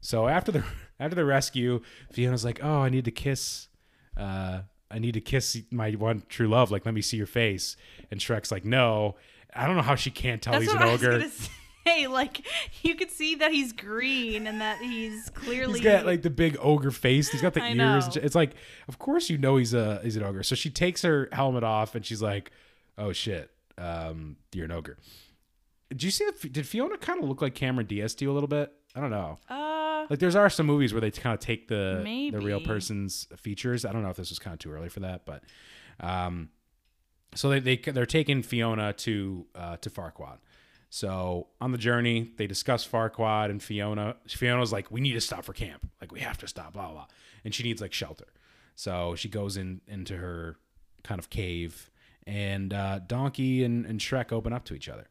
So 0.00 0.26
after 0.26 0.50
the 0.50 0.64
after 0.98 1.14
the 1.14 1.26
rescue, 1.26 1.82
Fiona's 2.12 2.46
like, 2.46 2.60
"Oh, 2.62 2.80
I 2.80 2.88
need 2.88 3.04
to 3.04 3.10
kiss, 3.10 3.68
uh, 4.16 4.60
I 4.90 4.98
need 4.98 5.12
to 5.12 5.20
kiss 5.20 5.60
my 5.70 5.90
one 5.90 6.22
true 6.30 6.48
love. 6.48 6.70
Like, 6.70 6.86
let 6.86 6.94
me 6.94 7.02
see 7.02 7.18
your 7.18 7.26
face." 7.26 7.76
And 8.10 8.20
Shrek's 8.20 8.50
like, 8.50 8.64
"No." 8.64 9.16
I 9.56 9.68
don't 9.68 9.76
know 9.76 9.82
how 9.82 9.94
she 9.94 10.10
can't 10.10 10.42
tell 10.42 10.54
That's 10.54 10.64
he's 10.64 10.74
an 10.74 10.82
ogre. 10.82 11.24
say. 11.86 12.06
Like 12.06 12.46
you 12.82 12.94
could 12.94 13.10
see 13.10 13.34
that 13.36 13.52
he's 13.52 13.72
green 13.72 14.46
and 14.46 14.60
that 14.60 14.78
he's 14.80 15.30
clearly. 15.30 15.74
He's 15.80 15.82
got 15.84 16.06
like 16.06 16.22
the 16.22 16.30
big 16.30 16.56
ogre 16.60 16.90
face. 16.90 17.28
He's 17.30 17.42
got 17.42 17.54
the 17.54 17.62
I 17.62 17.68
ears. 17.72 17.76
know. 18.16 18.22
It's 18.22 18.34
like, 18.34 18.52
of 18.88 18.98
course 18.98 19.28
you 19.30 19.38
know 19.38 19.56
he's 19.56 19.74
a 19.74 20.00
he's 20.02 20.16
an 20.16 20.22
ogre. 20.22 20.42
So 20.42 20.54
she 20.54 20.70
takes 20.70 21.02
her 21.02 21.28
helmet 21.32 21.64
off 21.64 21.94
and 21.94 22.04
she's 22.04 22.22
like, 22.22 22.50
"Oh 22.98 23.12
shit, 23.12 23.50
um, 23.78 24.36
you're 24.52 24.64
an 24.66 24.72
ogre." 24.72 24.96
Did 25.90 26.02
you 26.02 26.10
see? 26.10 26.24
The, 26.42 26.48
did 26.48 26.66
Fiona 26.66 26.96
kind 26.98 27.22
of 27.22 27.28
look 27.28 27.40
like 27.42 27.54
Cameron 27.54 27.86
Diaz 27.86 28.14
to 28.16 28.24
you 28.24 28.30
a 28.30 28.34
little 28.34 28.48
bit? 28.48 28.72
I 28.96 29.00
don't 29.00 29.10
know. 29.10 29.38
Uh, 29.48 30.06
Like 30.10 30.18
there's 30.18 30.36
are 30.36 30.48
some 30.50 30.66
movies 30.66 30.92
where 30.94 31.00
they 31.00 31.10
kind 31.10 31.34
of 31.34 31.40
take 31.40 31.68
the 31.68 32.00
the 32.32 32.40
real 32.40 32.60
person's 32.60 33.26
features. 33.36 33.84
I 33.84 33.92
don't 33.92 34.02
know 34.02 34.10
if 34.10 34.16
this 34.16 34.30
was 34.30 34.38
kind 34.38 34.54
of 34.54 34.60
too 34.60 34.70
early 34.72 34.88
for 34.88 35.00
that, 35.00 35.24
but 35.26 35.42
um, 36.00 36.48
so 37.34 37.48
they 37.48 37.58
they 37.60 37.76
they're 37.76 38.06
taking 38.06 38.42
Fiona 38.42 38.92
to 38.94 39.46
uh, 39.54 39.76
to 39.78 39.90
Farquaad. 39.90 40.38
So 40.94 41.48
on 41.60 41.72
the 41.72 41.78
journey, 41.78 42.30
they 42.36 42.46
discuss 42.46 42.86
Farquaad 42.86 43.50
and 43.50 43.60
Fiona. 43.60 44.14
Fiona's 44.28 44.72
like, 44.72 44.92
"We 44.92 45.00
need 45.00 45.14
to 45.14 45.20
stop 45.20 45.44
for 45.44 45.52
camp. 45.52 45.90
Like 46.00 46.12
we 46.12 46.20
have 46.20 46.38
to 46.38 46.46
stop." 46.46 46.74
Blah 46.74 46.92
blah. 46.92 47.06
And 47.44 47.52
she 47.52 47.64
needs 47.64 47.82
like 47.82 47.92
shelter. 47.92 48.28
So 48.76 49.16
she 49.16 49.28
goes 49.28 49.56
in 49.56 49.80
into 49.88 50.16
her 50.18 50.56
kind 51.02 51.18
of 51.18 51.30
cave, 51.30 51.90
and 52.28 52.72
uh, 52.72 53.00
Donkey 53.00 53.64
and, 53.64 53.84
and 53.84 53.98
Shrek 53.98 54.30
open 54.30 54.52
up 54.52 54.64
to 54.66 54.74
each 54.74 54.88
other. 54.88 55.08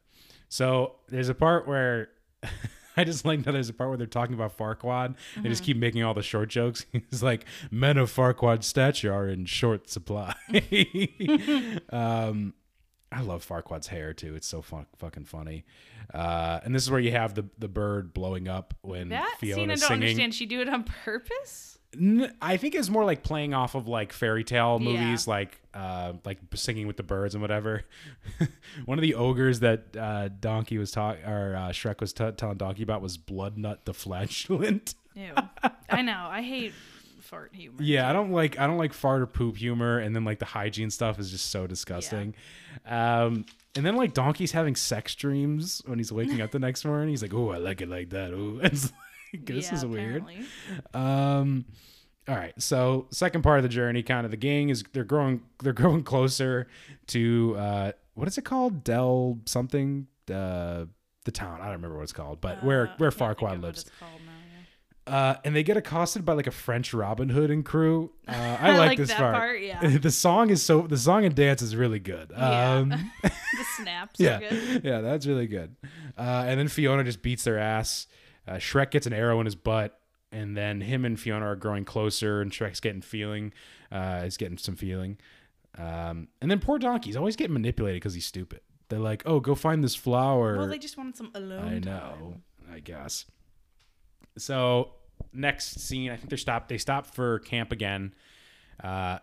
So 0.48 0.94
there's 1.08 1.28
a 1.28 1.34
part 1.34 1.68
where 1.68 2.08
I 2.96 3.04
just 3.04 3.26
like 3.26 3.42
that 3.42 3.52
there's 3.52 3.68
a 3.68 3.74
part 3.74 3.90
where 3.90 3.98
they're 3.98 4.06
talking 4.06 4.34
about 4.34 4.56
Farquaad. 4.56 5.16
They 5.36 5.50
just 5.50 5.64
keep 5.64 5.76
making 5.76 6.02
all 6.02 6.14
the 6.14 6.22
short 6.22 6.48
jokes. 6.48 6.86
He's 7.10 7.22
like, 7.22 7.44
men 7.70 7.98
of 7.98 8.10
Farquaad's 8.10 8.66
stature 8.66 9.12
are 9.12 9.28
in 9.28 9.44
short 9.44 9.90
supply. 9.90 10.34
um, 11.92 12.54
I 13.14 13.20
love 13.20 13.46
Farquaad's 13.46 13.86
hair 13.86 14.12
too. 14.12 14.34
It's 14.34 14.46
so 14.46 14.60
fun, 14.62 14.86
fucking 14.96 15.24
funny. 15.24 15.64
Uh, 16.12 16.60
and 16.64 16.74
this 16.74 16.82
is 16.82 16.90
where 16.90 17.00
you 17.00 17.12
have 17.12 17.34
the 17.34 17.44
the 17.58 17.68
bird 17.68 18.12
blowing 18.12 18.48
up 18.48 18.74
when 18.82 19.10
that 19.10 19.36
scene 19.40 19.52
I 19.52 19.56
don't 19.66 19.78
singing. 19.78 19.92
understand. 20.02 20.34
She 20.34 20.46
do 20.46 20.60
it 20.60 20.68
on 20.68 20.84
purpose. 20.84 21.78
N- 21.96 22.34
I 22.42 22.56
think 22.56 22.74
it's 22.74 22.90
more 22.90 23.04
like 23.04 23.22
playing 23.22 23.54
off 23.54 23.76
of 23.76 23.86
like 23.86 24.12
fairy 24.12 24.42
tale 24.42 24.78
Yeah. 24.80 24.90
movies, 25.00 25.28
like 25.28 25.60
uh, 25.72 26.14
like 26.24 26.38
singing 26.54 26.86
with 26.88 26.96
the 26.96 27.02
birds 27.04 27.34
and 27.34 27.42
whatever. 27.42 27.84
One 28.84 28.98
of 28.98 29.02
the 29.02 29.14
ogres 29.14 29.60
that 29.60 29.96
uh, 29.96 30.28
Donkey 30.40 30.76
was 30.78 30.90
talking, 30.90 31.24
or 31.24 31.54
uh, 31.56 31.68
Shrek 31.70 32.00
was 32.00 32.12
t- 32.12 32.30
telling 32.32 32.56
Donkey 32.56 32.82
about 32.82 33.00
was 33.00 33.16
Bloodnut 33.16 33.84
the 33.84 33.94
flatulent. 33.94 34.94
Ew. 35.14 35.30
I 35.88 36.02
know. 36.02 36.26
I 36.28 36.42
hate 36.42 36.72
fart 37.34 37.54
humor. 37.54 37.78
Yeah, 37.80 38.08
I 38.08 38.12
don't 38.12 38.30
like 38.32 38.58
I 38.58 38.66
don't 38.66 38.78
like 38.78 38.92
fart 38.92 39.20
or 39.22 39.26
poop 39.26 39.56
humor, 39.56 39.98
and 39.98 40.14
then 40.14 40.24
like 40.24 40.38
the 40.38 40.44
hygiene 40.44 40.90
stuff 40.90 41.18
is 41.18 41.30
just 41.30 41.50
so 41.50 41.66
disgusting. 41.66 42.34
Um, 42.86 43.44
and 43.76 43.84
then 43.84 43.96
like 43.96 44.14
Donkey's 44.14 44.52
having 44.52 44.76
sex 44.76 45.14
dreams 45.14 45.82
when 45.86 45.98
he's 45.98 46.12
waking 46.12 46.40
up 46.40 46.50
the 46.52 46.58
next 46.58 46.84
morning. 46.84 47.08
He's 47.08 47.22
like, 47.22 47.34
"Oh, 47.34 47.50
I 47.50 47.58
like 47.58 47.80
it 47.80 47.88
like 47.88 48.10
that." 48.10 48.32
Oh, 48.32 48.60
like, 48.62 48.72
this 49.46 49.68
Yeah, 49.68 49.74
is 49.74 49.84
weird. 49.86 50.24
Um, 50.92 51.64
all 52.28 52.36
right. 52.36 52.54
So 52.60 53.06
second 53.10 53.42
part 53.42 53.58
of 53.58 53.62
the 53.64 53.68
journey, 53.68 54.02
kind 54.02 54.24
of 54.24 54.30
the 54.30 54.36
gang 54.36 54.68
is 54.70 54.84
they're 54.92 55.04
growing 55.04 55.42
they're 55.62 55.72
growing 55.72 56.02
closer 56.04 56.68
to 57.08 57.56
uh, 57.58 57.92
what 58.14 58.28
is 58.28 58.38
it 58.38 58.44
called? 58.44 58.84
Del 58.84 59.38
something. 59.46 60.06
Uh, 60.32 60.86
the 61.24 61.30
town. 61.32 61.58
I 61.60 61.64
don't 61.64 61.72
remember 61.72 61.96
what 61.96 62.02
it's 62.04 62.12
called, 62.12 62.40
but 62.40 62.62
where 62.62 62.88
Uh, 62.88 62.94
where 62.98 63.10
think 63.10 63.38
Farquaad 63.38 63.62
lives. 63.62 63.80
it's 63.82 63.90
called 63.98 64.20
now, 64.24 64.32
yeah. 64.32 64.62
Uh, 65.06 65.34
and 65.44 65.54
they 65.54 65.62
get 65.62 65.76
accosted 65.76 66.24
by 66.24 66.32
like 66.32 66.46
a 66.46 66.50
French 66.50 66.94
Robin 66.94 67.28
Hood 67.28 67.50
and 67.50 67.64
crew. 67.64 68.10
Uh, 68.26 68.56
I 68.58 68.70
like, 68.78 68.88
like 68.88 68.98
this 68.98 69.12
part. 69.12 69.34
part, 69.34 69.60
yeah. 69.60 69.98
the 69.98 70.10
song 70.10 70.48
is 70.48 70.62
so 70.62 70.86
the 70.86 70.96
song 70.96 71.26
and 71.26 71.34
dance 71.34 71.60
is 71.60 71.76
really 71.76 71.98
good. 71.98 72.32
Yeah. 72.34 72.70
Um, 72.72 73.12
The 73.22 73.64
snaps 73.76 74.18
yeah, 74.18 74.36
are 74.36 74.40
good. 74.40 74.80
yeah, 74.82 75.00
that's 75.02 75.26
really 75.26 75.46
good. 75.46 75.76
Uh, 76.16 76.44
and 76.46 76.58
then 76.58 76.68
Fiona 76.68 77.04
just 77.04 77.20
beats 77.20 77.44
their 77.44 77.58
ass. 77.58 78.06
Uh, 78.48 78.54
Shrek 78.54 78.90
gets 78.90 79.06
an 79.06 79.12
arrow 79.12 79.38
in 79.40 79.44
his 79.44 79.54
butt, 79.54 80.00
and 80.32 80.56
then 80.56 80.80
him 80.80 81.04
and 81.04 81.20
Fiona 81.20 81.46
are 81.46 81.54
growing 81.56 81.84
closer, 81.84 82.40
and 82.40 82.50
Shrek's 82.50 82.80
getting 82.80 83.02
feeling. 83.02 83.52
Uh, 83.92 84.22
is 84.24 84.38
getting 84.38 84.56
some 84.58 84.74
feeling. 84.74 85.18
Um, 85.76 86.28
and 86.40 86.50
then 86.50 86.60
poor 86.60 86.78
Donkey's 86.78 87.16
always 87.16 87.36
getting 87.36 87.52
manipulated 87.52 88.00
because 88.00 88.14
he's 88.14 88.26
stupid. 88.26 88.60
They're 88.88 88.98
like, 88.98 89.22
"Oh, 89.26 89.38
go 89.38 89.54
find 89.54 89.84
this 89.84 89.94
flower." 89.94 90.56
Well, 90.56 90.66
they 90.66 90.78
just 90.78 90.96
wanted 90.96 91.16
some 91.16 91.30
alone. 91.34 91.64
I 91.64 91.78
time. 91.78 91.82
know. 91.82 92.34
I 92.72 92.80
guess. 92.80 93.26
So 94.38 94.92
next 95.32 95.80
scene, 95.80 96.10
I 96.10 96.16
think 96.16 96.28
they're 96.28 96.38
stopped. 96.38 96.68
They 96.68 96.78
stop 96.78 97.06
for 97.06 97.38
camp 97.40 97.72
again. 97.72 98.14
Uh, 98.82 99.18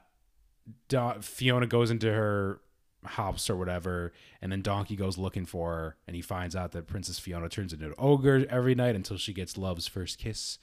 Fiona 1.21 1.67
goes 1.67 1.91
into 1.91 2.11
her 2.11 2.61
house 3.03 3.49
or 3.49 3.55
whatever, 3.55 4.13
and 4.41 4.51
then 4.51 4.61
Donkey 4.61 4.95
goes 4.95 5.17
looking 5.17 5.45
for 5.45 5.71
her, 5.71 5.95
and 6.07 6.15
he 6.15 6.21
finds 6.21 6.55
out 6.55 6.71
that 6.73 6.87
Princess 6.87 7.19
Fiona 7.19 7.49
turns 7.49 7.73
into 7.73 7.85
an 7.87 7.93
ogre 7.97 8.45
every 8.49 8.75
night 8.75 8.95
until 8.95 9.17
she 9.17 9.33
gets 9.33 9.57
love's 9.57 9.87
first 9.87 10.17
kiss, 10.19 10.59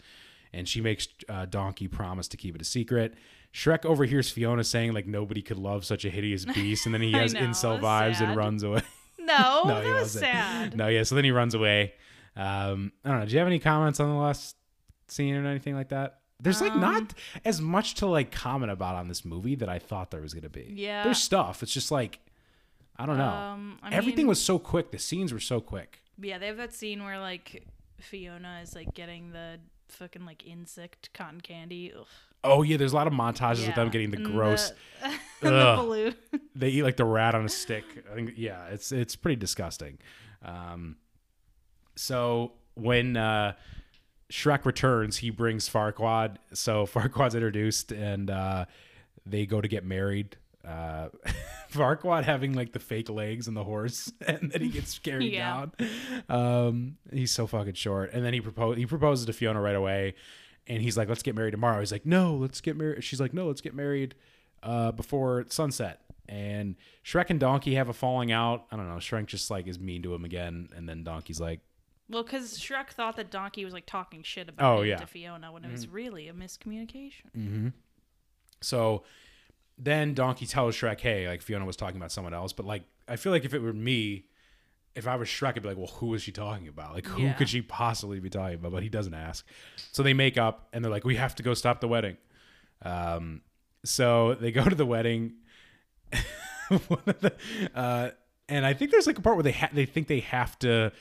and 0.53 0.69
she 0.69 0.81
makes 0.81 1.09
uh, 1.29 1.47
Donkey 1.47 1.89
promise 1.89 2.29
to 2.29 2.37
keep 2.37 2.55
it 2.55 2.63
a 2.63 2.65
secret. 2.65 3.15
Shrek 3.53 3.85
overhears 3.85 4.31
Fiona 4.31 4.63
saying 4.63 4.93
like 4.93 5.07
nobody 5.07 5.43
could 5.43 5.59
love 5.59 5.85
such 5.85 6.05
a 6.05 6.11
hideous 6.11 6.45
beast, 6.55 6.87
and 6.87 6.95
then 6.95 7.03
he 7.03 7.13
has 7.13 7.35
know, 7.35 7.41
incel 7.41 7.81
vibes 7.81 8.21
and 8.21 8.37
runs 8.37 8.63
away. 8.63 8.83
No, 9.19 9.65
No, 9.67 9.75
that 9.75 9.85
he 9.85 9.91
was 9.91 10.03
wasn't. 10.03 10.25
sad. 10.25 10.77
No, 10.77 10.89
yeah. 10.89 11.03
So 11.03 11.15
then 11.17 11.25
he 11.25 11.33
runs 11.33 11.55
away. 11.55 11.95
Um, 12.39 12.93
I 13.05 13.11
don't 13.11 13.21
know. 13.21 13.27
Do 13.27 13.33
you 13.33 13.39
have 13.39 13.49
any 13.49 13.59
comments 13.59 14.01
on 14.01 14.09
the 14.09 14.15
last 14.17 14.57
scene 15.09 15.35
or 15.35 15.47
anything 15.47 15.75
like 15.75 15.89
that? 15.91 16.21
There's 16.41 16.61
like 16.61 16.73
Um, 16.73 16.81
not 16.81 17.15
as 17.45 17.61
much 17.61 17.95
to 17.97 18.07
like 18.07 18.31
comment 18.31 18.71
about 18.71 18.95
on 18.95 19.09
this 19.09 19.25
movie 19.25 19.57
that 19.57 19.69
I 19.69 19.79
thought 19.81 20.11
there 20.13 20.21
was 20.21 20.35
gonna 20.35 20.49
be. 20.49 20.73
Yeah. 20.77 21.03
There's 21.05 21.19
stuff. 21.19 21.63
It's 21.65 21.73
just 21.75 21.91
like 21.91 22.21
I 22.97 23.07
don't 23.07 23.19
know. 23.19 23.29
Um, 23.29 23.79
I 23.83 23.93
Everything 23.95 24.19
mean- 24.25 24.29
was 24.29 24.41
so 24.43 24.59
quick. 24.59 24.91
The 24.93 24.99
scenes 24.99 25.33
were 25.33 25.41
so 25.41 25.61
quick. 25.61 26.01
Yeah, 26.21 26.39
they 26.39 26.47
have 26.47 26.57
that 26.57 26.73
scene 26.73 27.03
where 27.05 27.19
like 27.19 27.65
Fiona 28.01 28.61
is 28.63 28.75
like 28.75 28.95
getting 28.95 29.33
the 29.33 29.59
fucking 29.89 30.25
like 30.25 30.47
insect 30.47 31.11
cotton 31.15 31.41
candy. 31.41 31.93
Ugh. 31.99 32.07
Oh 32.45 32.63
yeah, 32.63 32.77
there's 32.77 32.93
a 32.93 32.97
lot 32.97 33.09
of 33.09 33.13
montages 33.13 33.67
with 33.67 33.75
them 33.75 33.89
getting 33.91 34.11
the 34.11 34.19
and 34.19 34.27
gross. 34.27 34.73
the, 35.41 35.51
the 35.51 35.75
balloon. 35.77 36.15
they 36.55 36.69
eat 36.69 36.83
like 36.85 36.97
the 36.97 37.05
rat 37.05 37.35
on 37.35 37.45
a 37.45 37.49
stick. 37.49 37.85
I 38.13 38.15
think 38.15 38.35
yeah, 38.37 38.67
it's 38.67 38.93
it's 38.93 39.17
pretty 39.17 39.35
disgusting. 39.37 39.99
Um, 40.45 40.97
so 41.99 42.53
when 42.75 43.17
uh, 43.17 43.53
Shrek 44.31 44.65
returns, 44.65 45.17
he 45.19 45.31
brings 45.31 45.69
Farquaad. 45.69 46.37
So 46.53 46.87
Farquaad's 46.93 47.35
introduced, 47.35 47.93
and 47.93 48.31
uh, 48.31 48.65
they 49.27 49.47
go 49.47 49.61
to 49.61 49.69
get 49.69 49.85
married. 49.85 50.37
Uh, 50.67 51.09
Farquaad 51.73 52.25
having 52.25 52.53
like 52.55 52.73
the 52.73 52.79
fake 52.79 53.09
legs 53.09 53.49
and 53.49 53.57
the 53.57 53.65
horse, 53.65 54.13
and 54.27 54.51
then 54.53 54.61
he 54.61 54.69
gets 54.69 54.99
carried 54.99 55.33
Yeah. 55.33 55.67
down. 55.79 55.89
Um, 56.29 56.97
he's 57.13 57.31
so 57.31 57.47
fucking 57.47 57.75
short. 57.75 58.13
And 58.13 58.25
then 58.25 58.33
he 58.35 58.41
propose 58.41 58.77
he 58.77 58.87
proposes 58.87 59.27
to 59.27 59.33
Fiona 59.33 59.61
right 59.61 59.77
away, 59.77 60.15
and 60.67 60.83
he's 60.83 60.97
like, 60.97 61.09
"Let's 61.09 61.23
get 61.23 61.35
married 61.35 61.53
tomorrow." 61.53 61.81
He's 61.81 61.93
like, 61.93 62.05
"No, 62.07 62.35
let's 62.35 62.61
get 62.61 62.77
married." 62.77 63.03
She's 63.05 63.21
like, 63.21 63.33
"No, 63.33 63.47
let's 63.47 63.61
get 63.61 63.75
married 63.75 64.15
uh, 64.63 64.93
before 64.93 65.47
sunset." 65.49 66.01
And 66.31 66.77
Shrek 67.03 67.31
and 67.31 67.41
Donkey 67.41 67.77
have 67.77 67.89
a 67.89 67.95
falling 67.95 68.31
out. 68.33 68.67
I 68.71 68.77
don't 68.77 68.87
know. 68.89 68.97
Shrek 68.97 69.25
just 69.27 69.51
like 69.51 69.67
is 69.67 69.79
mean 69.79 70.03
to 70.03 70.15
him 70.15 70.27
again, 70.27 70.69
and 70.77 70.87
then 70.87 71.03
Donkey's 71.03 71.41
like, 71.41 71.61
Well, 72.11 72.23
because 72.23 72.59
Shrek 72.59 72.89
thought 72.91 73.17
that 73.17 73.31
Donkey 73.31 73.65
was 73.65 73.75
like 73.75 73.85
talking 73.87 74.23
shit 74.23 74.49
about 74.49 74.79
Oh, 74.79 74.83
yeah. 74.83 74.95
Mm-hmm. 74.95 75.01
to 75.03 75.07
Fiona 75.07 75.53
when 75.53 75.65
it 75.65 75.71
was 75.71 75.87
really 75.89 76.29
a 76.29 76.33
miscommunication. 76.33 77.73
So 78.61 79.05
then 79.77 80.15
Donkey 80.15 80.47
tells 80.47 80.75
Shrek, 80.75 81.01
hey, 81.01 81.29
like 81.29 81.43
Fiona 81.43 81.65
was 81.65 81.77
talking 81.77 81.97
about 81.97 82.11
someone 82.11 82.35
else. 82.35 82.53
But 82.53 82.67
like, 82.67 82.83
I 83.07 83.17
feel 83.17 83.31
like 83.33 83.45
if 83.45 83.55
it 83.55 83.61
were 83.61 83.73
me, 83.73 84.25
if 84.95 85.07
I 85.07 85.17
was 85.17 85.29
Shrek, 85.29 85.51
I'd 85.57 85.63
be 85.63 85.69
like, 85.69 85.77
well, 85.77 85.87
who 85.87 86.15
is 86.15 86.23
she 86.23 86.33
talking 86.33 86.67
about? 86.67 86.95
Like, 86.95 87.07
who 87.07 87.23
Yeah. 87.23 87.35
could 87.35 87.49
she 87.49 87.63
possibly 87.63 88.19
be 88.21 88.31
talking 88.31 88.55
about? 88.57 88.73
But 88.73 88.83
he 88.83 88.89
doesn't 88.89 89.15
ask. 89.15 89.47
So 89.93 90.03
they 90.03 90.15
make 90.15 90.37
up 90.39 90.69
and 90.73 90.83
they're 90.85 90.91
like, 90.91 91.05
we 91.05 91.17
have 91.17 91.35
to 91.37 91.43
go 91.43 91.55
stop 91.55 91.81
the 91.81 91.89
wedding. 91.89 92.17
Um, 92.83 93.43
so 93.85 94.35
they 94.35 94.51
go 94.51 94.65
to 94.65 94.75
the 94.75 94.87
wedding. 94.87 95.35
One 96.89 97.01
of 97.07 97.21
the, 97.21 97.33
uh, 97.75 98.11
and 98.49 98.65
I 98.67 98.73
think 98.75 98.91
there's 98.91 99.07
like 99.07 99.19
a 99.19 99.23
part 99.23 99.37
where 99.37 99.43
they 99.43 99.53
ha- 99.53 99.71
they 99.73 99.87
think 99.87 100.07
they 100.09 100.21
have 100.21 100.59
to 100.61 100.93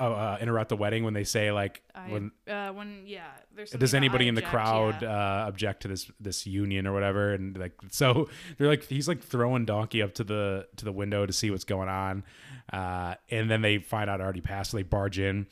uh, 0.00 0.04
uh, 0.04 0.38
interrupt 0.40 0.70
the 0.70 0.76
wedding 0.76 1.04
when 1.04 1.12
they 1.14 1.24
say 1.24 1.52
like 1.52 1.82
I, 1.94 2.08
when 2.08 2.30
uh, 2.48 2.70
when 2.70 3.02
yeah, 3.06 3.26
there's 3.54 3.70
does 3.70 3.92
anybody 3.94 4.24
I 4.24 4.28
in 4.28 4.34
the 4.34 4.40
object, 4.40 4.50
crowd 4.50 5.02
yeah. 5.02 5.44
uh, 5.44 5.48
object 5.48 5.82
to 5.82 5.88
this 5.88 6.10
this 6.18 6.46
union 6.46 6.86
or 6.86 6.92
whatever 6.92 7.34
and 7.34 7.56
like 7.58 7.74
so 7.90 8.28
they're 8.58 8.68
like 8.68 8.84
he's 8.84 9.06
like 9.06 9.22
throwing 9.22 9.66
donkey 9.66 10.00
up 10.02 10.14
to 10.14 10.24
the 10.24 10.66
to 10.76 10.84
the 10.84 10.92
window 10.92 11.26
to 11.26 11.32
see 11.32 11.50
what's 11.50 11.64
going 11.64 11.88
on 11.88 12.24
uh, 12.72 13.14
and 13.30 13.50
then 13.50 13.60
they 13.60 13.78
find 13.78 14.08
out 14.08 14.20
already 14.20 14.40
passed 14.40 14.70
so 14.70 14.78
they 14.78 14.82
barge 14.82 15.18
in 15.18 15.46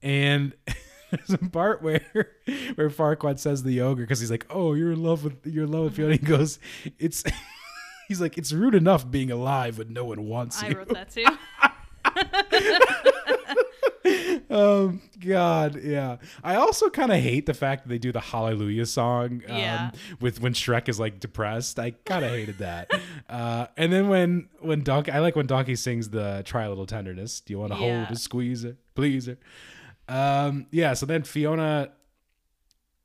and 0.00 0.54
there's 1.10 1.30
a 1.30 1.38
part 1.38 1.82
where 1.82 2.04
where 2.76 2.90
Farquaad 2.90 3.38
says 3.38 3.64
the 3.64 3.80
ogre 3.80 4.02
because 4.02 4.20
he's 4.20 4.30
like 4.30 4.46
oh 4.50 4.74
you're 4.74 4.92
in 4.92 5.02
love 5.02 5.24
with 5.24 5.44
you're 5.44 5.64
in 5.64 5.72
love 5.72 5.84
with 5.84 5.96
Fiona 5.96 6.12
he 6.12 6.18
goes 6.18 6.60
it's 6.98 7.24
he's 8.06 8.20
like 8.20 8.38
it's 8.38 8.52
rude 8.52 8.74
enough 8.74 9.10
being 9.10 9.30
alive 9.30 9.78
when 9.78 9.92
no 9.92 10.04
one 10.04 10.24
wants 10.26 10.62
I 10.62 10.68
you 10.68 10.76
wrote 10.76 10.88
that 10.90 11.10
too. 11.10 11.24
Um 14.58 15.02
god 15.20 15.80
yeah. 15.82 16.16
I 16.42 16.56
also 16.56 16.90
kind 16.90 17.12
of 17.12 17.18
hate 17.18 17.46
the 17.46 17.54
fact 17.54 17.82
that 17.84 17.88
they 17.88 17.98
do 17.98 18.12
the 18.12 18.20
hallelujah 18.20 18.86
song 18.86 19.42
um, 19.48 19.56
Yeah. 19.56 19.90
with 20.20 20.40
when 20.40 20.52
shrek 20.54 20.88
is 20.88 20.98
like 21.00 21.20
depressed. 21.20 21.78
I 21.78 21.90
kind 21.92 22.24
of 22.24 22.30
hated 22.30 22.58
that. 22.58 22.90
Uh 23.28 23.66
and 23.76 23.92
then 23.92 24.08
when 24.08 24.48
when 24.60 24.82
donkey 24.82 25.10
i 25.12 25.18
like 25.20 25.36
when 25.36 25.46
donkey 25.46 25.76
sings 25.76 26.10
the 26.10 26.42
try 26.44 26.64
a 26.64 26.68
little 26.68 26.86
tenderness. 26.86 27.40
Do 27.40 27.52
you 27.52 27.58
want 27.58 27.72
to 27.72 27.76
hold 27.76 27.90
Yeah. 27.90 28.04
her 28.06 28.14
squeeze 28.14 28.62
her 28.64 28.76
please 28.94 29.26
her 29.26 29.38
um 30.08 30.66
yeah 30.70 30.94
so 30.94 31.04
then 31.06 31.22
fiona 31.22 31.90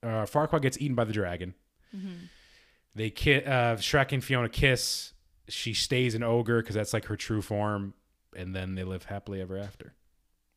uh 0.02 0.26
farquaad 0.26 0.62
gets 0.62 0.78
eaten 0.80 0.96
by 0.96 1.04
the 1.04 1.13
dragon. 1.13 1.54
They 2.96 3.10
ki- 3.10 3.44
uh 3.46 3.76
shrek 3.78 4.12
and 4.12 4.24
fiona 4.24 4.50
kiss. 4.50 5.13
She 5.50 5.74
stays 5.74 6.16
an 6.16 6.24
ogre 6.24 6.62
because 6.62 6.76
that's 6.76 6.94
like 6.94 7.06
her 7.06 7.16
true 7.16 7.42
form. 7.42 7.94
And 8.36 8.56
then 8.56 8.76
they 8.76 8.84
live 8.84 9.06
happily 9.06 9.42
ever 9.42 9.58
after 9.58 9.94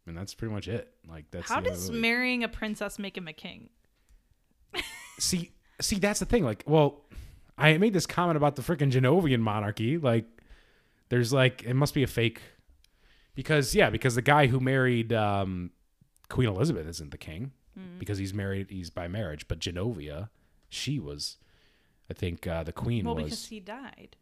and 0.07 0.16
that's 0.16 0.35
pretty 0.35 0.53
much 0.55 0.69
it. 0.69 0.92
Like 1.09 1.31
that's 1.31 1.49
How 1.49 1.61
does 1.61 1.90
marrying 1.90 2.45
a 2.45 2.49
princess 2.49 2.99
make 2.99 3.16
him 3.16 3.29
a 3.29 3.33
king? 3.33 3.69
see 5.19 5.53
see 5.81 5.97
that's 5.99 6.21
the 6.21 6.27
thing. 6.27 6.45
Like, 6.45 6.62
well, 6.66 7.05
I 7.59 7.77
made 7.79 7.92
this 7.92 8.07
comment 8.07 8.37
about 8.37 8.57
the 8.57 8.62
freaking 8.62 8.90
Genovian 8.92 9.40
monarchy. 9.40 9.99
Like, 9.99 10.27
there's 11.09 11.33
like 11.33 11.62
it 11.64 11.75
must 11.75 11.95
be 11.95 12.03
a 12.03 12.07
fake 12.07 12.40
because 13.35 13.75
yeah, 13.75 13.90
because 13.90 14.14
the 14.14 14.23
guy 14.23 14.47
who 14.47 14.61
married 14.61 15.12
um, 15.12 15.71
Queen 16.29 16.49
Elizabeth 16.49 16.87
isn't 16.87 17.11
the 17.11 17.19
king 17.19 17.53
Mm. 17.79 17.99
because 17.99 18.16
he's 18.16 18.33
married 18.33 18.71
he's 18.71 18.88
by 18.88 19.07
marriage, 19.07 19.49
but 19.49 19.59
Genovia, 19.59 20.31
she 20.71 20.99
was. 20.99 21.37
I 22.09 22.14
think 22.14 22.47
uh, 22.47 22.62
the 22.62 22.73
queen 22.73 23.05
Well, 23.05 23.16
was 23.16 23.25
because 23.25 23.47
he 23.49 23.61
died. 23.61 24.16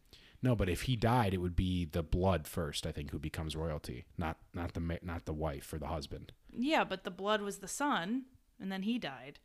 No, 0.45 0.55
but 0.55 0.69
if 0.69 0.83
he 0.83 0.95
died, 0.95 1.33
it 1.33 1.39
would 1.39 1.55
be 1.55 1.83
the 1.85 2.03
blood 2.03 2.47
first. 2.47 2.85
I 2.87 2.91
think 2.93 3.11
who 3.11 3.19
becomes 3.19 3.55
royalty, 3.55 4.05
not 4.17 4.37
not 4.53 4.73
the 4.73 4.99
not 5.01 5.25
the 5.25 5.33
wife 5.33 5.73
or 5.73 5.77
the 5.79 5.87
husband. 5.87 6.31
Yeah, 6.57 6.83
but 6.85 7.03
the 7.03 7.11
blood 7.11 7.41
was 7.41 7.57
the 7.57 7.67
son, 7.67 8.25
and 8.61 8.71
then 8.71 8.83
he 8.83 8.97
died, 8.99 9.39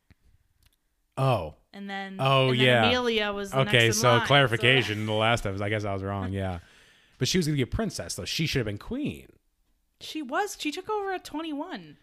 Oh, 1.17 1.55
and 1.73 1.89
then 1.91 2.17
Oh, 2.19 2.51
and 2.51 2.59
then 2.61 2.67
yeah. 2.67 2.85
Amelia 2.87 3.33
was 3.33 3.51
the 3.51 3.61
okay. 3.61 3.73
next 3.73 3.85
in 3.85 3.93
So 4.03 4.09
line, 4.17 4.27
clarification. 4.27 5.07
The 5.07 5.13
last 5.13 5.43
time, 5.43 5.61
I 5.63 5.69
guess 5.69 5.85
I 5.85 5.93
was 5.93 6.03
wrong. 6.03 6.33
Yeah, 6.33 6.61
but 7.19 7.29
she 7.29 7.39
was 7.39 7.47
gonna 7.47 7.57
be 7.57 7.63
a 7.63 7.67
princess 7.67 8.15
though. 8.15 8.25
She 8.25 8.47
should 8.47 8.61
have 8.61 8.67
been 8.67 8.79
queen. 8.79 9.27
she 10.01 10.23
was. 10.23 10.57
She 10.59 10.71
took 10.71 10.89
over 10.89 11.13
at 11.13 11.25
twenty 11.25 11.53
one. 11.53 11.97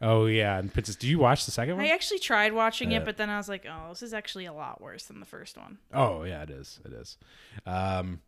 Oh 0.00 0.26
yeah, 0.26 0.58
and 0.58 0.72
Princess. 0.72 0.96
Did 0.96 1.08
you 1.08 1.18
watch 1.18 1.44
the 1.44 1.50
second 1.52 1.76
one? 1.76 1.84
I 1.86 1.88
actually 1.90 2.18
tried 2.18 2.52
watching 2.52 2.90
Yeah. 2.90 2.98
it, 2.98 3.04
but 3.04 3.16
then 3.16 3.30
I 3.30 3.36
was 3.36 3.48
like, 3.48 3.64
oh, 3.70 3.90
this 3.90 4.02
is 4.02 4.12
actually 4.12 4.44
a 4.44 4.52
lot 4.52 4.80
worse 4.80 5.04
than 5.04 5.20
the 5.20 5.26
first 5.26 5.56
one. 5.56 5.78
Oh 5.92 6.24
yeah, 6.24 6.42
it 6.42 6.50
is. 6.50 6.80
It 6.84 6.92
is. 6.92 7.16
Um, 7.64 8.20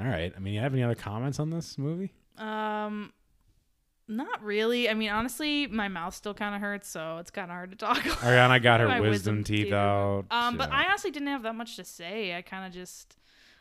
all 0.00 0.06
right. 0.06 0.32
I 0.34 0.38
mean, 0.38 0.54
you 0.54 0.60
have 0.60 0.72
any 0.72 0.82
other 0.82 0.94
comments 0.94 1.38
on 1.38 1.50
this 1.50 1.76
movie? 1.76 2.12
Um, 2.38 3.12
not 4.08 4.42
really. 4.42 4.88
I 4.88 4.94
mean, 4.94 5.10
honestly, 5.10 5.66
my 5.66 5.88
mouth 5.88 6.14
still 6.14 6.34
kind 6.34 6.54
of 6.54 6.60
hurts, 6.60 6.88
so 6.88 7.18
it's 7.18 7.30
kind 7.30 7.50
of 7.50 7.54
hard 7.54 7.70
to 7.70 7.76
talk. 7.76 7.98
Ariana 8.02 8.62
got 8.62 8.80
her 8.80 8.88
My 8.88 9.00
wisdom, 9.00 9.44
teeth, 9.44 9.72
out. 9.72 10.24
Um, 10.30 10.56
but 10.56 10.70
I 10.72 10.86
honestly 10.86 11.10
didn't 11.10 11.28
have 11.28 11.42
that 11.42 11.54
much 11.54 11.76
to 11.76 11.84
say. 11.84 12.36
I 12.36 12.42
kind 12.42 12.66
of 12.66 12.72
just, 12.72 13.16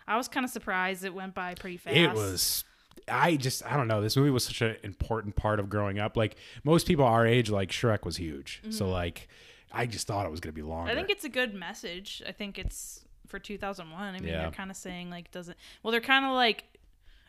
I 0.08 0.18
was 0.18 0.28
kind 0.28 0.44
of 0.44 0.50
surprised 0.50 1.04
it 1.04 1.14
went 1.14 1.34
by 1.34 1.56
pretty 1.56 1.78
fast. 1.78 1.96
It 1.96 2.14
was. 2.14 2.64
I 3.08 3.36
just 3.36 3.66
I 3.66 3.78
don't 3.78 3.88
know. 3.88 4.02
This 4.02 4.16
movie 4.16 4.30
was 4.30 4.46
such 4.46 4.62
an 4.62 4.76
important 4.84 5.36
part 5.36 5.60
of 5.60 5.70
growing 5.70 5.98
up. 6.00 6.18
Like 6.18 6.36
most 6.64 6.88
people 6.88 7.06
our 7.06 7.26
age, 7.26 7.50
like 7.50 7.70
Shrek 7.70 8.06
was 8.06 8.18
huge. 8.18 8.62
So 8.70 8.90
like, 8.90 9.28
I 9.72 9.86
just 9.86 10.08
thought 10.08 10.26
it 10.26 10.30
was 10.30 10.40
gonna 10.40 10.54
be 10.54 10.62
longer. 10.62 10.92
Mm-hmm. 10.92 10.98
I 10.98 11.02
think 11.02 11.10
it's 11.10 11.24
a 11.24 11.30
good 11.30 11.54
message. 11.54 12.22
I 12.28 12.32
think 12.32 12.60
it's 12.60 13.06
for 13.32 13.40
2001. 13.40 14.00
I 14.00 14.12
mean, 14.20 14.24
Yeah. 14.30 14.42
they're 14.44 14.52
kind 14.52 14.70
of 14.70 14.78
saying 14.78 15.10
like 15.10 15.32
doesn't 15.32 15.58
well, 15.82 15.92
they're 15.92 16.02
kind 16.02 16.26
of 16.26 16.32
like 16.34 16.66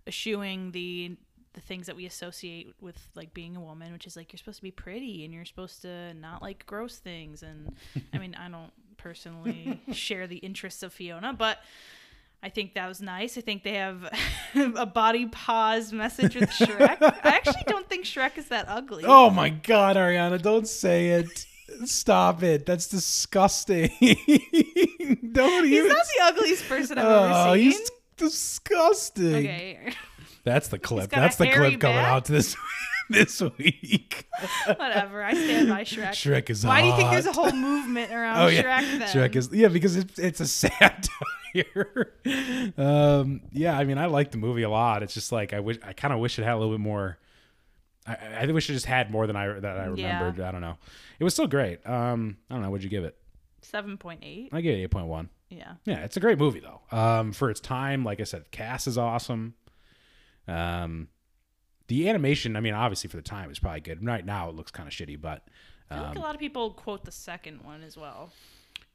eschewing 0.06 0.72
the 0.72 1.16
the 1.54 1.60
things 1.60 1.86
that 1.86 1.94
we 1.96 2.06
associate 2.06 2.74
with 2.80 2.96
like 3.14 3.34
being 3.34 3.56
a 3.56 3.60
woman, 3.60 3.92
which 3.92 4.06
is 4.06 4.16
like 4.16 4.32
you're 4.32 4.38
supposed 4.38 4.56
to 4.56 4.62
be 4.62 4.70
pretty 4.70 5.24
and 5.24 5.34
you're 5.34 5.44
supposed 5.44 5.82
to 5.82 6.14
not 6.14 6.40
like 6.42 6.64
gross 6.66 6.96
things. 6.98 7.42
And 7.42 7.76
I 8.14 8.18
mean, 8.18 8.34
I 8.34 8.48
don't 8.48 8.72
personally 8.96 9.80
share 9.92 10.26
the 10.26 10.38
interests 10.38 10.82
of 10.82 10.94
Fiona, 10.94 11.34
but 11.34 11.58
I 12.42 12.48
think 12.48 12.72
that 12.74 12.88
was 12.88 13.02
nice. 13.02 13.36
I 13.36 13.42
think 13.42 13.64
they 13.64 13.74
have 13.74 14.08
a 14.54 14.86
body 14.86 15.26
pause 15.26 15.92
message 15.92 16.34
with 16.36 16.48
Shrek. 16.50 16.96
I 17.02 17.18
actually 17.36 17.64
don't 17.66 17.86
think 17.88 18.06
Shrek 18.06 18.38
is 18.38 18.48
that 18.48 18.64
ugly. 18.68 19.04
Oh 19.06 19.28
my 19.28 19.50
god, 19.50 19.96
Ariana, 19.96 20.40
don't 20.40 20.66
say 20.66 21.10
it. 21.10 21.44
Stop 21.84 22.42
it. 22.42 22.66
That's 22.66 22.86
disgusting. 22.88 23.88
don't 24.00 25.64
He's 25.64 25.72
even. 25.78 25.88
not 25.88 26.06
the 26.06 26.22
ugliest 26.24 26.68
person 26.68 26.98
I've 26.98 27.04
oh, 27.06 27.24
ever 27.24 27.56
seen. 27.58 27.64
he's 27.70 27.90
disgusting. 28.16 29.34
Okay. 29.34 29.94
That's 30.44 30.68
the 30.68 30.78
clip. 30.78 31.10
got 31.10 31.18
a 31.18 31.20
That's 31.22 31.36
the 31.36 31.46
hairy 31.46 31.70
clip 31.70 31.80
coming 31.80 31.96
back. 31.98 32.08
out 32.08 32.24
this 32.26 32.56
this 33.10 33.40
week. 33.58 34.26
Whatever. 34.66 35.22
I 35.22 35.34
stand 35.34 35.68
by 35.68 35.82
Shrek. 35.84 36.10
Shrek 36.10 36.50
is 36.50 36.66
Why 36.66 36.80
do 36.82 36.88
you 36.88 36.96
think 36.96 37.10
there's 37.10 37.26
a 37.26 37.32
hot. 37.32 37.50
whole 37.52 37.60
movement 37.60 38.12
around 38.12 38.40
Oh 38.42 38.46
yeah, 38.48 38.62
Shrek 38.82 38.98
then? 38.98 39.08
Shrek 39.08 39.36
is 39.36 39.50
yeah 39.52 39.68
because 39.68 39.96
it's 39.96 40.18
it's 40.18 40.40
a 40.40 40.46
satire. 41.54 42.12
um, 42.78 43.40
yeah, 43.52 43.78
I 43.78 43.84
mean 43.84 43.98
I 43.98 44.06
like 44.06 44.30
the 44.32 44.38
movie 44.38 44.62
a 44.62 44.70
lot. 44.70 45.02
It's 45.02 45.14
just 45.14 45.30
like 45.32 45.52
I 45.52 45.60
wish 45.60 45.78
I 45.84 45.92
kind 45.92 46.12
of 46.12 46.20
wish 46.20 46.38
it 46.38 46.42
had 46.44 46.54
a 46.54 46.58
little 46.58 46.72
bit 46.74 46.80
more. 46.80 47.18
I, 48.06 48.16
I 48.40 48.46
wish 48.46 48.68
it 48.68 48.72
just 48.72 48.86
had 48.86 49.10
more 49.10 49.26
than 49.26 49.36
I 49.36 49.46
that 49.60 49.78
I 49.78 49.84
Yeah. 49.94 50.18
remembered. 50.18 50.40
I 50.44 50.50
don't 50.52 50.60
know. 50.60 50.76
It 51.18 51.24
was 51.24 51.32
still 51.34 51.46
great. 51.46 51.86
Um, 51.86 52.36
I 52.50 52.54
don't 52.54 52.62
know. 52.62 52.70
What'd 52.70 52.82
you 52.84 52.90
give 52.90 53.04
it? 53.04 53.16
7.8. 53.62 54.48
I 54.52 54.60
gave 54.60 54.78
it 54.78 54.82
eight 54.82 54.90
point 54.90 55.06
one. 55.06 55.28
Yeah. 55.48 55.74
Yeah, 55.84 55.98
it's 56.04 56.16
a 56.16 56.20
great 56.20 56.38
movie 56.38 56.60
though. 56.60 56.80
Um, 56.96 57.32
for 57.32 57.48
its 57.50 57.60
time, 57.60 58.04
like 58.04 58.20
I 58.20 58.24
said, 58.24 58.50
cast 58.50 58.86
is 58.88 58.98
awesome. 58.98 59.54
Um, 60.48 61.08
the 61.88 62.08
animation, 62.08 62.56
I 62.56 62.60
mean, 62.60 62.74
obviously 62.74 63.08
for 63.08 63.16
the 63.16 63.22
time, 63.22 63.50
it's 63.50 63.58
probably 63.58 63.80
good. 63.80 64.04
Right 64.04 64.24
now, 64.24 64.48
it 64.48 64.54
looks 64.56 64.70
kind 64.70 64.88
of 64.88 64.94
shitty, 64.94 65.20
but 65.20 65.46
I 65.90 65.96
think 65.96 66.06
um, 66.10 66.16
a 66.16 66.20
lot 66.20 66.34
of 66.34 66.40
people 66.40 66.70
quote 66.72 67.04
the 67.04 67.12
second 67.12 67.62
one 67.62 67.82
as 67.82 67.96
well. 67.96 68.30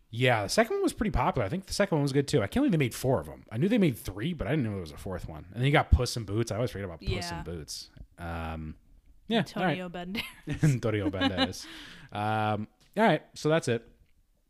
yeah, 0.10 0.43
the 0.43 0.49
second 0.49 0.78
one 0.78 0.84
was 0.84 0.93
pretty 0.93 1.12
popular. 1.12 1.45
I 1.45 1.49
think 1.49 1.68
the 1.68 1.74
second 1.74 1.97
one 1.97 2.03
was 2.03 2.12
good 2.12 2.28
too. 2.28 2.39
I 2.39 2.47
can't 2.47 2.55
believe 2.64 2.72
they 2.72 2.78
made 2.78 2.95
four 2.95 3.20
of 3.20 3.28
them. 3.28 3.43
I 3.51 3.58
knew 3.58 3.70
they 3.70 3.78
made 3.78 3.97
three, 3.97 4.34
but 4.34 4.47
I 4.47 4.51
didn't 4.51 4.66
know 4.66 4.72
there 4.72 4.82
was 4.82 4.91
a 4.91 4.97
fourth 4.97 5.30
one. 5.30 5.45
And 5.53 5.58
then 5.62 5.66
you 5.66 5.72
got 5.72 5.91
Puss 5.91 6.18
in 6.18 6.24
Boots. 6.24 6.51
I 6.51 6.55
always 6.55 6.72
forget 6.72 6.86
about 6.86 6.99
Puss 7.01 7.10
Yeah. 7.10 7.38
in 7.38 7.43
Boots. 7.43 7.89
Um, 8.18 8.76
yeah, 9.28 9.43
all 9.55 9.63
right. 9.63 9.80
Antonio 9.80 9.89
Banderas. 9.89 10.63
Antonio 10.63 11.09
Banderas. 11.09 11.65
um, 12.11 12.67
all 12.97 13.03
right, 13.03 13.21
so 13.34 13.49
that's 13.49 13.67
it. 13.67 13.88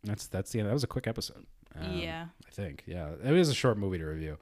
That's 0.03 0.28
that's 0.28 0.51
the 0.51 0.59
end. 0.59 0.69
That 0.69 0.73
was 0.73 0.84
a 0.84 0.88
quick 0.88 1.07
episode. 1.07 1.45
Um, 1.75 1.97
Yeah. 1.97 2.25
I 2.47 2.51
think. 2.51 2.84
Yeah, 2.88 3.09
it 3.23 3.32
was 3.32 3.49
a 3.49 3.53
short 3.53 3.78
movie 3.78 3.97
to 3.97 4.05
review. 4.05 4.38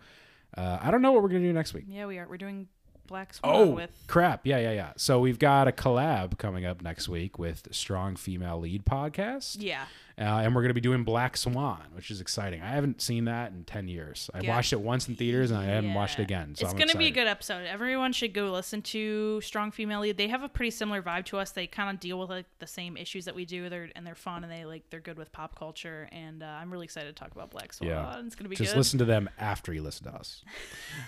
Uh, 0.55 0.77
I 0.81 0.91
don't 0.91 1.01
know 1.01 1.11
what 1.11 1.21
we're 1.23 1.29
gonna 1.29 1.41
do 1.41 1.53
next 1.53 1.73
week. 1.73 1.85
Yeah, 1.87 2.05
we 2.05 2.17
are. 2.17 2.27
We're 2.27 2.37
doing 2.37 2.67
Black 3.07 3.33
Swan 3.33 3.55
Oh 3.55 3.65
with. 3.71 3.91
crap! 4.07 4.45
Yeah, 4.47 4.57
yeah, 4.59 4.71
yeah. 4.71 4.93
So 4.97 5.19
we've 5.19 5.37
got 5.39 5.67
a 5.67 5.71
collab 5.71 6.37
coming 6.37 6.65
up 6.65 6.81
next 6.81 7.09
week 7.09 7.37
with 7.37 7.67
Strong 7.71 8.15
Female 8.15 8.59
Lead 8.59 8.85
Podcast. 8.85 9.57
Yeah. 9.59 9.85
Uh, 10.17 10.21
and 10.43 10.55
we're 10.55 10.61
going 10.61 10.69
to 10.69 10.73
be 10.73 10.79
doing 10.79 11.03
Black 11.03 11.35
Swan, 11.35 11.81
which 11.93 12.09
is 12.09 12.21
exciting. 12.21 12.61
I 12.61 12.69
haven't 12.69 13.01
seen 13.01 13.25
that 13.25 13.51
in 13.51 13.65
10 13.65 13.89
years. 13.89 14.29
I 14.33 14.39
Yeah. 14.39 14.55
watched 14.55 14.71
it 14.71 14.79
once 14.79 15.09
in 15.09 15.15
theaters 15.17 15.51
and 15.51 15.59
I 15.59 15.65
haven't 15.65 15.93
watched 15.93 16.19
it 16.19 16.21
again. 16.21 16.55
So 16.55 16.65
it's 16.65 16.73
going 16.73 16.87
to 16.87 16.97
be 16.97 17.07
a 17.07 17.11
good 17.11 17.27
episode. 17.27 17.65
Everyone 17.65 18.13
should 18.13 18.33
go 18.33 18.49
listen 18.53 18.81
to 18.83 19.41
Strong 19.41 19.71
Female 19.71 19.99
Lead. 19.99 20.15
They 20.15 20.29
have 20.29 20.41
a 20.41 20.47
pretty 20.47 20.71
similar 20.71 21.01
vibe 21.01 21.25
to 21.25 21.37
us. 21.37 21.51
They 21.51 21.67
kind 21.67 21.89
of 21.89 21.99
deal 21.99 22.17
with 22.17 22.29
like 22.29 22.45
the 22.59 22.67
same 22.67 22.95
issues 22.95 23.25
that 23.25 23.35
we 23.35 23.43
do. 23.43 23.67
They're 23.67 23.89
and 23.93 24.07
they're 24.07 24.15
fun 24.15 24.43
and 24.45 24.51
they 24.53 24.63
like 24.63 24.89
they're 24.89 25.01
good 25.01 25.17
with 25.17 25.33
pop 25.33 25.59
culture. 25.59 26.07
And 26.13 26.41
uh, 26.41 26.45
I'm 26.45 26.71
really 26.71 26.85
excited 26.85 27.13
to 27.13 27.21
talk 27.21 27.33
about 27.33 27.51
Black 27.51 27.73
Swan. 27.73 27.89
Yeah. 27.89 28.19
It's 28.25 28.35
going 28.35 28.45
to 28.45 28.49
be 28.49 28.55
Just 28.55 28.71
good. 28.71 28.77
listen 28.77 28.99
to 28.99 29.05
them 29.05 29.29
after 29.37 29.73
you 29.73 29.81
listen 29.81 30.05
to 30.05 30.15
us. 30.15 30.43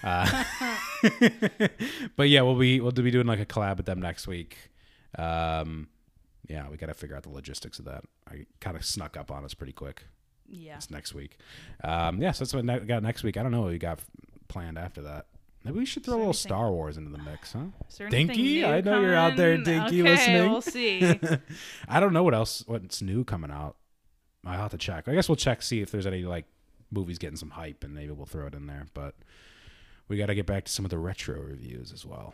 Uh, 0.03 0.43
but 2.16 2.30
yeah, 2.30 2.41
we'll 2.41 2.55
be 2.60 2.80
we'll 2.82 2.91
be 2.91 3.12
doing 3.12 3.26
like 3.28 3.39
a 3.39 3.45
collab 3.45 3.78
with 3.78 3.86
them 3.86 4.01
next 4.01 4.28
week. 4.28 4.58
Um, 5.18 5.88
yeah, 6.48 6.70
we 6.70 6.78
got 6.78 6.88
to 6.88 6.93
figure 6.93 7.16
out 7.16 7.24
the 7.24 7.30
logistics 7.30 7.80
of 7.80 7.86
that. 7.86 8.04
I 8.30 8.45
kind 8.60 8.76
of 8.78 8.86
snuck 8.86 9.18
up 9.18 9.32
on 9.32 9.43
us 9.43 9.54
pretty 9.54 9.74
quick. 9.74 10.04
Yeah. 10.50 10.76
It's 10.78 10.89
next 10.89 11.14
week. 11.14 11.38
Um, 11.84 12.22
yeah, 12.22 12.32
so 12.32 12.43
that's 12.45 12.54
what 12.54 12.64
ne- 12.66 12.80
we 12.80 12.86
got 12.86 13.04
next 13.04 13.24
week. 13.24 13.36
I 13.38 13.43
don't 13.43 13.52
know 13.52 13.62
what 13.62 13.72
we 13.72 13.78
got 13.78 13.98
f- 14.00 14.06
planned 14.48 14.78
after 14.78 15.02
that. 15.02 15.26
Maybe 15.66 15.80
we 15.80 15.86
should 15.86 16.06
throw 16.06 16.16
a 16.16 16.18
little 16.20 16.34
Star 16.34 16.72
Wars 16.72 16.95
into 16.95 17.10
the 17.10 17.18
mix, 17.18 17.52
huh? 17.52 17.60
Anything 18.00 18.28
Dinky, 18.28 18.64
I 18.66 18.80
know 18.80 19.02
you're 19.02 19.16
out 19.16 19.36
there. 19.36 19.58
Dinky, 19.58 20.02
Okay, 20.02 20.10
listening. 20.10 20.50
we'll 20.52 20.62
see. 20.62 21.20
I 21.89 22.00
don't 22.00 22.14
know 22.14 22.24
what 22.24 22.34
else 22.34 22.64
what's 22.68 23.02
new 23.02 23.26
coming 23.26 23.52
out. 23.52 23.76
I'll 24.45 24.58
have 24.58 24.72
to 24.72 24.78
check. 24.78 25.10
I 25.10 25.14
guess 25.16 25.28
we'll 25.28 25.36
check 25.36 25.62
see 25.62 25.82
if 25.82 25.91
there's 25.91 26.08
any 26.08 26.22
like 26.24 26.45
movies 26.91 27.18
getting 27.18 27.36
some 27.36 27.50
hype, 27.50 27.84
and 27.84 27.93
maybe 27.93 28.14
we'll 28.14 28.26
throw 28.26 28.48
it 28.48 28.54
in 28.54 28.68
there. 28.68 28.86
But 28.93 29.16
we 30.08 30.16
got 30.18 30.28
to 30.28 30.36
get 30.36 30.45
back 30.45 30.64
to 30.66 30.72
some 30.72 30.86
of 30.86 30.91
the 30.91 30.98
retro 31.00 31.41
reviews 31.41 31.91
as 31.91 32.06
well. 32.06 32.34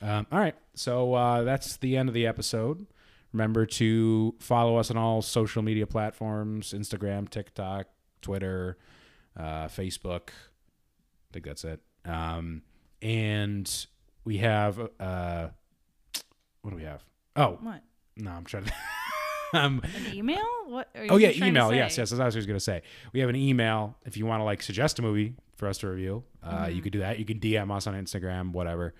Um, 0.00 0.28
all 0.30 0.38
right, 0.38 0.54
so 0.74 1.14
uh, 1.14 1.42
that's 1.42 1.76
the 1.78 1.96
end 1.96 2.08
of 2.08 2.14
the 2.14 2.26
episode. 2.28 2.86
Remember 3.38 3.66
to 3.66 4.34
follow 4.40 4.78
us 4.78 4.90
on 4.90 4.96
all 4.96 5.22
social 5.22 5.62
media 5.62 5.86
platforms: 5.86 6.72
Instagram, 6.76 7.28
TikTok, 7.28 7.86
Twitter, 8.20 8.76
uh, 9.36 9.68
Facebook. 9.68 10.30
I 10.30 11.32
think 11.32 11.44
that's 11.44 11.62
it. 11.64 11.80
Um, 12.04 12.62
and 13.00 13.86
we 14.24 14.38
have 14.38 14.80
uh, 14.98 15.48
what 16.62 16.70
do 16.70 16.76
we 16.76 16.82
have? 16.82 17.04
Oh, 17.36 17.58
What? 17.62 17.82
no, 18.16 18.32
I'm 18.32 18.44
trying 18.44 18.64
to. 18.64 18.72
um, 19.54 19.82
An 19.84 20.14
email? 20.16 20.44
What? 20.66 20.88
Are 20.96 21.06
oh 21.10 21.16
yeah, 21.16 21.30
email. 21.30 21.72
Yes, 21.72 21.96
yes. 21.96 22.10
That's 22.10 22.18
what 22.18 22.22
I 22.22 22.36
was 22.36 22.44
going 22.44 22.56
to 22.56 22.60
say. 22.60 22.82
We 23.12 23.20
have 23.20 23.28
an 23.28 23.36
email. 23.36 23.96
If 24.04 24.16
you 24.16 24.26
want 24.26 24.40
to 24.40 24.44
like 24.44 24.62
suggest 24.64 24.98
a 24.98 25.02
movie 25.02 25.36
for 25.54 25.68
us 25.68 25.78
to 25.78 25.88
review, 25.88 26.24
uh, 26.42 26.64
Mm-hmm. 26.64 26.74
you 26.74 26.82
could 26.82 26.92
do 26.92 26.98
that. 27.00 27.20
You 27.20 27.24
can 27.24 27.38
DM 27.38 27.70
us 27.70 27.86
on 27.86 27.94
Instagram, 27.94 28.50
whatever. 28.50 28.94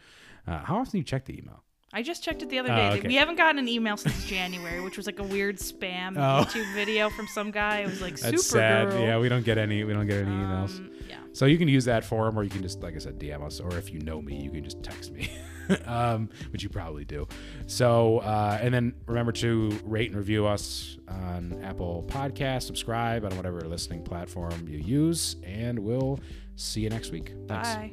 Uh, 0.46 0.58
how 0.60 0.76
often 0.76 0.92
do 0.92 0.98
you 0.98 1.04
check 1.04 1.24
the 1.24 1.36
email? 1.36 1.64
I 1.92 2.02
just 2.02 2.22
checked 2.22 2.42
it 2.42 2.50
the 2.50 2.58
other 2.58 2.70
Oh, 2.70 2.76
day. 2.76 2.98
okay. 2.98 3.08
We 3.08 3.14
haven't 3.14 3.36
gotten 3.36 3.58
an 3.58 3.66
email 3.68 3.96
since 3.96 4.24
January, 4.26 4.80
which 4.80 4.96
was 4.98 5.06
like 5.06 5.18
a 5.20 5.22
weird 5.22 5.56
spam 5.56 6.12
Oh. 6.16 6.44
YouTube 6.44 6.72
video 6.74 7.08
from 7.10 7.26
some 7.28 7.50
guy. 7.50 7.78
It 7.78 7.86
was 7.88 8.02
like 8.02 8.18
That's 8.20 8.42
super 8.46 8.58
sad. 8.60 8.90
girl. 8.90 9.00
Yeah, 9.00 9.18
we 9.18 9.28
don't 9.30 9.44
get 9.44 9.56
any. 9.58 9.84
We 9.84 9.94
don't 9.94 10.06
get 10.06 10.18
any 10.18 10.30
emails. 10.30 10.76
Um, 10.78 10.90
yeah. 11.08 11.16
So 11.32 11.46
you 11.46 11.56
can 11.56 11.68
use 11.68 11.86
that 11.86 12.04
form, 12.04 12.38
or 12.38 12.42
you 12.42 12.50
can 12.50 12.62
just, 12.62 12.82
like 12.82 12.94
I 12.94 12.98
said, 12.98 13.18
DM 13.18 13.42
us, 13.42 13.58
or 13.60 13.74
if 13.78 13.90
you 13.92 14.00
know 14.00 14.20
me, 14.20 14.36
you 14.42 14.50
can 14.50 14.64
just 14.64 14.82
text 14.82 15.12
me, 15.12 15.30
um, 15.86 16.28
which 16.50 16.62
you 16.62 16.68
probably 16.68 17.04
do. 17.06 17.26
So, 17.66 18.18
uh, 18.18 18.58
and 18.60 18.74
then 18.74 18.94
remember 19.06 19.32
to 19.32 19.78
rate 19.84 20.08
and 20.10 20.16
review 20.18 20.46
us 20.46 20.98
on 21.08 21.58
Apple 21.62 22.04
Podcast, 22.08 22.62
subscribe 22.64 23.24
on 23.24 23.34
whatever 23.36 23.60
listening 23.62 24.02
platform 24.02 24.66
you 24.68 24.78
use, 24.78 25.36
and 25.44 25.78
we'll 25.78 26.18
see 26.56 26.80
you 26.82 26.90
next 26.90 27.12
week. 27.12 27.32
Thanks. 27.46 27.68
Bye. 27.74 27.92